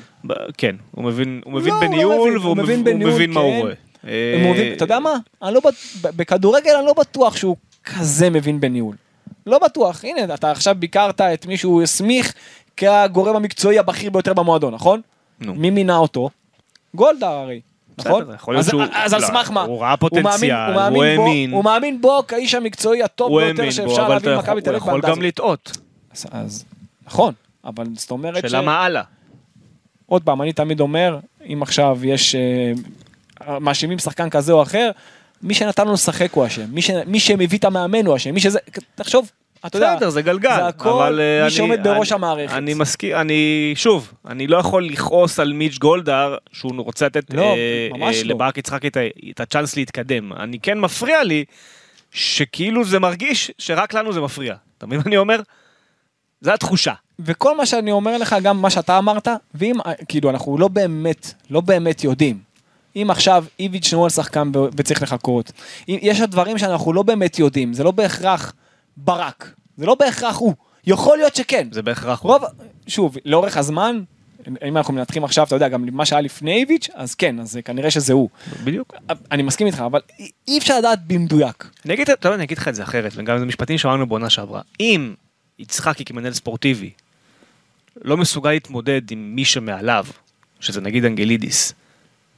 כן, 0.58 0.76
הוא 0.90 1.04
מבין, 1.04 1.40
בניהול, 1.80 2.38
והוא 2.38 2.56
מבין 2.56 3.30
מה 3.32 3.40
הוא 3.40 3.52
כן. 3.52 3.60
רואה. 3.60 3.72
הם 4.04 4.10
אה, 4.44 4.50
מבין- 4.50 4.72
אתה 4.72 4.84
יודע 4.84 4.98
מה? 4.98 5.14
אני 5.42 5.54
לא 5.54 5.60
בכדורגל 6.02 6.70
אני 6.78 6.86
לא 6.86 6.92
בטוח 6.92 7.36
שהוא 7.36 7.56
כזה 7.84 8.30
מבין 8.30 8.60
בניהול. 8.60 8.96
לא 9.46 9.58
בטוח. 9.58 10.04
הנה, 10.04 10.34
אתה 10.34 10.50
עכשיו 10.50 10.76
ביקרת 10.78 11.20
את 11.20 11.46
מי 11.46 11.56
שהוא 11.56 11.82
הסמיך 11.82 12.32
כגורם 12.76 13.36
המקצועי 13.36 13.78
הבכיר 13.78 14.10
ביותר 14.10 14.32
במועדון, 14.34 14.74
נכון? 14.74 15.00
נו. 15.40 15.54
מי 15.54 15.70
מינה 15.70 15.96
אותו? 15.96 16.30
גולדה 16.94 17.28
הרי. 17.40 17.60
נכון? 17.98 18.24
יכול 18.34 18.54
להיות 18.54 18.64
אז- 18.64 18.70
שהוא- 18.70 18.82
אז 18.94 19.12
על 19.14 19.20
לא, 19.20 19.26
סמך 19.26 19.50
מה? 19.50 19.62
הוא 19.62 19.80
ראה 19.82 19.96
פוטנציאל, 19.96 20.54
הוא 20.56 20.74
מאמין 20.74 20.94
הוא 20.96 21.04
האמין. 21.04 21.52
הוא 21.52 21.64
מאמין 21.64 22.00
בו 22.00 22.22
כאיש 22.28 22.54
המקצועי 22.54 23.02
הטוב 23.02 23.30
הוא 23.30 23.40
ביותר 23.42 23.70
שאפשר 23.70 24.08
להביא 24.08 24.30
למכבי 24.30 24.40
יכול- 24.50 24.60
תל 24.60 24.70
הוא 24.70 24.76
אביב 24.76 24.82
יכול 24.88 24.92
בעמדה 25.00 25.16
גם. 25.16 25.22
לטעות. 25.22 25.78
אז- 26.12 26.26
אז 26.30 26.64
נכון, 27.06 27.34
אבל 27.64 27.84
זאת 27.96 28.10
אומרת 28.10 28.36
ש... 28.48 28.50
שאלה 28.50 28.60
מה 28.62 28.84
הלאה. 28.84 29.02
עוד 30.06 30.22
פעם, 30.22 30.42
אני 30.42 30.52
תמיד 30.52 30.80
אומר, 30.80 31.18
אם 31.52 31.62
עכשיו 31.62 31.98
יש... 32.04 32.34
אה, 33.48 33.58
מאשימים 33.58 33.98
שחקן 33.98 34.30
כזה 34.30 34.52
או 34.52 34.62
אחר, 34.62 34.90
מי 35.42 35.54
שנתן 35.54 35.82
לנו 35.82 35.92
לשחק 35.92 36.32
הוא 36.32 36.46
אשם. 36.46 36.64
מי, 36.72 36.82
ש... 36.82 36.90
מי 37.06 37.20
שמביא 37.20 37.58
את 37.58 37.64
המאמן 37.64 38.06
הוא 38.06 38.16
אשם. 38.16 38.34
מי 38.34 38.40
שזה... 38.40 38.58
תחשוב, 38.94 39.30
אתה 39.66 39.76
יודע... 39.76 39.94
בסדר, 39.96 40.10
זה 40.10 40.22
גלגל. 40.22 40.56
זה 40.56 40.66
הכל 40.66 40.88
אבל, 40.88 41.20
אה, 41.20 41.36
מי 41.36 41.42
אני- 41.42 41.50
שעומד 41.50 41.84
בראש 41.84 42.12
המערכת. 42.12 42.54
אני 42.54 42.74
מסכים, 42.74 43.16
אני, 43.16 43.72
שוב, 43.76 44.12
אני 44.26 44.46
לא 44.46 44.56
יכול 44.56 44.84
לכעוס 44.86 45.40
על 45.40 45.52
מיץ' 45.52 45.78
גולדהר, 45.78 46.36
שהוא 46.52 46.72
רוצה 46.76 47.06
לתת 47.06 47.34
לא, 47.34 47.42
אה, 47.42 47.88
אה, 48.02 48.10
לא. 48.10 48.10
לברק 48.24 48.58
יצחקי 48.58 48.88
את 48.88 48.96
את 49.30 49.40
הצ'אנס 49.40 49.76
להתקדם. 49.76 50.32
אני 50.32 50.58
כן 50.58 50.80
מפריע 50.80 51.24
לי, 51.24 51.44
שכאילו 52.10 52.84
זה 52.84 52.98
מרגיש 52.98 53.50
שרק 53.58 53.94
לנו 53.94 54.12
זה 54.12 54.20
מפריע. 54.20 54.54
אתה 54.78 54.86
מבין 54.86 54.98
מה 54.98 55.04
אני 55.06 55.16
אומר? 55.16 55.40
זו 56.40 56.50
התחושה. 56.52 56.92
וכל 57.18 57.56
מה 57.56 57.66
שאני 57.66 57.92
אומר 57.92 58.18
לך, 58.18 58.36
גם 58.42 58.62
מה 58.62 58.70
שאתה 58.70 58.98
אמרת, 58.98 59.28
ואם, 59.54 59.74
כאילו, 60.08 60.30
אנחנו 60.30 60.58
לא 60.58 60.68
באמת, 60.68 61.34
לא 61.50 61.60
באמת 61.60 62.04
יודעים. 62.04 62.51
אם 62.96 63.10
עכשיו 63.10 63.44
איביץ' 63.60 63.92
נו 63.92 64.04
על 64.04 64.10
שחקן 64.10 64.50
וצריך 64.76 65.02
לחכות, 65.02 65.52
יש 65.88 66.20
דברים 66.20 66.58
שאנחנו 66.58 66.92
לא 66.92 67.02
באמת 67.02 67.38
יודעים, 67.38 67.74
זה 67.74 67.84
לא 67.84 67.90
בהכרח 67.90 68.52
ברק, 68.96 69.50
זה 69.76 69.86
לא 69.86 69.94
בהכרח 69.94 70.36
הוא, 70.36 70.54
יכול 70.86 71.18
להיות 71.18 71.36
שכן. 71.36 71.68
זה 71.72 71.82
בהכרח. 71.82 72.18
רוב, 72.18 72.42
שוב, 72.86 73.16
לאורך 73.24 73.56
הזמן, 73.56 74.02
אם 74.68 74.76
אנחנו 74.76 74.94
מנתחים 74.94 75.24
עכשיו, 75.24 75.46
אתה 75.46 75.56
יודע, 75.56 75.68
גם 75.68 75.86
מה 75.92 76.06
שהיה 76.06 76.20
לפני 76.22 76.54
איביץ', 76.54 76.88
אז 76.94 77.14
כן, 77.14 77.40
אז 77.40 77.58
כנראה 77.64 77.90
שזה 77.90 78.12
הוא. 78.12 78.28
בדיוק. 78.64 78.94
אני 79.32 79.42
מסכים 79.42 79.66
איתך, 79.66 79.80
אבל 79.86 80.00
אי- 80.48 80.58
אפשר 80.58 80.78
לדעת 80.78 80.98
במדויק. 81.06 81.68
אני 81.86 81.94
אגיד, 81.94 82.08
יודע, 82.08 82.34
אני 82.34 82.44
אגיד 82.44 82.58
לך 82.58 82.68
את 82.68 82.74
זה 82.74 82.82
אחרת, 82.82 83.12
וגם 83.16 83.38
זה 83.38 83.44
משפטים 83.44 83.78
שאמרנו 83.78 84.06
בעונה 84.06 84.30
שעברה. 84.30 84.60
אם 84.80 85.14
יצחקי 85.58 86.04
כמנהל 86.04 86.32
ספורטיבי 86.32 86.90
לא 88.04 88.16
מסוגל 88.16 88.50
להתמודד 88.50 89.10
עם 89.10 89.32
מי 89.34 89.44
שמעליו, 89.44 90.06
שזה 90.60 90.80
נגיד 90.80 91.04
אנגלידיס, 91.04 91.72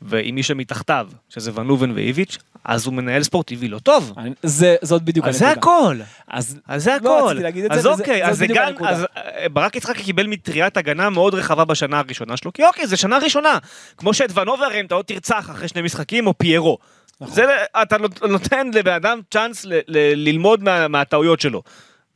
ועם 0.03 0.35
מי 0.35 0.43
שמתחתיו, 0.43 1.09
שזה 1.29 1.51
ון 1.55 1.67
לובן 1.67 1.91
ואיביץ', 1.91 2.39
אז 2.65 2.87
הוא 2.87 2.95
מנהל 2.95 3.23
ספורטיבי 3.23 3.69
לא 3.69 3.79
טוב. 3.79 4.13
זה, 4.43 4.77
זאת 4.83 5.03
בדיוק 5.03 5.27
אז 5.27 5.39
זה 5.39 5.49
הנקודה. 5.49 5.77
הכל. 5.79 5.97
אז, 6.29 6.59
אז 6.69 6.85
זה 6.85 6.91
לא 7.03 7.19
הכל. 7.19 7.27
רציתי 7.29 7.43
להגיד 7.43 7.65
את 7.65 7.71
אז 7.73 7.83
זה, 7.83 7.89
אוקיי, 7.89 8.21
זאת 8.23 8.31
אז 8.31 8.39
זה 8.39 8.47
גם, 8.47 8.67
הנקודה. 8.69 8.91
אז 8.91 9.07
אה, 9.17 9.49
ברק 9.49 9.77
יצחקי 9.77 10.03
קיבל 10.03 10.27
מטריית 10.27 10.77
הגנה 10.77 11.11
מאוד 11.11 11.35
רחבה 11.35 11.65
בשנה 11.65 11.99
הראשונה 11.99 12.37
שלו, 12.37 12.53
כי 12.53 12.65
אוקיי, 12.65 12.87
זה 12.87 12.97
שנה 12.97 13.19
ראשונה. 13.19 13.59
כמו 13.97 14.15
שאת 14.15 14.39
ונוברים 14.39 14.87
אתה 14.87 14.95
עוד 14.95 15.05
תרצח 15.05 15.51
אחרי 15.51 15.69
שני 15.69 15.83
משחקים, 15.83 16.27
או 16.27 16.39
פיירו. 16.39 16.79
נכון. 17.21 17.35
זה, 17.35 17.43
אתה 17.83 17.99
נות- 17.99 18.23
נותן 18.23 18.71
לבן 18.75 18.93
אדם 18.93 19.21
צ'אנס 19.31 19.65
ל- 19.65 19.73
ל- 19.89 20.29
ללמוד 20.29 20.63
מה- 20.63 20.89
מהטעויות 20.89 21.41
שלו. 21.41 21.63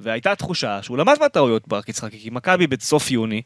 והייתה 0.00 0.34
תחושה 0.34 0.82
שהוא 0.82 0.98
למד 0.98 1.16
מהטעויות 1.20 1.68
ברק 1.68 1.88
יצחקי, 1.88 2.18
כי 2.20 2.30
מכבי 2.32 2.66
בסוף 2.66 3.10
יוני, 3.10 3.42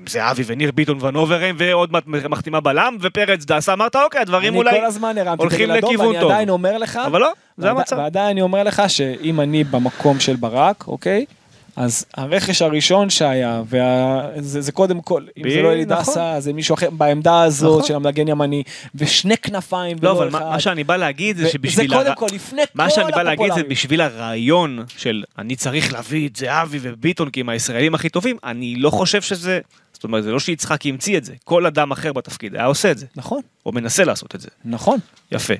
עם 0.00 0.06
זהבי 0.06 0.42
וניר 0.46 0.70
ביטון 0.74 1.04
ונוברים, 1.04 1.54
ועוד 1.58 1.90
מחתימה 2.06 2.60
בלם, 2.60 2.96
ופרץ 3.00 3.44
דסה, 3.44 3.72
אמרת 3.72 3.96
אוקיי, 3.96 4.20
הדברים 4.20 4.48
אני 4.48 4.58
אולי 4.58 4.80
כל 4.80 4.84
הזמן 4.84 5.18
הרמתי 5.18 5.42
הולכים 5.42 5.66
דגל 5.66 5.76
אדום, 5.76 5.90
לכיוון 5.90 6.06
ואני 6.06 6.20
טוב. 6.20 6.30
עדיין 6.30 6.48
אומר 6.48 6.78
לך, 6.78 7.00
אבל 7.06 7.20
לא, 7.20 7.32
זה 7.56 7.70
המצב. 7.70 7.96
ועדיין 7.96 8.26
אני 8.26 8.42
אומר 8.42 8.62
לך 8.62 8.82
שאם 8.88 9.40
אני 9.40 9.64
במקום 9.64 10.20
של 10.20 10.36
ברק, 10.36 10.84
אוקיי? 10.86 11.24
אז 11.76 12.06
הרכש 12.16 12.62
הראשון 12.62 13.10
שהיה, 13.10 13.62
וה... 13.68 14.20
זה, 14.36 14.60
זה 14.60 14.72
קודם 14.72 15.00
כל, 15.00 15.24
אם 15.38 15.50
זה 15.50 15.62
לא 15.62 15.72
אלי 15.72 15.84
נכון. 15.84 16.02
דסה, 16.02 16.34
זה 16.40 16.52
מישהו 16.52 16.74
אחר 16.74 16.90
בעמדה 16.90 17.42
הזאת 17.42 17.72
נכון. 17.76 17.88
של 17.88 17.94
המגן 17.94 18.28
ימני, 18.28 18.62
ושני 18.94 19.36
כנפיים 19.36 19.96
לא, 20.02 20.10
ולא 20.10 20.18
אבל 20.18 20.28
אחד. 20.28 20.44
מה, 20.50 20.60
שאני 20.60 20.84
בא 20.84 20.96
להגיד 20.96 21.36
זה 21.36 21.48
שבשביל... 21.48 21.88
זה 21.88 21.94
קודם 21.94 22.10
הר- 22.10 22.14
כל, 22.14 22.26
לפני 22.34 22.62
כל 22.62 22.72
מה 22.74 22.90
שאני 22.90 23.12
בא 23.12 23.22
להגיד 23.22 23.52
זה. 23.54 23.62
בשביל 23.62 24.00
הרעיון 24.00 24.84
של 24.96 25.24
אני 25.38 25.56
צריך 25.56 25.92
להביא 25.92 26.28
את 26.28 26.36
זהבי 26.36 26.78
וביטון 26.82 27.30
כי 27.30 27.40
הם 27.40 27.48
הישראלים 27.48 27.94
הכי 27.94 28.08
טובים, 28.08 28.36
אני 28.44 28.74
לא 28.74 28.90
חושב 28.90 29.22
שזה... 29.22 29.60
זאת 30.00 30.04
אומרת, 30.04 30.24
זה 30.24 30.30
לא 30.32 30.40
שיצחקי 30.40 30.88
המציא 30.88 31.18
את 31.18 31.24
זה, 31.24 31.34
כל 31.44 31.66
אדם 31.66 31.90
אחר 31.90 32.12
בתפקיד 32.12 32.54
היה 32.56 32.64
עושה 32.64 32.90
את 32.90 32.98
זה, 32.98 33.06
נכון, 33.16 33.40
או 33.66 33.72
מנסה 33.72 34.04
לעשות 34.04 34.34
את 34.34 34.40
זה. 34.40 34.48
נכון. 34.64 34.98
יפה. 35.32 35.54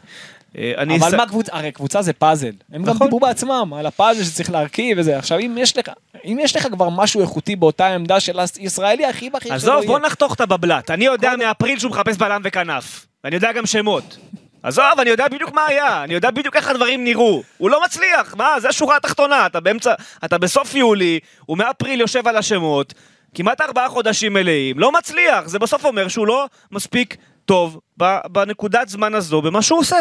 אה, 0.59 0.73
אני 0.79 0.97
אבל 0.97 1.09
אס- 1.09 1.15
מה 1.15 1.27
קבוצה, 1.27 1.53
הרי 1.55 1.73
קבוצה 1.73 2.03
זה 2.03 2.13
פאזל. 2.13 2.53
הם 2.73 2.83
גם 2.83 2.95
נכון. 2.95 3.07
דיברו 3.07 3.21
בעצמם 3.21 3.73
על 3.79 3.87
הפאזל 3.87 4.25
שצריך 4.25 4.51
להרכיב 4.51 4.99
וזה. 5.01 5.19
עכשיו, 5.19 5.39
אם 5.39 5.57
יש 5.59 5.77
לך, 5.79 5.91
אם 6.25 6.39
יש 6.41 6.57
לך 6.57 6.67
כבר 6.73 6.89
משהו 6.89 7.21
איכותי 7.21 7.57
באותה 7.57 7.87
עמדה 7.95 8.21
של 8.21 8.39
הישראלי 8.59 9.07
הכי 9.07 9.31
בכיר 9.31 9.49
שלא 9.49 9.55
עזוב, 9.57 9.75
יהיה. 9.77 9.87
בוא 9.87 9.99
נחתוך 9.99 10.35
את 10.35 10.41
הבבלת. 10.41 10.91
אני 10.91 11.05
יודע 11.05 11.33
מאפריל 11.39 11.79
שהוא 11.79 11.91
מחפש 11.91 12.17
בלם 12.17 12.41
וכנף. 12.45 13.07
ואני 13.25 13.35
יודע 13.37 13.53
גם 13.53 13.67
שמות. 13.67 14.17
עזוב, 14.63 14.85
אני 15.01 15.11
יודע 15.11 15.29
בדיוק 15.29 15.53
מה 15.53 15.67
היה, 15.67 16.05
אני 16.05 16.15
יודע 16.15 16.31
בדיוק 16.31 16.57
איך 16.57 16.69
הדברים 16.69 17.05
נראו. 17.05 17.43
הוא 17.59 17.71
לא 17.71 17.83
מצליח, 17.85 18.35
מה, 18.37 18.61
זה 18.61 18.69
השורה 18.69 18.97
התחתונה, 18.97 19.47
אתה 19.47 19.61
באמצע, 19.61 19.95
אתה 20.25 20.39
בסוף 20.39 20.75
יולי, 20.75 21.19
הוא 21.47 21.59
מאפריל 21.59 22.01
יושב 22.01 22.29
על 22.29 22.37
השמות, 22.37 22.95
כמעט 23.35 23.61
ארבעה 23.61 23.89
חודשים 23.89 24.33
מלאים, 24.33 24.79
לא 24.79 24.93
מצליח, 24.93 25.47
זה 25.47 25.59
בסוף 25.59 25.85
אומר 25.85 26.09
שהוא 26.09 26.27
לא 26.27 26.47
מספיק 26.71 27.17
טוב 27.45 27.81
בנקודת 28.27 28.89
זמן 28.89 29.15
הזו 29.15 29.43
במה 29.43 29.63
שהוא 29.63 29.79
עושה. 29.79 29.97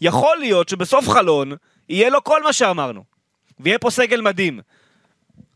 יכול 0.00 0.36
להיות 0.38 0.68
שבסוף 0.68 1.08
חלון, 1.08 1.52
יהיה 1.88 2.10
לו 2.10 2.24
כל 2.24 2.42
מה 2.42 2.52
שאמרנו. 2.52 3.04
ויהיה 3.60 3.78
פה 3.78 3.90
סגל 3.90 4.20
מדהים. 4.20 4.60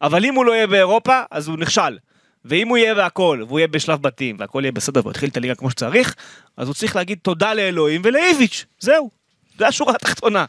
אבל 0.03 0.25
אם 0.25 0.35
הוא 0.35 0.45
לא 0.45 0.53
יהיה 0.53 0.67
באירופה, 0.67 1.23
אז 1.31 1.49
הוא 1.49 1.59
נכשל. 1.59 1.99
ואם 2.45 2.69
הוא 2.69 2.77
יהיה 2.77 2.95
בהכל, 2.95 3.45
והוא 3.47 3.59
יהיה 3.59 3.69
בשלב 3.69 4.03
בתים, 4.03 4.37
והכל 4.39 4.61
יהיה 4.63 4.73
בסדר, 4.73 5.01
והוא 5.01 5.11
יתחיל 5.11 5.29
את 5.29 5.37
הליגה 5.37 5.55
כמו 5.55 5.71
שצריך, 5.71 6.15
אז 6.57 6.67
הוא 6.69 6.75
צריך 6.75 6.97
להגיד 6.97 7.19
תודה 7.23 7.55
לאלוהים 7.55 8.01
ולאיביץ', 8.05 8.65
זהו. 8.79 9.11
זה 9.59 9.67
השורה 9.67 9.95
התחתונה. 9.95 10.45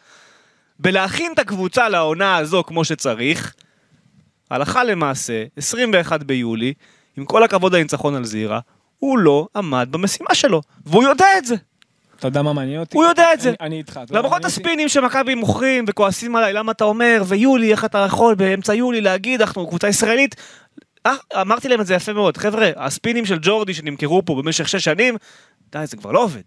בלהכין 0.79 1.33
את 1.33 1.39
הקבוצה 1.39 1.89
לעונה 1.89 2.37
הזו 2.37 2.63
כמו 2.67 2.85
שצריך, 2.85 3.55
הלכה 4.51 4.83
למעשה, 4.83 5.43
21 5.57 6.23
ביולי, 6.23 6.73
עם 7.17 7.25
כל 7.25 7.43
הכבוד 7.43 7.75
לניצחון 7.75 8.15
על 8.15 8.25
זירה, 8.25 8.59
הוא 8.99 9.19
לא 9.19 9.47
עמד 9.55 9.87
במשימה 9.91 10.35
שלו, 10.35 10.61
והוא 10.85 11.03
יודע 11.03 11.25
את 11.37 11.45
זה. 11.45 11.55
אתה 12.19 12.27
יודע 12.27 12.41
מה 12.41 12.53
מעניין 12.53 12.79
אותי? 12.79 12.97
הוא 12.97 13.05
יודע 13.05 13.33
את 13.33 13.41
זה. 13.41 13.53
אני- 13.61 13.77
איתך. 13.77 13.99
למרות? 14.11 14.45
הספינים 14.45 14.89
שמכבי 14.89 15.35
מוכרים 15.35 15.85
וכועסים 15.87 16.35
עליי, 16.35 16.53
למה 16.53 16.71
אתה 16.71 16.83
אומר, 16.83 17.23
ויולי, 17.27 17.71
איך 17.71 17.85
אתה 17.85 17.97
יכול 18.07 18.35
באמצע 18.35 18.73
יולי 18.73 19.01
להגיד, 19.01 19.41
אנחנו 19.41 19.67
קבוצה 19.67 19.87
ישראלית? 19.87 20.35
אה, 21.05 21.13
אמרתי 21.41 21.67
להם 21.67 21.81
את 21.81 21.85
זה 21.85 21.93
יפה 21.93 22.13
מאוד, 22.13 22.37
חבר'ה, 22.37 22.69
הספינים 22.75 23.25
של 23.25 23.37
ג'ורדי 23.41 23.73
שנמכרו 23.73 24.25
פה 24.25 24.35
במשך 24.35 24.67
שש 24.69 24.83
שנים, 24.83 25.15
די, 25.71 25.85
זה 25.85 25.97
כבר 25.97 26.11
לא 26.11 26.23
עובד. 26.23 26.41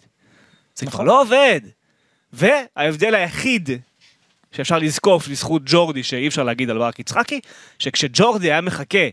זה 0.75 0.87
כבר 0.87 0.95
נכון. 0.95 1.07
לא 1.07 1.21
עובד. 1.21 1.61
וההבדל 2.33 3.15
היחיד 3.15 3.71
שאפשר 4.53 4.79
לזקוף 4.79 5.29
לזכות 5.29 5.63
ג'ורדי, 5.65 6.03
שאי 6.03 6.29
אפשר 6.29 6.43
להגיד 6.43 6.71
על 6.71 6.79
ברק 6.79 6.99
יצחקי, 6.99 7.41
שכשג'ורדי 7.79 8.53
היה 8.53 8.61
מחכה 8.61 9.09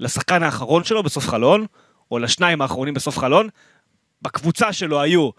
לשחקן 0.00 0.42
האחרון 0.42 0.84
שלו 0.84 1.02
בסוף 1.02 1.28
חלון, 1.28 1.66
או 2.10 2.18
לשניים 2.18 2.62
האחרונים 2.62 2.94
בסוף 2.94 3.18
חלון, 3.18 3.48
בקבוצה 4.22 4.72
שלו 4.72 5.00
היו 5.00 5.30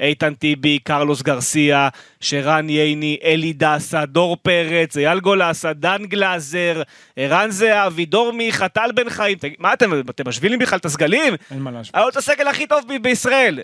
איתן 0.00 0.34
טיבי, 0.34 0.78
קרלוס 0.78 1.22
גרסיה, 1.22 1.88
שרן 2.20 2.70
ייני, 2.70 3.16
אלי 3.24 3.52
דסה, 3.52 4.06
דור 4.06 4.36
פרץ, 4.42 4.96
אייל 4.96 5.20
גולסה, 5.20 5.72
דן 5.72 6.02
גלאזר, 6.04 6.82
ערן 7.16 7.50
זהבי, 7.50 8.06
דור 8.06 8.32
מיכה, 8.32 8.68
טל 8.68 8.90
בן 8.94 9.10
חיים. 9.10 9.38
תגיד, 9.38 9.56
מה 9.58 9.72
אתם, 9.72 10.00
אתם 10.10 10.28
משווים 10.28 10.52
לי 10.52 10.58
בכלל 10.58 10.78
את 10.78 10.84
הסגלים? 10.84 11.34
אין 11.50 11.58
מה 11.62 11.70
להשוות. 11.70 11.94
היה 11.94 12.04
לו 12.04 12.08
את 12.10 12.16
הסגל 12.16 12.48
הכי 12.48 12.66
טוב 12.66 12.80
בישראל. 13.02 13.58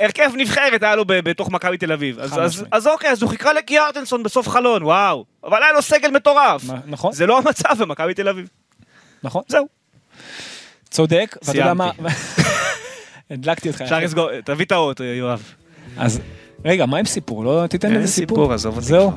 הרכב- 0.00 0.36
נבחרת 0.36 0.82
היה 0.82 0.96
לו 0.96 1.04
בתוך 1.06 1.50
מכבי 1.50 1.76
תל 1.76 1.92
אביב. 1.92 2.18
אז- 2.70 2.86
אוקיי, 2.86 3.10
אז 3.10 3.22
הוא 3.22 3.30
חיכה 3.30 3.52
לקיארטנסון 3.52 4.22
בסוף 4.22 4.48
חלון, 4.48 4.82
וואו. 4.82 5.24
אבל 5.44 5.62
היה 5.62 5.72
לו 5.72 5.82
סגל 5.82 6.10
מטורף. 6.10 6.62
נכון, 6.86 7.12
זה 7.12 7.26
לא 7.26 7.38
המצב 7.38 7.74
במכבי 7.78 8.14
תל 8.14 8.28
אביב. 8.28 8.48
נכון. 9.22 9.42
זהו. 9.48 9.66
צודק, 10.90 11.36
ואתה 11.42 11.58
יודע 11.58 11.74
מה... 11.74 11.90
הדלקתי 13.30 13.68
אותך. 13.68 13.82
אפשר 13.82 13.98
לסגור, 13.98 14.40
תביא 14.40 14.64
את 14.66 14.72
האות, 14.72 15.00
יואב. 15.00 15.54
אז 15.96 16.20
רגע, 16.64 16.86
מה 16.86 16.96
עם 16.98 17.04
סיפור? 17.04 17.44
לא 17.44 17.66
תיתן 17.66 17.88
אין 17.92 17.96
איזה 18.00 18.12
סיפור, 18.12 18.36
סיפור? 18.36 18.52
עזוב 18.52 18.74
אותי. 18.76 18.86
זהו? 18.86 19.12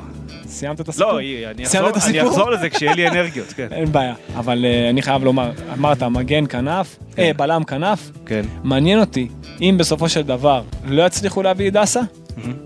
סיימת 0.46 0.80
את 0.80 0.88
הסיפור? 0.88 1.12
לא, 1.12 1.18
אני 1.20 1.64
אחזור- 1.64 1.90
אני? 2.08 2.22
אחזור 2.22 2.50
לזה 2.50 2.70
כשיהיה 2.70 2.94
לי 2.94 3.08
אנרגיות, 3.08 3.52
כן. 3.52 3.68
אין 3.72 3.92
בעיה, 3.92 4.14
אבל 4.36 4.64
אה, 4.64 4.90
אני 4.90 5.02
חייב 5.02 5.24
לומר, 5.24 5.50
אמרת 5.78 6.02
מגן 6.02 6.44
כנף, 6.46 6.96
אה, 7.18 7.30
בלם 7.36 7.64
כנף, 7.64 8.10
כן. 8.26 8.42
מעניין 8.64 9.00
אותי 9.00 9.28
אם 9.60 9.74
בסופו 9.78 10.08
של 10.08 10.22
דבר 10.22 10.62
לא 10.84 11.02
יצליחו 11.02 11.42
להביא 11.42 11.68
את 11.68 11.72
דסה, 11.72 12.00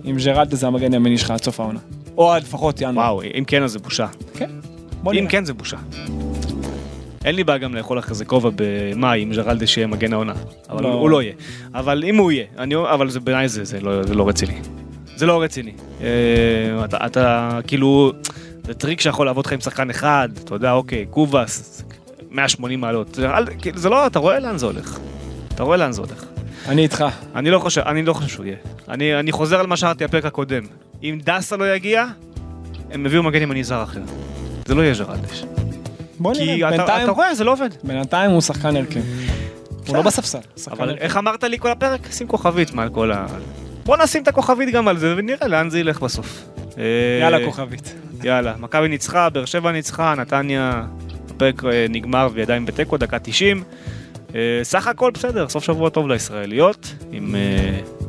אם 0.05 0.17
ג'רלדה 0.25 0.57
זה 0.57 0.67
המגן 0.67 0.93
הימני 0.93 1.19
שלך 1.19 1.31
עד 1.31 1.43
סוף 1.43 1.61
העונה. 1.61 1.79
או 2.19 2.33
עד 2.33 2.43
לפחות 2.43 2.81
ינואר. 2.81 3.15
וואו, 3.15 3.23
אם 3.39 3.45
כן 3.47 3.63
אז 3.63 3.73
זה 3.73 3.79
בושה. 3.79 4.07
כן. 4.35 4.51
אם. 5.13 5.27
כן 5.29 5.45
זה 5.45 5.55
בושה. 5.55 5.77
אין 7.29 7.37
לי 7.37 7.45
בעיה 7.45 7.59
גם 7.59 7.75
לאכול 7.75 7.99
אחרי 7.99 8.15
זה 8.15 8.25
כובע 8.25 8.51
במאי 8.57 9.21
עם 9.23 9.33
ג'רלדה 9.33 9.67
שיהיה 9.67 9.87
מגן 9.87 10.13
העונה. 10.13 10.33
אבל 10.71 10.83
לא. 10.83 10.89
הוא 10.89 11.11
לא 11.11 11.23
יהיה. 11.23 11.33
אבל 11.75 12.05
אם 12.05 12.17
הוא 12.17 12.33
יהיה, 12.33 12.45
אני, 12.59 12.77
אבל 12.77 13.11
זה 13.11 13.21
בעיניי 13.21 13.49
זה, 13.49 13.65
זה, 13.65 13.81
לא, 13.81 14.03
זה 14.03 14.15
לא 14.15 14.29
רציני. 14.29 14.61
זה 15.17 15.27
לא 15.27 15.43
רציני. 15.43 15.73
אה, 16.01 16.85
אתה, 16.85 17.07
אתה 17.07 17.59
כאילו, 17.67 18.13
זה 18.67 18.75
טריק 18.75 19.01
שיכול 19.01 19.27
לעבוד 19.27 19.47
לך 19.47 19.53
עם 19.53 19.61
שחקן 19.61 19.91
אחד, 19.91 20.29
אתה 20.45 20.55
יודע, 20.55 20.73
אוקיי, 20.73 21.07
קובאס, 21.11 21.85
180 22.31 22.81
מעלות. 22.81 23.15
זה, 23.15 23.29
זה 23.75 23.89
לא, 23.89 24.07
אתה 24.07 24.19
רואה 24.19 24.39
לאן 24.39 24.59
זה 24.59 24.67
הולך. 24.67 24.99
אתה 25.55 25.63
רואה 25.63 25.77
לאן 25.77 25.93
זה 25.93 26.01
הולך. 26.01 26.25
אני 26.69 26.83
איתך. 26.83 27.05
אני 27.35 27.51
לא 27.51 27.59
חושב, 27.59 27.81
אני 27.81 28.03
לא 28.03 28.13
חושב 28.13 28.29
שהוא 28.29 28.47
יהיה. 28.47 28.57
אני, 28.89 29.21
אני 29.21 29.33
חוזר 29.33 29.61
על 29.61 29.67
מה 29.67 29.77
שאמרתי 29.77 30.05
בפרק 30.05 30.25
הקודם. 30.25 30.63
אם 31.03 31.19
דסה 31.25 31.57
לא 31.57 31.75
יגיע, 31.75 32.05
הם 32.91 33.07
הביאו 33.07 33.23
מגן 33.23 33.43
ימני 33.43 33.65
זר 33.65 33.83
אחר. 33.83 34.01
זה 34.67 34.75
לא 34.75 34.83
יהיה 34.83 34.95
ג'רלדש. 34.95 35.58
בוא 36.21 36.35
כי 36.35 36.57
נראה, 36.57 36.69
אתה, 36.69 36.77
בינתיים, 36.77 37.05
אתה 37.05 37.13
רואה, 37.13 37.35
זה 37.35 37.45
לא 37.45 37.53
עובד. 37.53 37.71
בינתיים 37.85 38.31
הוא 38.31 38.41
שחקן 38.41 38.77
הרכב. 38.77 39.01
הוא 39.87 39.97
לא 39.97 40.03
בספסל. 40.03 40.39
אבל 40.71 40.89
הרכב. 40.89 41.01
איך 41.03 41.17
אמרת 41.17 41.45
לי 41.45 41.59
כל 41.59 41.71
הפרק? 41.71 42.13
שים 42.13 42.29
כוכבית 42.29 42.75
מעל 42.75 42.89
כל 42.89 43.13
ה... 43.13 43.27
בוא 43.85 43.97
נשים 43.97 44.23
את 44.23 44.29
הכוכבית 44.29 44.71
גם 44.71 44.89
על 44.89 44.99
זה 44.99 45.15
ונראה 45.17 45.49
לאן 45.49 45.71
זה 45.71 45.81
ילך 45.81 46.01
בסוף. 46.01 46.45
אה, 46.79 46.85
יאללה 47.21 47.47
כוכבית. 47.47 47.95
יאללה, 48.25 48.55
מכבי 48.59 48.89
ניצחה, 48.89 49.31
באר 49.31 49.45
שבע 49.45 49.73
ניצחה, 49.73 50.15
נתניה, 50.15 50.85
הפרק 51.31 51.65
אה, 51.65 51.87
נגמר 51.89 52.29
ועדיין 52.35 52.67
בתיקו, 52.67 52.97
דקה 52.97 53.19
90. 53.19 53.63
אה, 54.35 54.41
סך 54.63 54.87
הכל 54.87 55.11
בסדר, 55.11 55.49
סוף 55.49 55.65
שבוע 55.65 55.91
טוב 55.91 56.09
לישראליות, 56.09 56.95
עם 57.13 57.35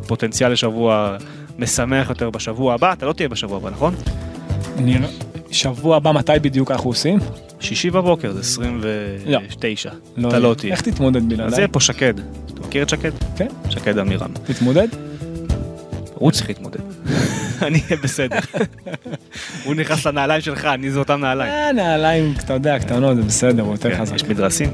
פוטנציאל 0.07 0.51
לשבוע 0.51 1.17
משמח 1.59 2.09
יותר 2.09 2.29
בשבוע 2.29 2.73
הבא, 2.73 2.93
אתה 2.93 3.05
לא 3.05 3.13
תהיה 3.13 3.29
בשבוע 3.29 3.57
הבא, 3.57 3.69
נכון? 3.69 3.95
שבוע 5.51 5.95
הבא 5.95 6.11
מתי 6.11 6.31
בדיוק 6.41 6.71
אנחנו 6.71 6.89
עושים? 6.89 7.19
שישי 7.59 7.89
בבוקר 7.89 8.31
זה 8.31 8.39
29. 8.39 9.89
אתה 10.17 10.27
יהיה. 10.27 10.39
לא 10.39 10.53
תהיה. 10.53 10.73
איך 10.73 10.81
תתמודד 10.81 11.29
בלעדיי? 11.29 11.45
אז 11.45 11.57
יהיה 11.57 11.67
פה 11.67 11.79
שקד. 11.79 12.13
אתה 12.53 12.61
מכיר 12.67 12.83
את 12.83 12.89
שקד? 12.89 13.11
כן. 13.37 13.47
שקד 13.69 13.97
עמירם. 13.97 14.31
תתמודד? 14.45 14.87
הוא 16.13 16.31
צריך 16.31 16.49
להתמודד. 16.49 16.79
אני 17.67 17.81
אהיה 17.85 18.01
בסדר. 18.03 18.39
הוא 19.65 19.75
נכנס 19.75 20.07
לנעליים 20.07 20.41
שלך, 20.41 20.65
אני 20.65 20.91
זה 20.91 20.99
אותם 20.99 21.21
נעליים. 21.21 21.51
אה, 21.51 21.71
נעליים, 21.71 22.33
אתה 22.39 22.53
יודע, 22.53 22.79
קטנות, 22.79 23.15
זה 23.15 23.21
בסדר, 23.21 23.63
הוא 23.63 23.71
יותר 23.71 23.91
כן, 23.91 24.01
חזק. 24.01 24.15
יש 24.15 24.23
מדרסים. 24.23 24.69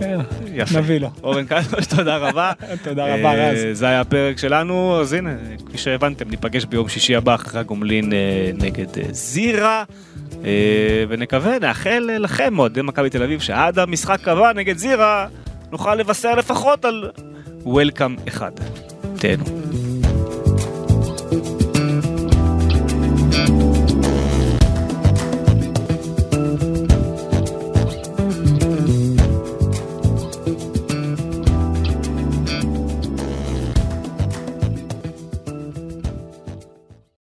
אוקיי, 0.00 0.16
יפה. 0.54 0.78
נביא 0.78 0.98
לו. 0.98 1.10
אורן 1.22 1.44
קדוש, 1.44 1.86
תודה 1.96 2.16
רבה. 2.16 2.52
תודה 2.84 3.04
רבה, 3.04 3.34
אה, 3.34 3.52
רז. 3.52 3.78
זה 3.78 3.86
היה 3.86 4.00
הפרק 4.00 4.38
שלנו, 4.38 5.00
אז 5.00 5.12
הנה, 5.12 5.34
כפי 5.66 5.78
שהבנתם, 5.78 6.30
ניפגש 6.30 6.64
ביום 6.64 6.88
שישי 6.88 7.16
הבא 7.16 7.34
אחרי 7.34 7.60
הגומלין 7.60 8.12
אה, 8.12 8.50
נגד 8.54 8.98
אה, 8.98 9.04
זירה. 9.10 9.84
ונקווה, 11.08 11.58
נאחל 11.58 12.10
לכם, 12.18 12.58
אוהדי 12.58 12.82
מכבי 12.82 13.10
תל 13.10 13.22
אביב, 13.22 13.40
שעד 13.40 13.78
המשחק 13.78 14.28
הבא 14.28 14.52
נגד 14.52 14.76
זירה, 14.76 15.26
נוכל 15.72 15.94
לבשר 15.94 16.34
לפחות 16.34 16.84
על 16.84 17.10
וולקאם 17.62 18.16
אחד. 18.28 18.50
תהנו. 19.18 19.44
thank 23.32 23.62
you 23.62 23.69